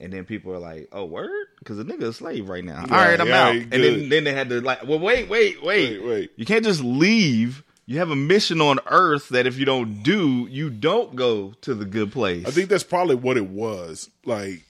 And 0.00 0.12
then 0.12 0.24
people 0.24 0.52
are 0.52 0.58
like, 0.58 0.88
"Oh, 0.92 1.06
word," 1.06 1.48
because 1.58 1.76
the 1.76 1.84
nigga 1.84 2.04
a 2.04 2.12
slave 2.12 2.48
right 2.48 2.64
now. 2.64 2.82
All 2.82 2.86
right, 2.86 3.20
I'm 3.20 3.26
yeah, 3.26 3.42
out. 3.42 3.54
And 3.56 3.72
then 3.72 4.08
then 4.08 4.24
they 4.24 4.32
had 4.32 4.48
to 4.50 4.60
like, 4.60 4.86
well, 4.86 5.00
wait, 5.00 5.28
wait, 5.28 5.62
wait, 5.62 6.00
Wait, 6.00 6.04
wait. 6.04 6.30
You 6.36 6.46
can't 6.46 6.64
just 6.64 6.82
leave. 6.82 7.64
You 7.86 7.98
have 7.98 8.10
a 8.10 8.16
mission 8.16 8.60
on 8.60 8.78
Earth 8.86 9.30
that 9.30 9.46
if 9.46 9.58
you 9.58 9.64
don't 9.64 10.02
do, 10.02 10.46
you 10.50 10.70
don't 10.70 11.16
go 11.16 11.54
to 11.62 11.74
the 11.74 11.86
good 11.86 12.12
place. 12.12 12.46
I 12.46 12.50
think 12.50 12.68
that's 12.68 12.84
probably 12.84 13.16
what 13.16 13.36
it 13.38 13.48
was. 13.48 14.10
Like 14.24 14.62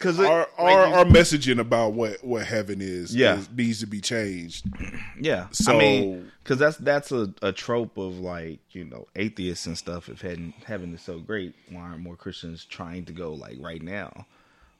because 0.00 0.18
our 0.18 0.48
our, 0.56 0.80
our 0.86 1.04
messaging 1.04 1.60
about 1.60 1.92
what 1.92 2.24
what 2.24 2.46
heaven 2.46 2.78
is, 2.80 3.14
Yeah. 3.14 3.36
is- 3.38 3.50
needs 3.50 3.80
to 3.80 3.86
be 3.86 4.00
changed. 4.00 4.64
yeah. 5.20 5.48
So- 5.52 5.74
I 5.76 5.78
mean, 5.78 6.32
because 6.42 6.58
that's 6.58 6.78
that's 6.78 7.12
a, 7.12 7.32
a 7.42 7.52
trope 7.52 7.98
of 7.98 8.18
like 8.18 8.60
you 8.70 8.84
know 8.86 9.06
atheists 9.14 9.66
and 9.66 9.76
stuff. 9.76 10.08
If 10.08 10.22
heaven 10.22 10.54
heaven 10.64 10.94
is 10.94 11.02
so 11.02 11.18
great, 11.18 11.54
why 11.70 11.82
aren't 11.82 12.00
more 12.00 12.16
Christians 12.16 12.64
trying 12.64 13.04
to 13.04 13.12
go 13.12 13.34
like 13.34 13.56
right 13.60 13.82
now? 13.82 14.26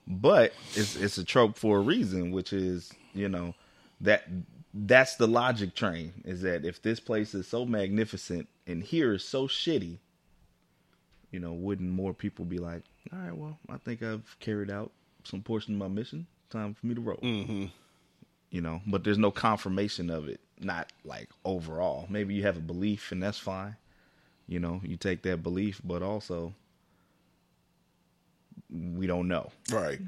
But 0.07 0.55
it's 0.75 0.97
it's 0.97 1.19
a 1.19 1.25
trope 1.25 1.59
for 1.59 1.77
a 1.79 1.83
reason, 1.83 2.31
which 2.31 2.53
is 2.55 2.91
you 3.13 3.29
know 3.29 3.55
that 4.01 4.25
that's 4.73 5.17
the 5.17 5.27
logic 5.29 5.75
train 5.75 6.15
is 6.25 6.43
that 6.43 6.65
if 6.65 6.81
this 6.81 6.99
place 7.01 7.35
is 7.35 7.47
so 7.47 7.67
magnificent 7.67 8.49
and 8.67 8.83
here 8.83 9.13
is 9.13 9.23
so 9.25 9.47
shitty, 9.49 9.99
you 11.31 11.41
know, 11.41 11.53
wouldn't 11.53 11.91
more 11.91 12.15
people 12.15 12.45
be 12.45 12.59
like, 12.59 12.83
all 13.13 13.19
right, 13.19 13.37
well, 13.37 13.59
I 13.69 13.77
think 13.79 14.03
I've 14.03 14.37
carried 14.41 14.71
out 14.71 14.93
some 15.25 15.43
portion 15.43 15.75
of 15.75 15.79
my 15.79 15.89
mission. 15.89 16.27
Time 16.51 16.75
for 16.75 16.87
me 16.87 16.95
to 16.95 17.01
roll. 17.01 17.19
Mm-hmm. 17.19 17.67
You 18.51 18.61
know, 18.61 18.81
but 18.87 19.05
there's 19.05 19.19
no 19.19 19.31
confirmation 19.31 20.11
of 20.11 20.29
it. 20.29 20.41
Not 20.61 20.93
like 21.05 21.29
overall. 21.45 22.07
Maybe 22.11 22.35
you 22.35 22.43
have 22.43 22.57
a 22.57 22.61
belief 22.61 23.13
and 23.13 23.23
that's 23.23 23.39
fine. 23.39 23.77
You 24.49 24.59
know, 24.61 24.81
you 24.85 24.97
take 24.97 25.23
that 25.23 25.43
belief, 25.43 25.81
but 25.85 26.03
also 26.03 26.53
we 28.71 29.07
don't 29.07 29.29
know 29.29 29.51
Right. 29.71 29.99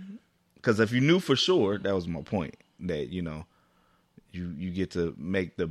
because 0.54 0.80
if 0.80 0.92
you 0.92 1.00
knew 1.00 1.18
for 1.20 1.36
sure, 1.36 1.78
that 1.78 1.94
was 1.94 2.06
my 2.06 2.22
point. 2.22 2.56
That 2.80 3.08
you 3.10 3.22
know, 3.22 3.46
you 4.32 4.52
you 4.58 4.70
get 4.70 4.90
to 4.92 5.14
make 5.16 5.56
the 5.56 5.70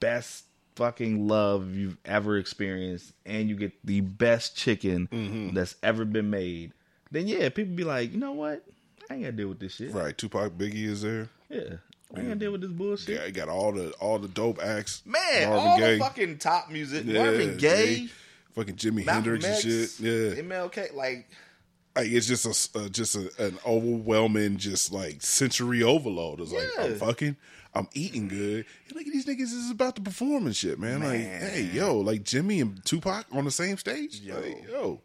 best 0.00 0.44
fucking 0.76 1.26
love 1.28 1.74
you've 1.74 1.98
ever 2.04 2.38
experienced, 2.38 3.12
and 3.26 3.48
you 3.48 3.56
get 3.56 3.72
the 3.84 4.00
best 4.00 4.56
chicken 4.56 5.50
that's 5.54 5.74
ever 5.82 6.04
been 6.04 6.30
made. 6.30 6.72
Then 7.10 7.26
yeah, 7.26 7.48
people 7.48 7.74
be 7.74 7.84
like, 7.84 8.12
you 8.12 8.18
know 8.18 8.32
what? 8.32 8.64
I 9.12 9.16
ain't 9.16 9.24
gotta 9.24 9.36
deal 9.36 9.48
with 9.48 9.60
this 9.60 9.74
shit. 9.74 9.92
Right. 9.92 10.16
Tupac 10.16 10.52
Biggie 10.52 10.84
is 10.86 11.02
there. 11.02 11.28
Yeah, 11.50 11.58
I 12.14 12.18
ain't 12.20 12.28
gotta 12.28 12.34
deal 12.36 12.52
with 12.52 12.62
this 12.62 12.70
bullshit. 12.70 13.16
Yeah, 13.20 13.26
he 13.26 13.32
got 13.32 13.48
all 13.50 13.72
the 13.72 13.90
all 14.00 14.18
the 14.18 14.28
dope 14.28 14.58
acts. 14.62 15.02
Man, 15.04 15.48
Marvin 15.50 15.68
all 15.68 15.78
Gaye. 15.78 15.92
the 15.94 15.98
fucking 16.04 16.38
top 16.38 16.70
music, 16.70 17.04
Yeah, 17.04 17.22
Marvin 17.24 17.56
Gaye, 17.58 17.94
see? 17.96 18.10
fucking 18.54 18.76
Jimi 18.76 19.04
Malcolm 19.04 19.32
Hendrix 19.40 19.44
and 19.44 19.62
shit. 19.62 20.00
Yeah, 20.00 20.42
MLK, 20.42 20.94
like 20.94 21.28
like 21.94 22.06
it's 22.10 22.26
just 22.26 22.46
a 22.74 22.78
uh, 22.78 22.88
just 22.88 23.16
a, 23.16 23.30
an 23.38 23.58
overwhelming 23.66 24.56
just 24.56 24.92
like 24.92 25.20
sensory 25.20 25.82
overload. 25.82 26.40
It's 26.40 26.52
like 26.52 26.68
I'm 26.78 26.94
fucking, 26.94 27.36
I'm 27.74 27.88
eating 27.92 28.28
good. 28.28 28.64
And 28.88 28.96
look 28.96 29.06
at 29.06 29.12
these 29.12 29.26
niggas 29.26 29.52
is 29.52 29.70
about 29.70 29.96
to 29.96 30.02
perform 30.02 30.46
and 30.46 30.56
shit, 30.56 30.78
man. 30.78 31.00
Like, 31.02 31.18
hey, 31.20 31.68
yo, 31.70 31.98
like 31.98 32.22
Jimi 32.22 32.62
and 32.62 32.82
Tupac 32.86 33.26
on 33.32 33.44
the 33.44 33.50
same 33.50 33.76
stage. 33.76 34.20
Yo, 34.20 34.36
like, 34.40 34.66
yo, 34.70 35.00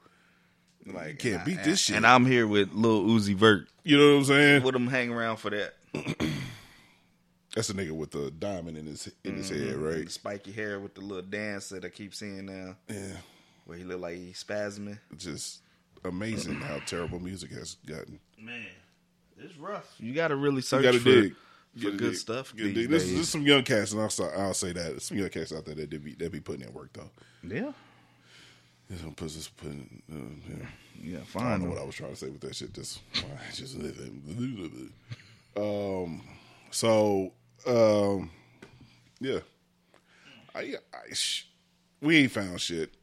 like 0.93 1.23
you 1.23 1.31
can't 1.31 1.45
beat 1.45 1.63
this 1.63 1.79
shit. 1.79 1.95
And 1.95 2.05
I'm 2.07 2.25
here 2.25 2.47
with 2.47 2.73
Lil 2.73 3.03
Uzi 3.05 3.35
Vert. 3.35 3.67
you 3.83 3.97
know 3.97 4.13
what 4.13 4.17
I'm 4.19 4.25
saying? 4.25 4.63
With 4.63 4.75
him 4.75 4.88
hang 4.88 5.11
around 5.11 5.38
for 5.38 5.49
that. 5.51 5.73
That's 7.55 7.69
a 7.69 7.73
nigga 7.73 7.91
with 7.91 8.11
the 8.11 8.29
diamond 8.29 8.77
in 8.77 8.85
his 8.85 9.11
in 9.23 9.38
his 9.38 9.49
head, 9.49 9.59
mm-hmm. 9.59 9.83
The 9.83 9.89
right? 9.99 10.11
spiky 10.11 10.51
hair 10.51 10.79
with 10.79 10.93
the 10.93 11.01
little 11.01 11.23
dance 11.23 11.69
that 11.69 11.83
I 11.85 11.89
keep 11.89 12.13
seeing 12.13 12.45
now, 12.45 12.75
Yeah, 12.88 13.17
where 13.65 13.77
he 13.77 13.83
look 13.83 13.99
like 14.01 14.15
he's 14.17 14.43
spasming. 14.43 14.99
just 15.17 15.61
amazing 16.05 16.55
how 16.61 16.77
terrible 16.85 17.19
music 17.19 17.51
has 17.51 17.75
gotten. 17.88 18.19
Man, 18.39 18.65
it's 19.39 19.57
rough. 19.57 19.91
You 19.99 20.13
got 20.13 20.27
to 20.27 20.35
really 20.35 20.61
search 20.61 20.83
You 20.83 20.91
gotta 20.91 20.99
for, 20.99 21.09
dig. 21.09 21.31
for 21.33 21.38
You 21.79 21.83
gotta 21.85 21.97
good 21.97 22.11
dig. 22.11 22.19
stuff. 22.19 22.53
You 22.55 22.63
gotta 22.65 22.73
these 22.75 22.83
dig. 22.83 22.89
This, 22.91 23.03
days. 23.03 23.11
this 23.13 23.21
is 23.21 23.29
some 23.29 23.41
young 23.43 23.63
cats, 23.63 23.91
and 23.91 24.01
I'll, 24.01 24.09
say- 24.11 24.33
I'll 24.38 24.53
say 24.53 24.73
that. 24.73 24.83
There's 24.89 25.05
some 25.05 25.17
young 25.17 25.29
cats 25.29 25.51
out 25.51 25.65
there 25.65 25.75
that 25.75 25.89
they 25.89 25.97
be 25.97 26.13
they 26.13 26.27
be 26.27 26.39
putting 26.39 26.67
in 26.67 26.73
work 26.73 26.93
though. 26.93 27.09
yeah, 27.43 27.71
This 28.89 29.01
one 29.03 29.13
puts 29.13 29.35
this 29.35 29.49
putting. 29.49 30.01
Uh, 30.11 30.15
yeah. 30.49 30.65
yeah, 31.01 31.15
I 31.17 31.19
don't 31.19 31.25
fine. 31.27 31.63
know 31.63 31.69
what 31.69 31.77
I 31.79 31.83
was 31.83 31.95
trying 31.95 32.11
to 32.11 32.15
say 32.15 32.29
with 32.29 32.41
that 32.41 32.55
shit. 32.55 32.73
Just, 32.73 32.99
just 33.53 33.75
um. 35.57 36.21
So, 36.69 37.31
um, 37.65 38.29
yeah, 39.19 39.39
I, 40.53 40.75
I 40.93 41.13
sh- 41.13 41.47
we 42.01 42.17
ain't 42.17 42.31
found 42.31 42.59
shit, 42.61 42.93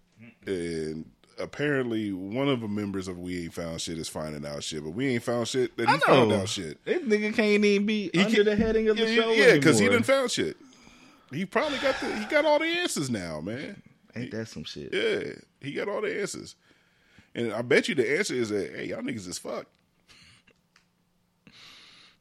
and 0.46 1.04
apparently 1.38 2.12
one 2.12 2.48
of 2.48 2.60
the 2.60 2.68
members 2.68 3.08
of 3.08 3.18
we 3.18 3.44
ain't 3.44 3.54
found 3.54 3.80
shit 3.80 3.98
is 3.98 4.08
finding 4.08 4.46
out 4.46 4.62
shit, 4.62 4.84
but 4.84 4.90
we 4.90 5.08
ain't 5.14 5.22
found 5.22 5.48
shit 5.48 5.76
that 5.76 5.88
he 5.88 5.98
found 5.98 6.30
out 6.32 6.48
shit. 6.48 6.82
This 6.84 7.02
nigga 7.02 7.34
can't 7.34 7.64
even 7.64 7.86
be 7.86 8.10
He 8.12 8.20
under 8.20 8.34
can't- 8.34 8.44
the 8.46 8.56
heading 8.56 8.88
of 8.88 8.96
the 8.96 9.08
yeah, 9.10 9.14
show. 9.22 9.32
yeah, 9.32 9.54
because 9.54 9.78
he 9.78 9.86
didn't 9.88 10.04
found 10.04 10.30
shit. 10.30 10.56
He 11.32 11.44
probably 11.46 11.78
got 11.78 11.98
the 12.00 12.14
he 12.16 12.24
got 12.26 12.44
all 12.44 12.58
the 12.58 12.66
answers 12.66 13.10
now, 13.10 13.40
man. 13.40 13.82
Ain't 14.14 14.30
that 14.30 14.46
some 14.46 14.62
shit? 14.64 14.92
Yeah, 14.92 15.32
he 15.64 15.72
got 15.72 15.88
all 15.88 16.00
the 16.00 16.20
answers. 16.20 16.54
And 17.34 17.52
I 17.52 17.62
bet 17.62 17.88
you 17.88 17.94
the 17.94 18.16
answer 18.18 18.34
is 18.34 18.50
that 18.50 18.74
hey, 18.74 18.86
y'all 18.86 19.02
niggas 19.02 19.26
is 19.28 19.38
fucked. 19.38 19.70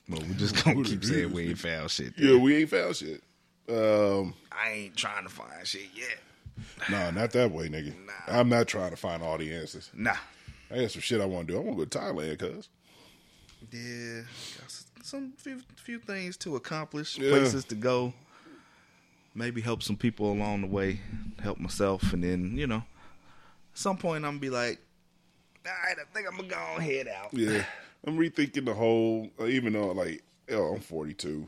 Well, 0.10 0.22
we 0.28 0.34
just 0.36 0.64
gonna 0.64 0.84
keep 0.84 1.04
saying 1.04 1.32
we 1.32 1.50
ain't 1.50 1.60
found 1.60 1.90
shit. 1.92 2.14
Yeah, 2.18 2.38
we 2.38 2.58
ain't 2.58 2.70
found 2.70 2.96
shit. 2.96 3.24
Um, 3.70 4.34
I 4.52 4.72
ain't 4.72 4.98
trying 4.98 5.24
to 5.24 5.30
find 5.30 5.66
shit 5.66 5.90
yet. 5.96 6.20
no, 6.90 7.12
not 7.12 7.32
that 7.32 7.52
way, 7.52 7.70
nigga. 7.70 7.94
I'm 8.28 8.50
not 8.50 8.68
trying 8.68 8.92
to 8.92 8.98
find 8.98 9.24
all 9.24 9.38
the 9.38 9.54
answers. 9.54 9.90
Nah. 9.94 10.16
I 10.70 10.82
got 10.82 10.92
some 10.92 11.02
shit 11.02 11.22
I 11.22 11.26
want 11.26 11.48
to 11.48 11.54
do. 11.54 11.60
I 11.60 11.62
want 11.62 11.78
to 11.80 11.86
go 11.86 11.90
to 11.90 12.00
Thailand, 12.00 12.40
cuz. 12.40 12.70
Yeah, 13.72 14.22
got 14.60 15.06
some 15.06 15.34
few 15.38 15.62
few 15.78 16.00
things 16.00 16.36
to 16.38 16.56
accomplish, 16.56 17.18
Yeah. 17.18 17.30
places 17.30 17.64
to 17.66 17.76
go. 17.76 18.14
Maybe 19.36 19.62
help 19.62 19.82
some 19.82 19.96
people 19.96 20.32
along 20.32 20.62
the 20.62 20.68
way, 20.68 21.00
help 21.42 21.60
myself, 21.60 22.14
and 22.14 22.24
then 22.24 22.58
you 22.58 22.68
know, 22.68 22.84
some 23.74 23.98
point, 23.98 24.26
I'm 24.26 24.32
gonna 24.32 24.40
be 24.40 24.50
like, 24.50 24.80
all 25.66 25.72
right, 25.86 25.96
I 26.00 26.14
think 26.14 26.28
I'm 26.28 26.36
gonna 26.38 26.50
go 26.76 26.80
head 26.82 27.08
out. 27.08 27.30
Yeah, 27.34 27.64
I'm 28.06 28.18
rethinking 28.18 28.66
the 28.66 28.74
whole. 28.74 29.30
uh, 29.40 29.46
Even 29.46 29.74
though 29.74 29.92
like, 29.92 30.24
oh, 30.52 30.76
I'm 30.76 30.82
42, 30.82 31.46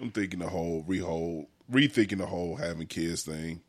I'm 0.00 0.10
thinking 0.10 0.38
the 0.40 0.48
whole 0.48 0.84
rehold, 0.86 1.46
rethinking 1.70 2.18
the 2.18 2.26
whole 2.26 2.56
having 2.56 2.86
kids 2.86 3.22
thing 3.22 3.60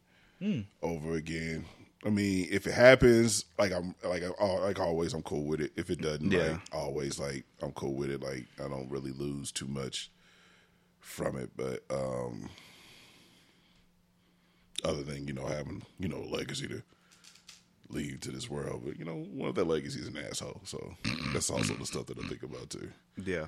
over 0.82 1.14
again. 1.14 1.66
I 2.04 2.10
mean, 2.10 2.48
if 2.50 2.66
it 2.66 2.74
happens, 2.74 3.46
like 3.60 3.72
I'm 3.72 3.94
like 4.04 4.24
I, 4.24 4.44
like 4.60 4.80
always, 4.80 5.14
I'm 5.14 5.22
cool 5.22 5.46
with 5.46 5.62
it. 5.62 5.72
If 5.76 5.90
it 5.92 6.02
doesn't, 6.02 6.32
Yeah. 6.32 6.54
like 6.54 6.62
always, 6.74 7.20
like 7.20 7.46
I'm 7.62 7.72
cool 7.74 7.94
with 7.94 8.10
it. 8.10 8.22
Like 8.24 8.48
I 8.64 8.68
don't 8.68 8.90
really 8.90 9.12
lose 9.12 9.52
too 9.52 9.68
much 9.68 10.10
from 11.00 11.38
it, 11.38 11.52
but 11.56 11.84
um 11.92 12.50
other 14.84 15.04
than 15.04 15.28
you 15.28 15.34
know 15.34 15.46
having 15.46 15.84
you 16.00 16.08
know 16.08 16.18
a 16.18 16.30
legacy 16.36 16.68
to 16.68 16.82
leave 17.94 18.20
to 18.22 18.32
this 18.32 18.50
world. 18.50 18.82
But 18.86 18.98
you 19.00 19.06
know, 19.06 19.26
one 19.32 19.50
of 19.50 19.56
their 19.56 19.66
legacies 19.66 20.04
is 20.04 20.08
an 20.08 20.18
asshole. 20.18 20.62
So 20.66 20.96
that's 21.34 21.50
also 21.50 21.74
the 21.76 21.86
stuff 21.86 22.06
that 22.08 22.18
I 22.20 22.28
think 22.28 22.44
about 22.44 22.70
too. 22.70 22.90
Yeah, 23.24 23.46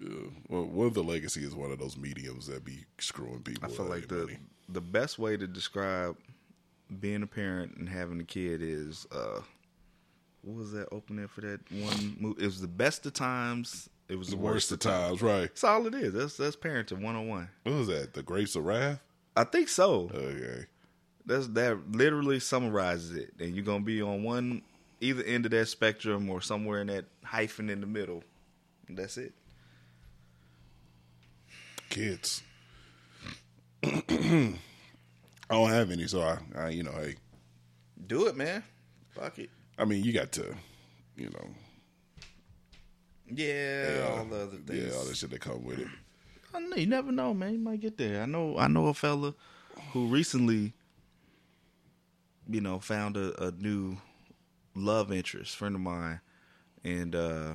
Yeah. 0.00 0.08
Well, 0.48 0.64
one 0.66 0.86
of 0.88 0.94
the 0.94 1.02
legacy 1.04 1.44
is 1.44 1.54
one 1.54 1.70
of 1.72 1.78
those 1.78 1.96
mediums 1.96 2.46
that 2.48 2.64
be 2.64 2.84
screwing 2.98 3.42
people. 3.42 3.70
I 3.70 3.74
feel 3.74 3.86
like 3.86 4.08
the 4.08 4.16
money. 4.26 4.38
the 4.68 4.80
best 4.80 5.18
way 5.18 5.36
to 5.36 5.46
describe 5.46 6.16
being 7.00 7.22
a 7.22 7.26
parent 7.26 7.76
and 7.76 7.88
having 7.88 8.20
a 8.20 8.24
kid 8.24 8.60
is 8.62 9.06
uh, 9.10 9.40
what 10.42 10.56
was 10.56 10.72
that 10.72 10.88
opening 10.92 11.26
for 11.28 11.40
that 11.40 11.60
one 11.72 12.16
movie? 12.20 12.42
It 12.42 12.46
was 12.46 12.60
the 12.60 12.68
best 12.68 13.06
of 13.06 13.12
times. 13.14 13.88
It 14.08 14.16
was 14.16 14.28
the, 14.28 14.36
the 14.36 14.42
worst 14.42 14.70
of 14.70 14.78
times, 14.78 15.20
right? 15.20 15.48
That's 15.48 15.64
all 15.64 15.84
it 15.88 15.94
is. 15.94 16.12
That's 16.14 16.36
that's 16.36 16.54
parenting 16.54 17.02
one 17.02 17.16
on 17.16 17.26
one. 17.28 17.48
What 17.64 17.74
was 17.74 17.86
that? 17.88 18.14
The 18.14 18.22
Grapes 18.22 18.54
of 18.54 18.64
Wrath. 18.64 19.00
I 19.36 19.42
think 19.44 19.68
so. 19.68 20.10
Okay. 20.14 20.66
That's 21.26 21.48
that 21.48 21.90
literally 21.92 22.38
summarizes 22.40 23.12
it. 23.16 23.34
And 23.40 23.54
you're 23.54 23.64
gonna 23.64 23.84
be 23.84 24.00
on 24.00 24.22
one 24.22 24.62
either 25.00 25.22
end 25.24 25.44
of 25.44 25.50
that 25.50 25.66
spectrum 25.66 26.30
or 26.30 26.40
somewhere 26.40 26.80
in 26.80 26.86
that 26.86 27.04
hyphen 27.24 27.68
in 27.68 27.80
the 27.80 27.86
middle. 27.86 28.22
And 28.88 28.96
that's 28.96 29.16
it. 29.18 29.34
Kids. 31.90 32.42
I 33.82 34.54
don't 35.50 35.70
have 35.70 35.90
any, 35.90 36.06
so 36.06 36.22
I, 36.22 36.38
I, 36.56 36.68
you 36.70 36.82
know, 36.82 36.92
hey, 36.92 37.14
Do 38.06 38.26
it, 38.26 38.36
man. 38.36 38.62
Fuck 39.14 39.38
it. 39.38 39.50
I 39.78 39.84
mean, 39.84 40.02
you 40.02 40.12
got 40.12 40.32
to, 40.32 40.54
you 41.16 41.30
know, 41.30 41.48
Yeah, 43.30 43.96
yeah, 43.98 44.08
all 44.18 44.24
the 44.24 44.36
other 44.36 44.56
things. 44.56 44.84
yeah, 44.92 44.98
all 44.98 45.04
that 45.04 45.16
shit 45.16 45.30
that 45.30 45.40
come 45.40 45.64
with 45.64 45.78
it. 45.80 45.86
I 46.54 46.60
know 46.60 46.76
you 46.76 46.86
never 46.86 47.12
know, 47.12 47.32
man. 47.34 47.52
You 47.52 47.58
might 47.58 47.80
get 47.80 47.96
there. 47.98 48.22
I 48.22 48.26
know. 48.26 48.56
I 48.58 48.66
know 48.66 48.86
a 48.86 48.94
fella 48.94 49.34
who 49.92 50.06
recently, 50.06 50.72
you 52.48 52.60
know, 52.60 52.78
found 52.78 53.16
a, 53.16 53.48
a 53.48 53.50
new 53.52 53.96
love 54.74 55.12
interest, 55.12 55.56
friend 55.56 55.74
of 55.74 55.80
mine, 55.80 56.20
and 56.84 57.14
uh 57.14 57.54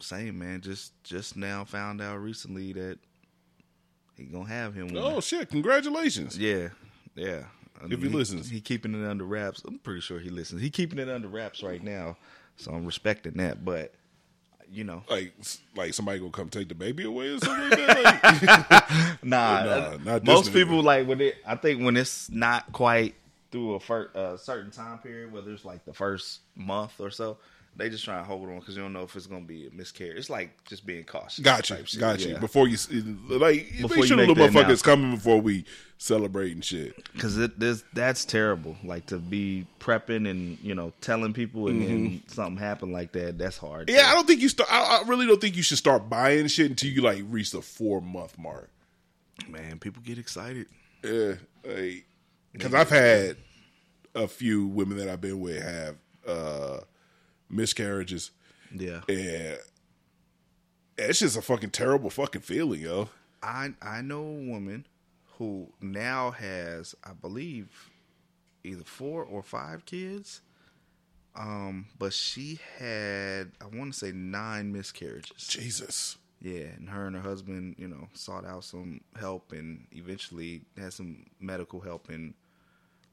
same 0.00 0.38
man. 0.38 0.60
Just 0.60 0.92
just 1.04 1.36
now 1.36 1.64
found 1.64 2.00
out 2.00 2.16
recently 2.16 2.72
that 2.74 2.98
he 4.16 4.24
gonna 4.24 4.48
have 4.48 4.74
him. 4.74 4.88
one. 4.88 4.98
Oh 4.98 5.20
shit! 5.20 5.48
Congratulations. 5.50 6.38
yeah, 6.38 6.68
yeah. 7.14 7.44
If 7.90 8.00
he 8.00 8.08
listens. 8.08 8.48
he 8.48 8.60
keeping 8.60 8.94
it 8.94 9.06
under 9.06 9.24
wraps. 9.24 9.62
I'm 9.66 9.78
pretty 9.78 10.00
sure 10.00 10.18
he 10.18 10.30
listens. 10.30 10.62
He 10.62 10.70
keeping 10.70 10.98
it 10.98 11.08
under 11.08 11.28
wraps 11.28 11.62
right 11.62 11.82
now, 11.82 12.16
so 12.56 12.70
I'm 12.72 12.86
respecting 12.86 13.34
that. 13.34 13.64
But 13.64 13.92
you 14.70 14.84
know, 14.84 15.02
Like, 15.10 15.34
like 15.76 15.92
somebody 15.94 16.18
gonna 16.18 16.30
come 16.30 16.48
take 16.48 16.68
the 16.68 16.74
baby 16.74 17.04
away 17.04 17.28
or 17.30 17.38
something 17.40 17.70
like 17.70 17.78
that. 18.22 18.88
Like, 19.20 19.24
Nah, 19.24 19.64
Nah, 19.64 19.96
not 20.04 20.24
most 20.24 20.52
people 20.52 20.82
like 20.82 21.06
when 21.06 21.20
it. 21.20 21.36
I 21.46 21.56
think 21.56 21.82
when 21.82 21.96
it's 21.96 22.30
not 22.30 22.72
quite 22.72 23.14
through 23.54 23.74
a 23.76 23.80
fir- 23.80 24.10
uh, 24.16 24.36
certain 24.36 24.72
time 24.72 24.98
period, 24.98 25.30
whether 25.30 25.52
it's 25.52 25.64
like 25.64 25.84
the 25.84 25.92
first 25.92 26.40
month 26.56 26.98
or 26.98 27.08
so, 27.08 27.38
they 27.76 27.88
just 27.88 28.04
try 28.04 28.18
to 28.18 28.24
hold 28.24 28.48
on 28.48 28.58
because 28.58 28.76
you 28.76 28.82
don't 28.82 28.92
know 28.92 29.04
if 29.04 29.14
it's 29.14 29.26
gonna 29.26 29.44
be 29.44 29.68
a 29.68 29.70
miscarriage. 29.70 30.16
It's 30.16 30.28
like 30.28 30.64
just 30.64 30.84
being 30.84 31.04
cautious. 31.04 31.38
got 31.38 31.70
you, 31.70 31.76
type 31.76 31.86
got 32.00 32.18
you. 32.18 32.32
yeah. 32.32 32.40
Before 32.40 32.66
you, 32.66 32.76
like, 33.28 33.70
Before 33.80 33.88
make 33.90 33.96
you 33.98 34.06
sure 34.06 34.16
the 34.16 34.26
little 34.26 34.48
motherfuckers 34.48 34.82
coming 34.82 35.14
before 35.14 35.40
we 35.40 35.64
celebrate 35.98 36.50
and 36.50 36.64
shit. 36.64 36.96
Because 37.12 37.38
it 37.38 37.52
that's 37.94 38.24
terrible. 38.24 38.76
Like 38.82 39.06
to 39.06 39.18
be 39.18 39.68
prepping 39.78 40.28
and 40.28 40.58
you 40.60 40.74
know 40.74 40.92
telling 41.00 41.32
people 41.32 41.68
and 41.68 41.80
then 41.80 42.22
something 42.26 42.56
happen 42.56 42.90
like 42.90 43.12
that. 43.12 43.38
That's 43.38 43.56
hard. 43.56 43.86
Mm-hmm. 43.86 43.98
Yeah, 43.98 44.10
I 44.10 44.14
don't 44.14 44.26
think 44.26 44.40
you 44.40 44.48
start. 44.48 44.68
I, 44.72 45.02
I 45.04 45.08
really 45.08 45.28
don't 45.28 45.40
think 45.40 45.56
you 45.56 45.62
should 45.62 45.78
start 45.78 46.10
buying 46.10 46.48
shit 46.48 46.70
until 46.70 46.90
you 46.90 47.02
like 47.02 47.22
reach 47.28 47.52
the 47.52 47.62
four 47.62 48.00
month 48.00 48.36
mark. 48.36 48.68
man. 49.48 49.78
People 49.78 50.02
get 50.04 50.18
excited. 50.18 50.66
Yeah, 51.04 51.34
because 52.54 52.72
I've 52.74 52.88
had 52.88 53.36
a 54.14 54.26
few 54.26 54.66
women 54.66 54.96
that 54.96 55.08
I've 55.08 55.20
been 55.20 55.40
with 55.40 55.62
have 55.62 55.96
uh 56.26 56.80
miscarriages, 57.50 58.30
Yeah, 58.74 59.00
and 59.08 59.58
it's 60.96 61.18
just 61.18 61.36
a 61.36 61.42
fucking 61.42 61.70
terrible 61.70 62.10
fucking 62.10 62.40
feeling, 62.42 62.80
yo. 62.80 63.10
I 63.42 63.74
I 63.82 64.00
know 64.00 64.22
a 64.22 64.48
woman 64.48 64.86
who 65.38 65.72
now 65.80 66.30
has, 66.30 66.94
I 67.04 67.12
believe, 67.12 67.90
either 68.62 68.84
four 68.84 69.24
or 69.24 69.42
five 69.42 69.84
kids. 69.84 70.40
Um, 71.36 71.86
but 71.98 72.12
she 72.12 72.60
had, 72.78 73.50
I 73.60 73.66
want 73.76 73.92
to 73.92 73.98
say, 73.98 74.12
nine 74.12 74.72
miscarriages. 74.72 75.48
Jesus. 75.48 76.16
Yeah, 76.40 76.66
and 76.76 76.88
her 76.90 77.06
and 77.06 77.16
her 77.16 77.22
husband, 77.22 77.74
you 77.76 77.88
know, 77.88 78.06
sought 78.12 78.44
out 78.46 78.62
some 78.62 79.00
help 79.18 79.50
and 79.50 79.86
eventually 79.90 80.62
had 80.78 80.92
some 80.92 81.26
medical 81.40 81.80
help 81.80 82.08
and 82.08 82.34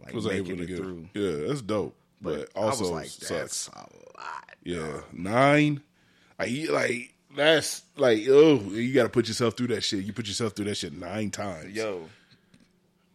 like 0.04 0.14
was 0.14 0.28
able 0.28 0.56
to 0.58 0.64
it 0.64 0.68
get 0.68 0.78
through. 0.78 1.08
Yeah, 1.14 1.48
that's 1.48 1.62
dope. 1.62 1.96
But, 2.22 2.50
I 2.56 2.60
also 2.60 2.92
like, 2.94 3.08
sucks. 3.08 3.30
that's 3.30 3.68
a 3.70 3.80
lot. 3.80 4.50
Yeah, 4.64 5.02
nine. 5.12 5.82
I 6.40 6.68
like 6.70 7.14
that's 7.36 7.84
like 7.96 8.24
oh, 8.30 8.60
you 8.72 8.94
got 8.94 9.04
to 9.04 9.10
put 9.10 9.28
yourself 9.28 9.56
through 9.58 9.68
that 9.68 9.82
shit. 9.82 10.04
You 10.04 10.14
put 10.14 10.28
yourself 10.28 10.54
through 10.54 10.66
that 10.66 10.76
shit 10.76 10.94
nine 10.94 11.32
times. 11.32 11.76
Yo, 11.76 12.08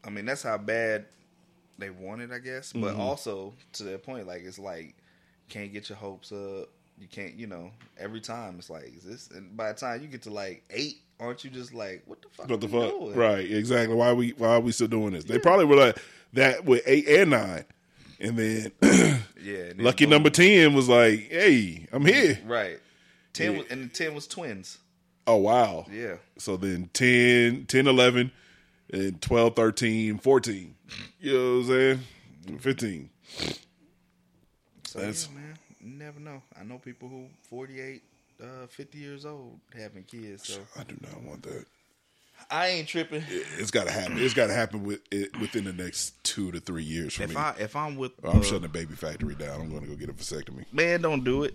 I 0.05 0.11
mean 0.11 0.25
that's 0.27 0.43
how 0.43 0.59
bad 0.59 1.07
they 1.79 1.91
want 1.91 2.23
it, 2.23 2.31
I 2.33 2.39
guess. 2.39 2.73
But 2.73 2.93
Mm-hmm. 2.93 3.01
also 3.01 3.55
to 3.75 3.83
that 3.85 4.03
point, 4.05 4.27
like 4.27 4.43
it's 4.45 4.59
like 4.59 4.95
can't 5.49 5.73
get 5.73 5.89
your 5.89 5.99
hopes 5.99 6.33
up. 6.33 6.69
You 6.99 7.07
can't, 7.11 7.35
you 7.35 7.47
know, 7.47 7.71
every 7.99 8.21
time 8.21 8.57
it's 8.59 8.71
like 8.71 8.97
is 8.97 9.05
this. 9.05 9.29
And 9.31 9.57
by 9.57 9.71
the 9.73 9.79
time 9.79 10.01
you 10.03 10.09
get 10.09 10.23
to 10.23 10.31
like 10.31 10.65
eight, 10.71 10.97
aren't 11.21 11.45
you 11.45 11.51
just 11.51 11.73
like 11.75 12.03
what 12.07 12.21
the 12.23 12.29
fuck? 12.31 12.49
What 12.51 12.61
the 12.61 12.69
fuck? 12.69 12.91
doing? 12.91 13.15
Right, 13.15 13.51
exactly. 13.51 13.95
Why 13.95 14.13
we 14.13 14.31
why 14.31 14.49
are 14.49 14.61
we 14.61 14.73
still 14.73 14.89
doing 14.89 15.13
this? 15.13 15.25
They 15.25 15.39
probably 15.39 15.65
were 15.65 15.77
like 15.77 15.99
that 16.35 16.65
with 16.65 16.83
eight 16.87 17.09
and 17.09 17.31
nine, 17.31 17.65
and 18.21 18.37
then 18.37 18.73
Yeah. 18.83 19.55
and 19.71 19.79
then 19.79 19.85
lucky 19.85 20.05
boom. 20.05 20.11
number 20.11 20.31
ten 20.31 20.75
was 20.75 20.89
like, 20.89 21.29
"Hey, 21.31 21.87
I'm 21.93 22.05
here." 22.05 22.39
Right. 22.45 22.79
Ten 23.33 23.53
Yeah. 23.53 23.59
was, 23.59 23.67
and 23.71 23.85
the 23.91 23.95
ten 23.95 24.15
was 24.15 24.27
twins. 24.27 24.79
Oh 25.27 25.37
wow. 25.37 25.87
Yeah. 25.93 26.17
So 26.39 26.57
then 26.57 26.89
10, 26.93 27.67
10 27.67 27.87
11, 27.89 28.31
and 28.93 29.21
12, 29.21 29.57
13, 29.57 30.19
14. 30.19 30.75
You 31.21 31.33
know 31.33 31.39
what 31.39 31.59
I'm 31.59 31.67
saying? 32.49 32.59
15. 32.61 33.11
So 34.87 34.99
That's- 35.01 35.29
yeah, 35.33 35.41
man, 35.41 35.59
you 35.81 35.89
never 35.99 36.21
know. 36.21 36.43
I 36.59 36.63
know 36.63 36.79
people 36.79 37.09
who 37.09 37.27
48, 37.49 38.03
uh, 38.43 38.67
50 38.69 38.99
years 38.99 39.25
old 39.25 39.61
having 39.77 40.05
kids. 40.05 40.49
So 40.49 40.61
I 40.79 40.85
do 40.85 40.97
not 41.03 41.23
want 41.23 41.43
that. 41.45 41.65
I 42.51 42.69
ain't 42.69 42.87
tripping. 42.89 43.25
It's 43.59 43.71
got 43.71 43.87
to 43.87 43.93
happen. 43.93 44.19
It's 44.19 44.35
got 44.35 44.49
to 44.49 44.53
happen 44.53 44.85
with 44.85 45.01
it 45.11 45.37
within 45.41 45.65
the 45.65 45.73
next 45.73 46.23
two 46.23 46.53
to 46.53 46.61
three 46.61 46.83
years 46.85 47.15
for 47.15 47.23
If 47.25 47.31
me. 47.31 47.37
I 47.37 47.55
if 47.59 47.75
I'm 47.75 47.97
with 47.97 48.13
I'm 48.23 48.41
uh, 48.41 48.43
shutting 48.43 48.61
the 48.63 48.69
baby 48.69 48.95
factory 48.95 49.35
down. 49.35 49.61
I'm 49.61 49.71
going 49.71 49.83
to 49.83 49.89
go 49.89 49.97
get 49.97 50.11
a 50.11 50.13
vasectomy. 50.13 50.67
man, 50.73 51.01
don't 51.01 51.25
do 51.25 51.45
it. 51.45 51.55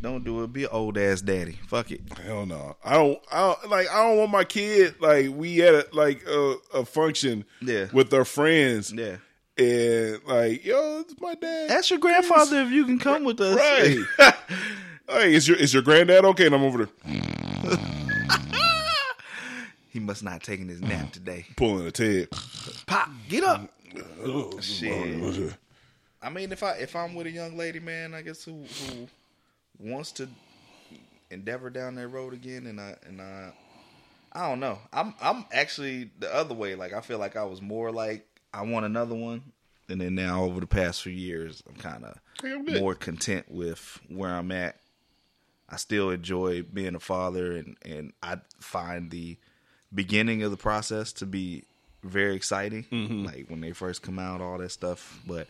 Don't 0.00 0.24
do 0.24 0.42
it. 0.42 0.52
Be 0.52 0.64
an 0.64 0.70
old 0.72 0.98
ass 0.98 1.20
daddy. 1.20 1.58
Fuck 1.68 1.90
it. 1.92 2.00
Hell 2.24 2.44
no. 2.46 2.76
I 2.84 2.94
don't. 2.94 3.18
I 3.30 3.40
don't 3.40 3.70
like. 3.70 3.88
I 3.90 4.02
don't 4.02 4.18
want 4.18 4.30
my 4.30 4.44
kid. 4.44 4.94
Like 5.00 5.30
we 5.30 5.58
had 5.58 5.74
a, 5.74 5.84
like 5.92 6.26
a, 6.26 6.56
a 6.74 6.84
function. 6.84 7.44
Yeah. 7.60 7.86
With 7.92 8.12
our 8.12 8.24
friends. 8.24 8.92
Yeah. 8.92 9.16
And 9.58 10.20
like, 10.26 10.64
yo, 10.64 11.00
it's 11.00 11.14
my 11.20 11.34
dad. 11.34 11.70
Ask 11.70 11.90
your 11.90 11.98
grandfather 11.98 12.60
if 12.62 12.70
you 12.70 12.84
can 12.84 12.98
come 12.98 13.24
with 13.24 13.40
us. 13.40 13.56
Right. 13.56 13.98
hey, 15.08 15.34
is 15.34 15.46
your 15.48 15.56
is 15.56 15.72
your 15.74 15.82
granddad 15.82 16.24
okay? 16.24 16.46
And 16.46 16.54
I'm 16.54 16.62
over 16.62 16.86
there 16.86 16.88
he 19.90 19.98
must 20.00 20.22
not 20.22 20.42
taking 20.42 20.68
his 20.68 20.80
nap 20.82 21.12
today. 21.12 21.46
pulling 21.56 21.86
a 21.86 21.90
Ted. 21.90 22.28
Pop, 22.86 23.08
get 23.28 23.44
up. 23.44 23.70
Oh, 24.22 24.58
Shit. 24.60 24.92
Oh, 24.92 25.50
I 26.22 26.28
mean, 26.30 26.52
if 26.52 26.62
I 26.62 26.72
if 26.72 26.94
I'm 26.96 27.14
with 27.14 27.26
a 27.26 27.30
young 27.30 27.56
lady, 27.56 27.80
man, 27.80 28.14
I 28.14 28.22
guess 28.22 28.44
who 28.44 28.64
who 28.88 29.08
wants 29.78 30.12
to 30.12 30.28
endeavor 31.30 31.70
down 31.70 31.94
that 31.96 32.08
road 32.08 32.32
again, 32.34 32.66
and 32.66 32.80
I 32.80 32.96
and 33.06 33.20
I 33.22 33.52
I 34.32 34.48
don't 34.48 34.60
know. 34.60 34.78
I'm 34.92 35.14
I'm 35.20 35.44
actually 35.52 36.10
the 36.18 36.34
other 36.34 36.54
way. 36.54 36.74
Like 36.74 36.92
I 36.92 37.00
feel 37.00 37.18
like 37.18 37.36
I 37.36 37.44
was 37.44 37.62
more 37.62 37.90
like 37.90 38.26
I 38.52 38.62
want 38.62 38.84
another 38.86 39.14
one, 39.14 39.42
and 39.88 40.00
then 40.00 40.14
now 40.14 40.44
over 40.44 40.60
the 40.60 40.66
past 40.66 41.02
few 41.02 41.12
years, 41.12 41.62
I'm 41.68 41.76
kind 41.76 42.04
of 42.04 42.18
Hey, 42.42 42.52
I'm 42.52 42.64
good. 42.66 42.80
more 42.80 42.94
content 42.94 43.46
with 43.48 43.98
where 44.08 44.34
I'm 44.34 44.52
at. 44.52 44.76
I 45.68 45.76
still 45.76 46.10
enjoy 46.10 46.62
being 46.62 46.94
a 46.94 47.00
father, 47.00 47.52
and 47.52 47.76
and 47.84 48.12
I 48.22 48.38
find 48.60 49.10
the 49.10 49.36
beginning 49.94 50.42
of 50.42 50.50
the 50.50 50.56
process 50.56 51.12
to 51.14 51.26
be 51.26 51.64
very 52.02 52.36
exciting. 52.36 52.84
Mm-hmm. 52.90 53.24
Like 53.24 53.46
when 53.48 53.60
they 53.60 53.72
first 53.72 54.02
come 54.02 54.18
out, 54.18 54.40
all 54.40 54.58
that 54.58 54.70
stuff. 54.70 55.20
But 55.26 55.48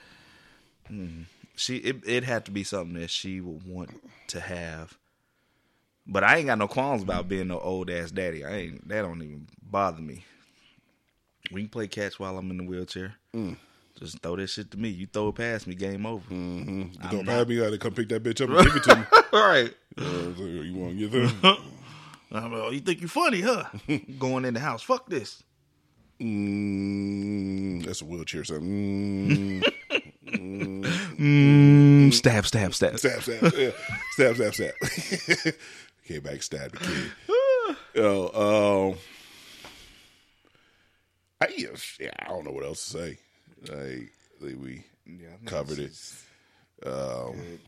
She 1.57 1.77
it 1.79 1.97
it 2.07 2.25
had 2.25 2.45
to 2.47 2.51
be 2.51 2.65
something 2.65 2.99
that 3.01 3.11
she 3.11 3.41
would 3.41 3.67
want 3.67 3.91
to 4.29 4.41
have. 4.41 4.97
But 6.07 6.23
I 6.23 6.37
ain't 6.37 6.47
got 6.47 6.59
no 6.59 6.69
qualms 6.69 7.03
about 7.03 7.29
being 7.29 7.49
no 7.49 7.59
old 7.59 7.91
ass 7.91 8.11
daddy. 8.11 8.45
I 8.45 8.53
ain't 8.53 8.89
that 8.89 9.03
don't 9.03 9.23
even 9.23 9.49
bother 9.63 10.01
me. 10.01 10.25
We 11.51 11.63
can 11.63 11.71
play 11.71 11.89
catch 11.89 12.19
while 12.19 12.39
I'm 12.39 12.51
in 12.51 12.59
the 12.59 12.65
wheelchair. 12.65 13.15
Just 13.99 14.21
throw 14.23 14.37
that 14.37 14.49
shit 14.49 14.71
to 14.73 14.77
me. 14.79 14.91
You 14.91 15.07
throw 15.07 15.29
it 15.29 15.37
past 15.37 15.67
me, 15.67 15.75
game 15.75 16.05
over. 16.05 16.23
You 16.33 16.91
don't 17.11 17.27
have 17.27 17.49
me. 17.49 17.65
I 17.67 17.71
to 17.71 17.79
come 17.79 17.95
pick 17.95 18.09
that 18.11 18.23
bitch 18.23 18.43
up 18.43 18.51
and 18.51 18.67
give 18.67 18.77
it 18.77 18.83
to 18.85 18.97
me. 18.97 19.03
All 19.33 19.49
right. 19.49 19.75
Uh, 19.99 20.43
you 20.43 20.75
want 20.75 20.99
to 20.99 21.09
get 21.09 21.13
there? 21.43 21.57
I'm 22.33 22.53
like, 22.53 22.63
oh, 22.63 22.71
you 22.71 22.81
think 22.81 23.01
you 23.01 23.09
funny, 23.09 23.41
huh? 23.41 23.65
Going 24.19 24.45
in 24.45 24.53
the 24.55 24.61
house. 24.61 24.83
Fuck 24.83 25.09
this. 25.09 25.43
Mm, 26.21 27.85
that's 27.87 28.03
a 28.03 28.05
wheelchair. 28.05 28.45
Something. 28.45 29.63
Mm, 29.63 29.73
Mm, 30.27 32.13
stab, 32.13 32.45
stab, 32.47 32.75
stab. 32.75 32.99
stab, 32.99 33.23
stab, 33.23 33.53
yeah. 33.57 33.71
stab, 34.13 34.35
stab, 34.37 34.55
stab. 34.55 35.55
Came 36.05 36.21
back, 36.21 36.43
stabbed 36.43 36.75
the 36.75 36.79
kid. 36.79 37.77
Yo, 37.95 38.93
um, 38.93 38.99
I 41.41 41.49
yeah, 41.99 42.11
I 42.19 42.29
don't 42.29 42.45
know 42.45 42.51
what 42.51 42.65
else 42.65 42.85
to 42.87 42.99
say. 42.99 43.19
Like, 43.63 44.13
like 44.41 44.57
we 44.61 44.85
covered 45.47 45.79
it. 45.79 45.93
Um, 46.85 47.59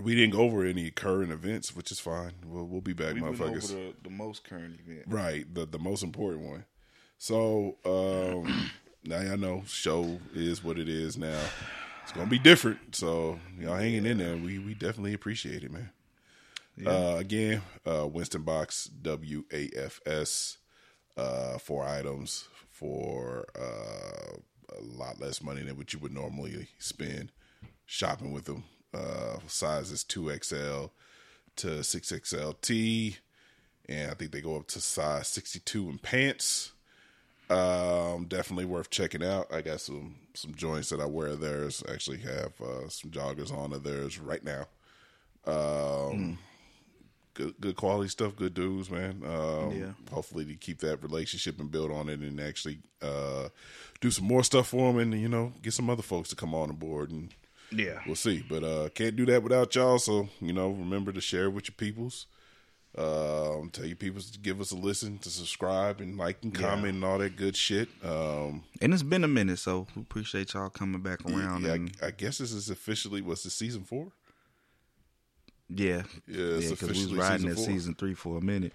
we 0.00 0.14
didn't 0.14 0.32
go 0.32 0.40
over 0.42 0.64
any 0.64 0.90
current 0.90 1.32
events, 1.32 1.74
which 1.74 1.90
is 1.90 1.98
fine. 1.98 2.32
We'll, 2.44 2.66
we'll 2.66 2.80
be 2.80 2.92
back, 2.92 3.14
We 3.14 3.20
motherfuckers. 3.20 3.68
the, 3.68 3.94
the 4.02 4.10
most 4.10 4.44
current 4.44 4.78
event. 4.86 5.04
Right, 5.08 5.52
the 5.52 5.66
the 5.66 5.78
most 5.78 6.02
important 6.02 6.44
one. 6.44 6.64
So 7.18 7.76
um 7.84 8.70
now 9.04 9.20
y'all 9.20 9.36
know 9.38 9.62
show 9.66 10.20
is 10.34 10.62
what 10.62 10.78
it 10.78 10.88
is 10.88 11.16
now. 11.16 11.40
It's 12.04 12.12
gonna 12.12 12.26
be 12.30 12.38
different. 12.38 12.94
So 12.94 13.40
y'all 13.58 13.76
hanging 13.76 14.06
in 14.06 14.18
there. 14.18 14.36
We 14.36 14.58
we 14.58 14.74
definitely 14.74 15.14
appreciate 15.14 15.64
it, 15.64 15.72
man. 15.72 15.90
Uh 16.86 17.16
again, 17.18 17.62
uh 17.84 18.06
Winston 18.06 18.42
Box 18.42 18.88
WAFS 19.02 20.58
uh 21.16 21.58
four 21.58 21.84
items 21.84 22.46
for 22.70 23.46
uh 23.58 24.36
a 24.76 24.80
lot 24.80 25.20
less 25.20 25.42
money 25.42 25.62
than 25.62 25.76
what 25.76 25.92
you 25.92 25.98
would 25.98 26.12
normally 26.12 26.68
spend 26.78 27.32
shopping 27.86 28.32
with 28.32 28.44
them. 28.44 28.64
Uh 28.94 29.38
sizes 29.46 30.02
two 30.04 30.34
XL 30.42 30.86
to 31.56 31.82
six 31.84 32.10
XLT 32.10 33.18
and 33.88 34.10
I 34.10 34.14
think 34.14 34.32
they 34.32 34.40
go 34.40 34.56
up 34.56 34.68
to 34.68 34.80
size 34.80 35.28
62 35.28 35.88
in 35.88 35.98
pants. 35.98 36.72
Um, 37.50 38.26
definitely 38.28 38.66
worth 38.66 38.90
checking 38.90 39.24
out. 39.24 39.52
I 39.52 39.62
got 39.62 39.80
some 39.80 40.16
some 40.34 40.54
joints 40.54 40.90
that 40.90 41.00
I 41.00 41.06
wear 41.06 41.34
theirs. 41.34 41.82
Actually 41.90 42.18
have 42.18 42.52
uh, 42.60 42.88
some 42.88 43.10
joggers 43.10 43.50
on 43.50 43.72
of 43.72 43.84
theirs 43.84 44.18
right 44.18 44.44
now. 44.44 44.66
Um, 45.46 46.38
good 47.38 47.54
good 47.60 47.76
quality 47.76 48.08
stuff. 48.08 48.34
Good 48.36 48.54
dudes, 48.54 48.90
man. 48.90 49.22
Um, 49.24 49.70
Yeah. 49.80 49.92
Hopefully 50.12 50.44
to 50.46 50.54
keep 50.56 50.78
that 50.80 51.02
relationship 51.02 51.58
and 51.60 51.70
build 51.70 51.90
on 51.90 52.08
it, 52.08 52.20
and 52.20 52.40
actually 52.40 52.78
uh, 53.00 53.48
do 54.00 54.10
some 54.10 54.26
more 54.26 54.42
stuff 54.44 54.68
for 54.68 54.92
them, 54.92 55.00
and 55.00 55.20
you 55.20 55.28
know 55.28 55.52
get 55.62 55.72
some 55.72 55.88
other 55.90 56.02
folks 56.02 56.28
to 56.30 56.36
come 56.36 56.54
on 56.54 56.70
board 56.76 57.10
and 57.10 57.32
Yeah. 57.70 58.00
we'll 58.06 58.16
see. 58.16 58.44
But 58.48 58.62
uh 58.64 58.88
can't 58.90 59.16
do 59.16 59.24
that 59.26 59.42
without 59.42 59.74
y'all. 59.74 59.98
So 59.98 60.28
you 60.40 60.52
know, 60.52 60.68
remember 60.70 61.12
to 61.12 61.20
share 61.20 61.48
with 61.50 61.68
your 61.68 61.76
peoples. 61.76 62.26
Um, 62.96 63.70
tell 63.70 63.84
your 63.84 63.96
peoples 63.96 64.30
to 64.32 64.38
give 64.40 64.60
us 64.60 64.72
a 64.72 64.74
listen, 64.76 65.18
to 65.18 65.30
subscribe 65.30 66.00
and 66.00 66.16
like 66.16 66.38
and 66.42 66.52
Yeah. 66.58 66.68
comment 66.68 66.94
and 66.94 67.04
all 67.04 67.18
that 67.18 67.36
good 67.36 67.54
shit. 67.54 67.88
Um, 68.02 68.64
And 68.80 68.92
it's 68.92 69.02
been 69.04 69.22
a 69.24 69.28
minute, 69.28 69.58
so 69.60 69.86
we 69.94 70.02
appreciate 70.02 70.54
y'all 70.54 70.70
coming 70.70 71.00
back 71.02 71.20
around. 71.24 71.62
yeah, 71.64 71.74
and, 71.74 71.96
I, 72.02 72.06
I 72.06 72.10
guess 72.10 72.38
this 72.38 72.50
is 72.50 72.70
officially 72.70 73.20
what's 73.22 73.44
the 73.44 73.50
season 73.50 73.84
four? 73.84 74.10
Yeah, 75.68 76.02
Yeah, 76.26 76.56
it's 76.56 76.70
because 76.70 76.90
we 76.90 77.04
was 77.04 77.14
riding 77.14 77.38
season 77.38 77.50
at 77.50 77.56
four. 77.56 77.64
season 77.66 77.94
three 77.94 78.14
for 78.14 78.38
a 78.38 78.40
minute. 78.40 78.72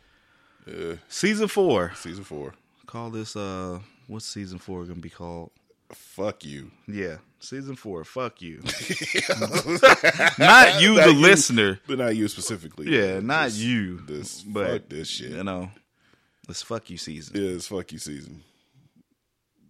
Yeah, 0.66 0.94
Season 1.10 1.48
four. 1.48 1.92
season 1.96 2.24
four. 2.24 2.54
Call 2.86 3.10
this 3.10 3.36
uh, 3.36 3.80
what's 4.08 4.26
season 4.26 4.60
four 4.60 4.84
gonna 4.86 5.00
be 5.00 5.10
called? 5.10 5.52
Fuck 5.92 6.44
you. 6.46 6.72
Yeah, 6.88 7.18
season 7.40 7.76
four. 7.76 8.04
Fuck 8.04 8.42
you. 8.42 8.58
not 10.40 10.82
you, 10.82 10.96
Not 10.96 11.06
the 11.06 11.14
you. 11.14 11.20
listener. 11.20 11.80
But 11.88 11.98
not 12.00 12.16
you 12.16 12.28
specifically. 12.28 12.90
Yeah, 12.90 13.20
not 13.20 13.46
This- 13.46 13.58
you. 13.60 13.98
This 14.08 14.42
but 14.42 14.70
fuck 14.82 14.90
this 14.90 15.08
shit. 15.08 15.32
You 15.32 15.44
know, 15.44 15.70
it's 16.50 16.62
fuck 16.62 16.90
you 16.90 16.98
season. 16.98 17.36
Yeah, 17.42 17.50
it's 17.56 17.68
fuck 17.68 17.92
you 17.92 18.00
season. 18.00 18.42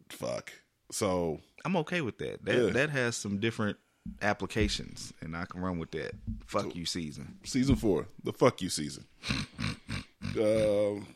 Fuck. 0.10 0.52
So 0.92 1.40
I'm 1.66 1.76
okay 1.78 2.02
with 2.02 2.18
that. 2.20 2.46
That 2.46 2.56
Yeah. 2.66 2.70
that 2.72 2.90
has 2.92 3.16
some 3.16 3.40
different 3.40 3.78
applications, 4.22 5.14
and 5.22 5.36
I 5.36 5.46
can 5.46 5.62
run 5.62 5.78
with 5.80 5.92
that. 5.92 6.14
Fuck 6.46 6.76
you 6.76 6.86
season. 6.86 7.38
season 7.44 7.76
four, 7.76 8.08
the 8.24 8.34
fuck 8.34 8.62
you 8.62 8.70
season. 8.70 9.06
um, 10.40 11.08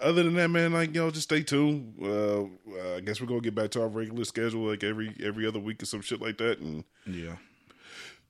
other 0.00 0.22
than 0.22 0.34
that, 0.34 0.48
man, 0.48 0.72
like 0.72 0.94
yo, 0.94 1.10
just 1.10 1.24
stay 1.24 1.42
tuned. 1.42 1.94
Uh, 2.02 2.42
uh, 2.42 2.96
I 2.96 3.00
guess 3.00 3.20
we're 3.20 3.26
gonna 3.26 3.40
get 3.40 3.54
back 3.54 3.70
to 3.72 3.82
our 3.82 3.88
regular 3.88 4.24
schedule, 4.24 4.68
like 4.68 4.84
every 4.84 5.14
every 5.22 5.46
other 5.46 5.58
week 5.58 5.82
or 5.82 5.86
some 5.86 6.00
shit 6.02 6.20
like 6.20 6.38
that, 6.38 6.58
and 6.60 6.84
Yeah. 7.06 7.36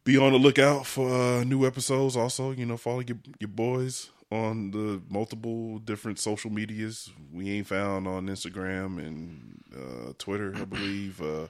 be 0.05 0.17
on 0.17 0.33
the 0.33 0.39
lookout 0.39 0.87
for 0.87 1.09
uh, 1.11 1.45
new 1.45 1.67
episodes. 1.67 2.17
Also, 2.17 2.53
you 2.53 2.65
know, 2.67 2.77
follow 2.77 3.01
your 3.01 3.19
your 3.39 3.49
boys 3.49 4.11
on 4.31 4.71
the 4.73 5.01
multiple 5.09 5.79
different 5.79 6.19
social 6.19 6.51
medias. 6.51 7.11
We 7.33 7.51
ain't 7.51 7.67
found 7.67 8.07
on 8.09 8.27
Instagram 8.29 8.99
and 8.99 9.63
uh, 9.75 10.13
Twitter, 10.19 10.55
I 10.57 10.65
believe. 10.65 11.21
Uh, 11.21 11.47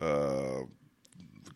uh, 0.00 0.62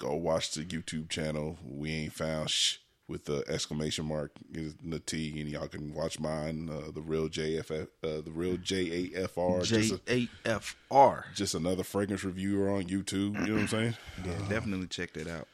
go 0.04 0.14
watch 0.16 0.52
the 0.52 0.64
YouTube 0.64 1.08
channel. 1.08 1.56
We 1.66 1.90
ain't 1.92 2.12
found 2.12 2.50
sh 2.50 2.76
with 3.06 3.26
the 3.26 3.44
exclamation 3.48 4.06
mark 4.06 4.32
is 4.54 4.74
the 4.82 4.98
T, 4.98 5.38
and 5.38 5.50
y'all 5.50 5.68
can 5.68 5.92
watch 5.92 6.18
mine. 6.18 6.70
Uh, 6.70 6.90
the 6.90 7.02
real 7.02 7.28
JFF, 7.28 7.82
uh, 8.02 8.22
the 8.22 8.30
real 8.32 8.56
J 8.56 9.10
A 9.14 9.24
F 9.24 9.36
R. 9.36 9.60
J 9.60 9.82
Just, 9.82 10.08
a- 10.08 10.12
A 10.14 10.28
F 10.46 10.76
R. 10.90 11.26
just 11.34 11.54
another 11.54 11.82
fragrance 11.84 12.24
reviewer 12.24 12.70
on 12.70 12.84
YouTube. 12.84 13.38
You 13.40 13.46
know 13.48 13.54
what 13.54 13.60
I'm 13.62 13.68
saying? 13.68 13.96
Yeah, 14.24 14.48
definitely 14.48 14.86
check 14.86 15.12
that 15.14 15.28
out. 15.28 15.48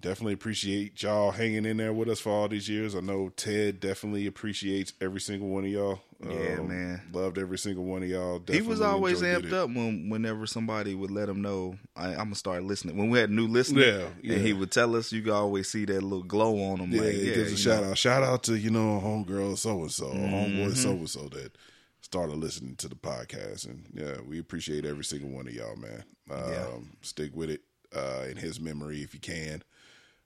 Definitely 0.00 0.34
appreciate 0.34 1.02
y'all 1.02 1.30
hanging 1.30 1.64
in 1.64 1.78
there 1.78 1.92
with 1.92 2.08
us 2.10 2.20
for 2.20 2.30
all 2.30 2.48
these 2.48 2.68
years. 2.68 2.94
I 2.94 3.00
know 3.00 3.30
Ted 3.30 3.80
definitely 3.80 4.26
appreciates 4.26 4.92
every 5.00 5.20
single 5.20 5.48
one 5.48 5.64
of 5.64 5.70
y'all. 5.70 6.00
Um, 6.22 6.30
Yeah, 6.30 6.56
man. 6.60 7.00
Loved 7.12 7.38
every 7.38 7.56
single 7.56 7.84
one 7.84 8.02
of 8.02 8.08
y'all. 8.08 8.42
He 8.46 8.60
was 8.60 8.80
always 8.82 9.22
amped 9.22 9.52
up 9.52 9.68
when 9.70 10.10
whenever 10.10 10.46
somebody 10.46 10.94
would 10.94 11.10
let 11.10 11.28
him 11.28 11.40
know 11.40 11.76
I, 11.96 12.08
I'm 12.08 12.16
gonna 12.16 12.34
start 12.34 12.64
listening. 12.64 12.96
When 12.98 13.08
we 13.08 13.18
had 13.18 13.30
new 13.30 13.46
listeners, 13.46 13.86
Yeah, 13.86 14.08
yeah. 14.22 14.36
and 14.36 14.46
he 14.46 14.52
would 14.52 14.70
tell 14.70 14.94
us, 14.94 15.10
you 15.12 15.22
could 15.22 15.32
always 15.32 15.70
see 15.70 15.84
that 15.86 16.02
little 16.02 16.22
glow 16.22 16.60
on 16.72 16.80
him. 16.80 16.90
Yeah, 16.92 17.00
like, 17.02 17.12
he 17.14 17.28
yeah, 17.28 17.34
gives 17.36 17.52
a 17.52 17.56
shout 17.56 17.82
know. 17.84 17.90
out. 17.92 17.98
Shout 17.98 18.22
out 18.22 18.42
to, 18.44 18.58
you 18.58 18.70
know, 18.70 19.00
homegirl 19.02 19.56
so 19.56 19.80
and 19.80 19.92
so, 19.92 20.06
homeboy 20.10 20.76
so 20.76 20.90
and 20.90 21.08
so 21.08 21.28
that 21.30 21.56
started 22.02 22.36
listening 22.36 22.76
to 22.76 22.88
the 22.88 22.96
podcast. 22.96 23.66
And 23.66 23.84
yeah, 23.94 24.16
we 24.28 24.38
appreciate 24.38 24.84
every 24.84 25.04
single 25.04 25.30
one 25.30 25.46
of 25.48 25.54
y'all, 25.54 25.76
man. 25.76 26.04
Um, 26.30 26.50
Yeah. 26.50 26.66
Stick 27.02 27.30
with 27.34 27.48
it 27.50 27.62
uh, 27.96 28.24
in 28.28 28.36
his 28.36 28.60
memory 28.60 29.02
if 29.02 29.14
you 29.14 29.20
can, 29.20 29.62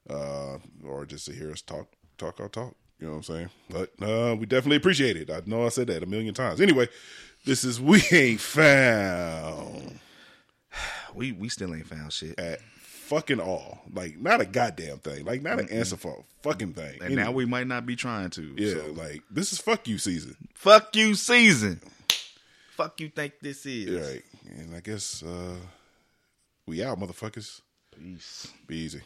uh, 0.09 0.57
or 0.85 1.05
just 1.05 1.25
to 1.25 1.33
hear 1.33 1.51
us 1.51 1.61
talk, 1.61 1.87
talk 2.17 2.39
our 2.39 2.49
talk. 2.49 2.75
You 2.99 3.07
know 3.07 3.13
what 3.13 3.17
I'm 3.17 3.23
saying? 3.23 3.49
But 3.69 3.91
uh, 4.01 4.35
we 4.35 4.45
definitely 4.45 4.77
appreciate 4.77 5.15
it. 5.15 5.29
I 5.29 5.41
know 5.45 5.65
I 5.65 5.69
said 5.69 5.87
that 5.87 6.03
a 6.03 6.05
million 6.05 6.33
times. 6.33 6.59
Anyway, 6.59 6.89
this 7.45 7.63
is 7.63 7.79
We 7.79 8.03
Ain't 8.11 8.41
Found 8.41 9.99
We 11.15 11.31
we 11.31 11.49
still 11.49 11.73
ain't 11.73 11.87
found 11.87 12.11
shit, 12.11 12.37
at 12.37 12.61
fucking 12.61 13.39
all. 13.39 13.79
Like, 13.93 14.19
not 14.19 14.41
a 14.41 14.45
goddamn 14.45 14.99
thing. 14.99 15.25
Like, 15.25 15.41
not 15.41 15.59
an 15.59 15.69
answer 15.69 15.97
for 15.97 16.19
a 16.19 16.43
fucking 16.43 16.73
thing. 16.73 16.99
and 17.01 17.15
now 17.15 17.31
we 17.31 17.45
might 17.45 17.67
not 17.67 17.85
be 17.85 17.95
trying 17.95 18.29
to. 18.31 18.55
Yeah, 18.57 18.73
so. 18.73 18.91
like 18.91 19.23
this 19.31 19.53
is 19.53 19.59
fuck 19.59 19.87
you 19.87 19.97
season. 19.97 20.35
fuck 20.53 20.95
you 20.95 21.15
season. 21.15 21.79
Fuck 22.71 23.01
you 23.01 23.09
think 23.09 23.33
this 23.41 23.65
is? 23.65 23.89
Right. 23.89 24.23
And 24.57 24.75
I 24.75 24.79
guess 24.79 25.23
uh 25.23 25.55
we 26.65 26.83
out, 26.83 26.99
motherfuckers. 26.99 27.61
Peace. 27.95 28.47
Be 28.67 28.77
easy. 28.77 29.01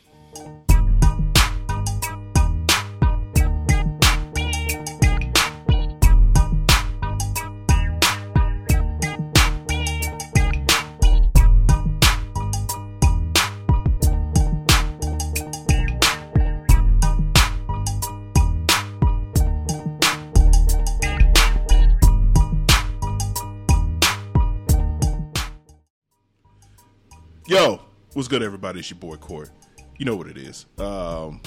What's 28.14 28.28
good, 28.28 28.44
everybody? 28.44 28.80
It's 28.80 28.90
your 28.90 29.00
boy 29.00 29.16
Court. 29.16 29.50
You 29.98 30.06
know 30.06 30.16
what 30.16 30.28
it 30.28 30.38
is. 30.38 30.66
Um, 30.78 31.42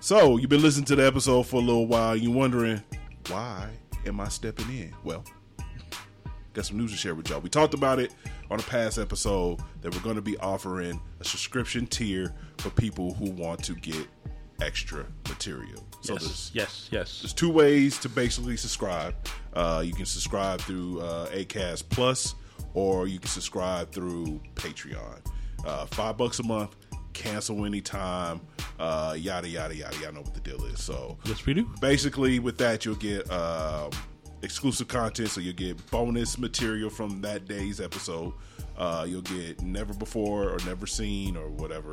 so 0.00 0.36
you've 0.36 0.50
been 0.50 0.62
listening 0.62 0.84
to 0.86 0.96
the 0.96 1.06
episode 1.06 1.44
for 1.44 1.56
a 1.56 1.64
little 1.64 1.86
while. 1.86 2.16
You 2.16 2.30
wondering 2.30 2.82
why 3.28 3.68
am 4.06 4.20
I 4.20 4.28
stepping 4.28 4.68
in? 4.68 4.92
Well, 5.04 5.24
got 6.52 6.66
some 6.66 6.78
news 6.78 6.90
to 6.90 6.96
share 6.96 7.14
with 7.14 7.30
y'all. 7.30 7.40
We 7.40 7.48
talked 7.48 7.74
about 7.74 7.98
it 7.98 8.12
on 8.50 8.58
a 8.58 8.62
past 8.64 8.98
episode 8.98 9.60
that 9.82 9.94
we're 9.94 10.02
going 10.02 10.16
to 10.16 10.22
be 10.22 10.36
offering 10.38 11.00
a 11.20 11.24
subscription 11.24 11.86
tier 11.86 12.34
for 12.58 12.70
people 12.70 13.14
who 13.14 13.30
want 13.30 13.62
to 13.64 13.74
get 13.74 14.06
extra 14.60 15.06
material. 15.28 15.84
So 16.00 16.14
yes, 16.14 16.22
there's 16.22 16.50
yes, 16.54 16.88
yes. 16.90 17.22
there's 17.22 17.32
two 17.32 17.50
ways 17.50 17.98
to 18.00 18.08
basically 18.08 18.56
subscribe. 18.56 19.14
Uh, 19.54 19.82
you 19.84 19.94
can 19.94 20.06
subscribe 20.06 20.60
through 20.60 21.00
uh, 21.00 21.28
Acast 21.30 21.84
Plus, 21.88 22.34
or 22.74 23.06
you 23.06 23.18
can 23.18 23.28
subscribe 23.28 23.90
through 23.92 24.40
Patreon. 24.56 25.20
Uh, 25.64 25.86
five 25.86 26.16
bucks 26.16 26.38
a 26.38 26.42
month, 26.42 26.74
cancel 27.12 27.64
anytime. 27.64 28.40
Uh, 28.78 29.14
yada 29.18 29.48
yada 29.48 29.74
yada. 29.74 29.96
Y'all 30.02 30.12
know 30.12 30.20
what 30.20 30.34
the 30.34 30.40
deal 30.40 30.64
is. 30.66 30.82
So 30.82 31.16
Yes, 31.24 31.44
we 31.46 31.54
do. 31.54 31.68
basically, 31.80 32.38
with 32.38 32.58
that, 32.58 32.84
you'll 32.84 32.96
get 32.96 33.30
um 33.30 33.90
exclusive 34.42 34.88
content. 34.88 35.30
So 35.30 35.40
you'll 35.40 35.54
get 35.54 35.90
bonus 35.90 36.38
material 36.38 36.90
from 36.90 37.20
that 37.22 37.46
day's 37.46 37.80
episode. 37.80 38.32
Uh, 38.76 39.06
you'll 39.08 39.22
get 39.22 39.62
never 39.62 39.94
before 39.94 40.50
or 40.50 40.58
never 40.66 40.86
seen 40.86 41.36
or 41.36 41.48
whatever 41.48 41.90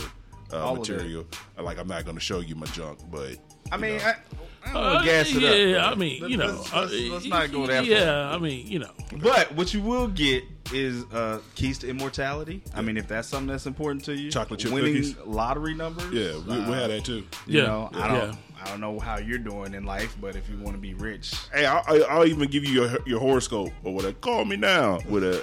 uh, 0.52 0.58
All 0.66 0.74
of 0.74 0.90
it. 0.90 0.92
material. 0.92 1.26
Like 1.60 1.78
I'm 1.78 1.88
not 1.88 2.04
going 2.06 2.18
to 2.18 2.22
show 2.24 2.40
you 2.40 2.56
my 2.56 2.66
junk, 2.68 3.00
but 3.12 3.38
I 3.72 3.78
mean, 3.78 3.98
know. 4.00 4.04
I, 4.04 4.10
I 4.10 4.14
don't 4.14 4.51
Uh, 4.64 4.72
wanna 4.74 5.06
gas 5.06 5.34
it 5.36 5.42
yeah, 5.72 5.78
up. 5.88 5.94
I 5.94 5.96
mean, 6.00 6.24
you 6.30 6.38
know, 6.38 6.46
let's, 6.48 6.74
uh, 6.74 6.82
let's, 6.82 6.94
let's 7.10 7.26
not 7.26 7.52
go 7.52 7.66
that 7.68 7.86
Yeah, 7.86 8.30
I 8.34 8.38
mean, 8.38 8.68
you 8.68 8.80
know. 8.80 8.92
But 9.18 9.52
what 9.56 9.74
you 9.74 9.82
will 9.82 10.08
get 10.08 10.44
is 10.72 11.04
uh, 11.12 11.40
keys 11.56 11.80
to 11.80 11.90
immortality. 11.90 12.62
I 12.76 12.82
mean, 12.82 12.96
if 12.96 13.08
that's 13.08 13.28
something 13.28 13.48
that's 13.48 13.66
important 13.66 14.06
to 14.06 14.16
you, 14.16 14.30
Chocolate 14.32 14.60
chip 14.60 14.72
winning 14.72 14.94
cookies. 14.94 15.18
lottery 15.26 15.74
numbers. 15.74 16.14
yeah, 16.14 16.34
we, 16.48 16.60
we 16.66 16.74
had 16.74 16.92
that 16.92 17.04
too. 17.04 17.26
You 17.48 17.62
Yeah, 17.62 17.66
know, 17.66 17.90
I 17.94 18.08
don't, 18.08 18.38
I 18.64 18.70
don't 18.70 18.80
know 18.80 19.00
how 19.00 19.18
you're 19.18 19.40
doing 19.40 19.74
in 19.74 19.84
life, 19.84 20.16
but 20.22 20.36
if 20.36 20.48
you 20.48 20.58
want 20.60 20.76
to 20.76 20.82
be 20.82 20.94
rich, 20.94 21.34
Hey, 21.54 21.66
I'll, 21.66 21.84
I'll- 21.88 22.06
I'll 22.10 22.26
even 22.28 22.48
give 22.50 22.64
you 22.64 22.72
your 22.84 22.98
your 23.08 23.20
horoscope 23.20 23.72
or 23.84 23.94
whatever. 23.96 24.14
Call 24.14 24.46
me 24.46 24.56
now 24.58 25.00
with 25.10 25.24
a 25.24 25.42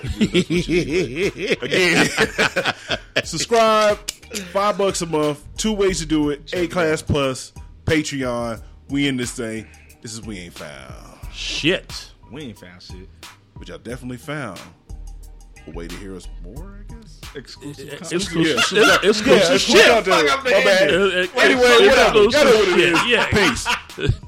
again. 1.60 2.96
subscribe, 3.24 3.98
five 4.52 4.78
bucks 4.78 5.02
a 5.02 5.06
month. 5.06 5.44
Two 5.56 5.72
ways 5.72 5.98
to 6.00 6.06
do 6.06 6.30
it: 6.30 6.46
Acast 6.46 7.06
plus 7.06 7.52
Patreon. 7.84 8.62
We 8.90 9.06
in 9.08 9.16
this 9.16 9.32
thing. 9.32 9.66
This 10.00 10.12
is 10.14 10.22
we 10.22 10.38
ain't 10.38 10.54
found, 10.54 10.94
shit. 11.32 12.12
we 12.30 12.42
ain't 12.42 12.58
found 12.58 12.80
shit. 12.82 13.08
but 13.58 13.68
y'all 13.68 13.78
definitely 13.78 14.16
found 14.16 14.60
a 15.66 15.70
way 15.72 15.88
to 15.88 15.96
hear 15.96 16.14
us 16.16 16.28
more. 16.42 16.78
I 16.88 16.94
guess. 16.94 17.20
Exclusive. 17.34 17.88
It's 17.88 17.98
content. 17.98 18.22
exclusive, 18.22 18.78
Yeah, 18.78 18.98
it's 19.02 19.20
exclusive 19.20 19.50
Yeah, 19.50 19.56
shit. 19.58 19.84
fuck 19.84 19.90
out 19.90 20.04
there. 20.04 20.28
Fuck 20.28 20.38
up 20.38 20.44
the 20.44 20.50
My 20.50 20.64
bad. 20.64 20.90
Anyway, 20.90 21.60
whatever. 21.88 22.18
Y'all 22.18 22.30
know 22.30 22.58
what 22.58 22.78
it. 22.78 23.08
Yeah. 23.08 23.26
Peace. 23.30 24.14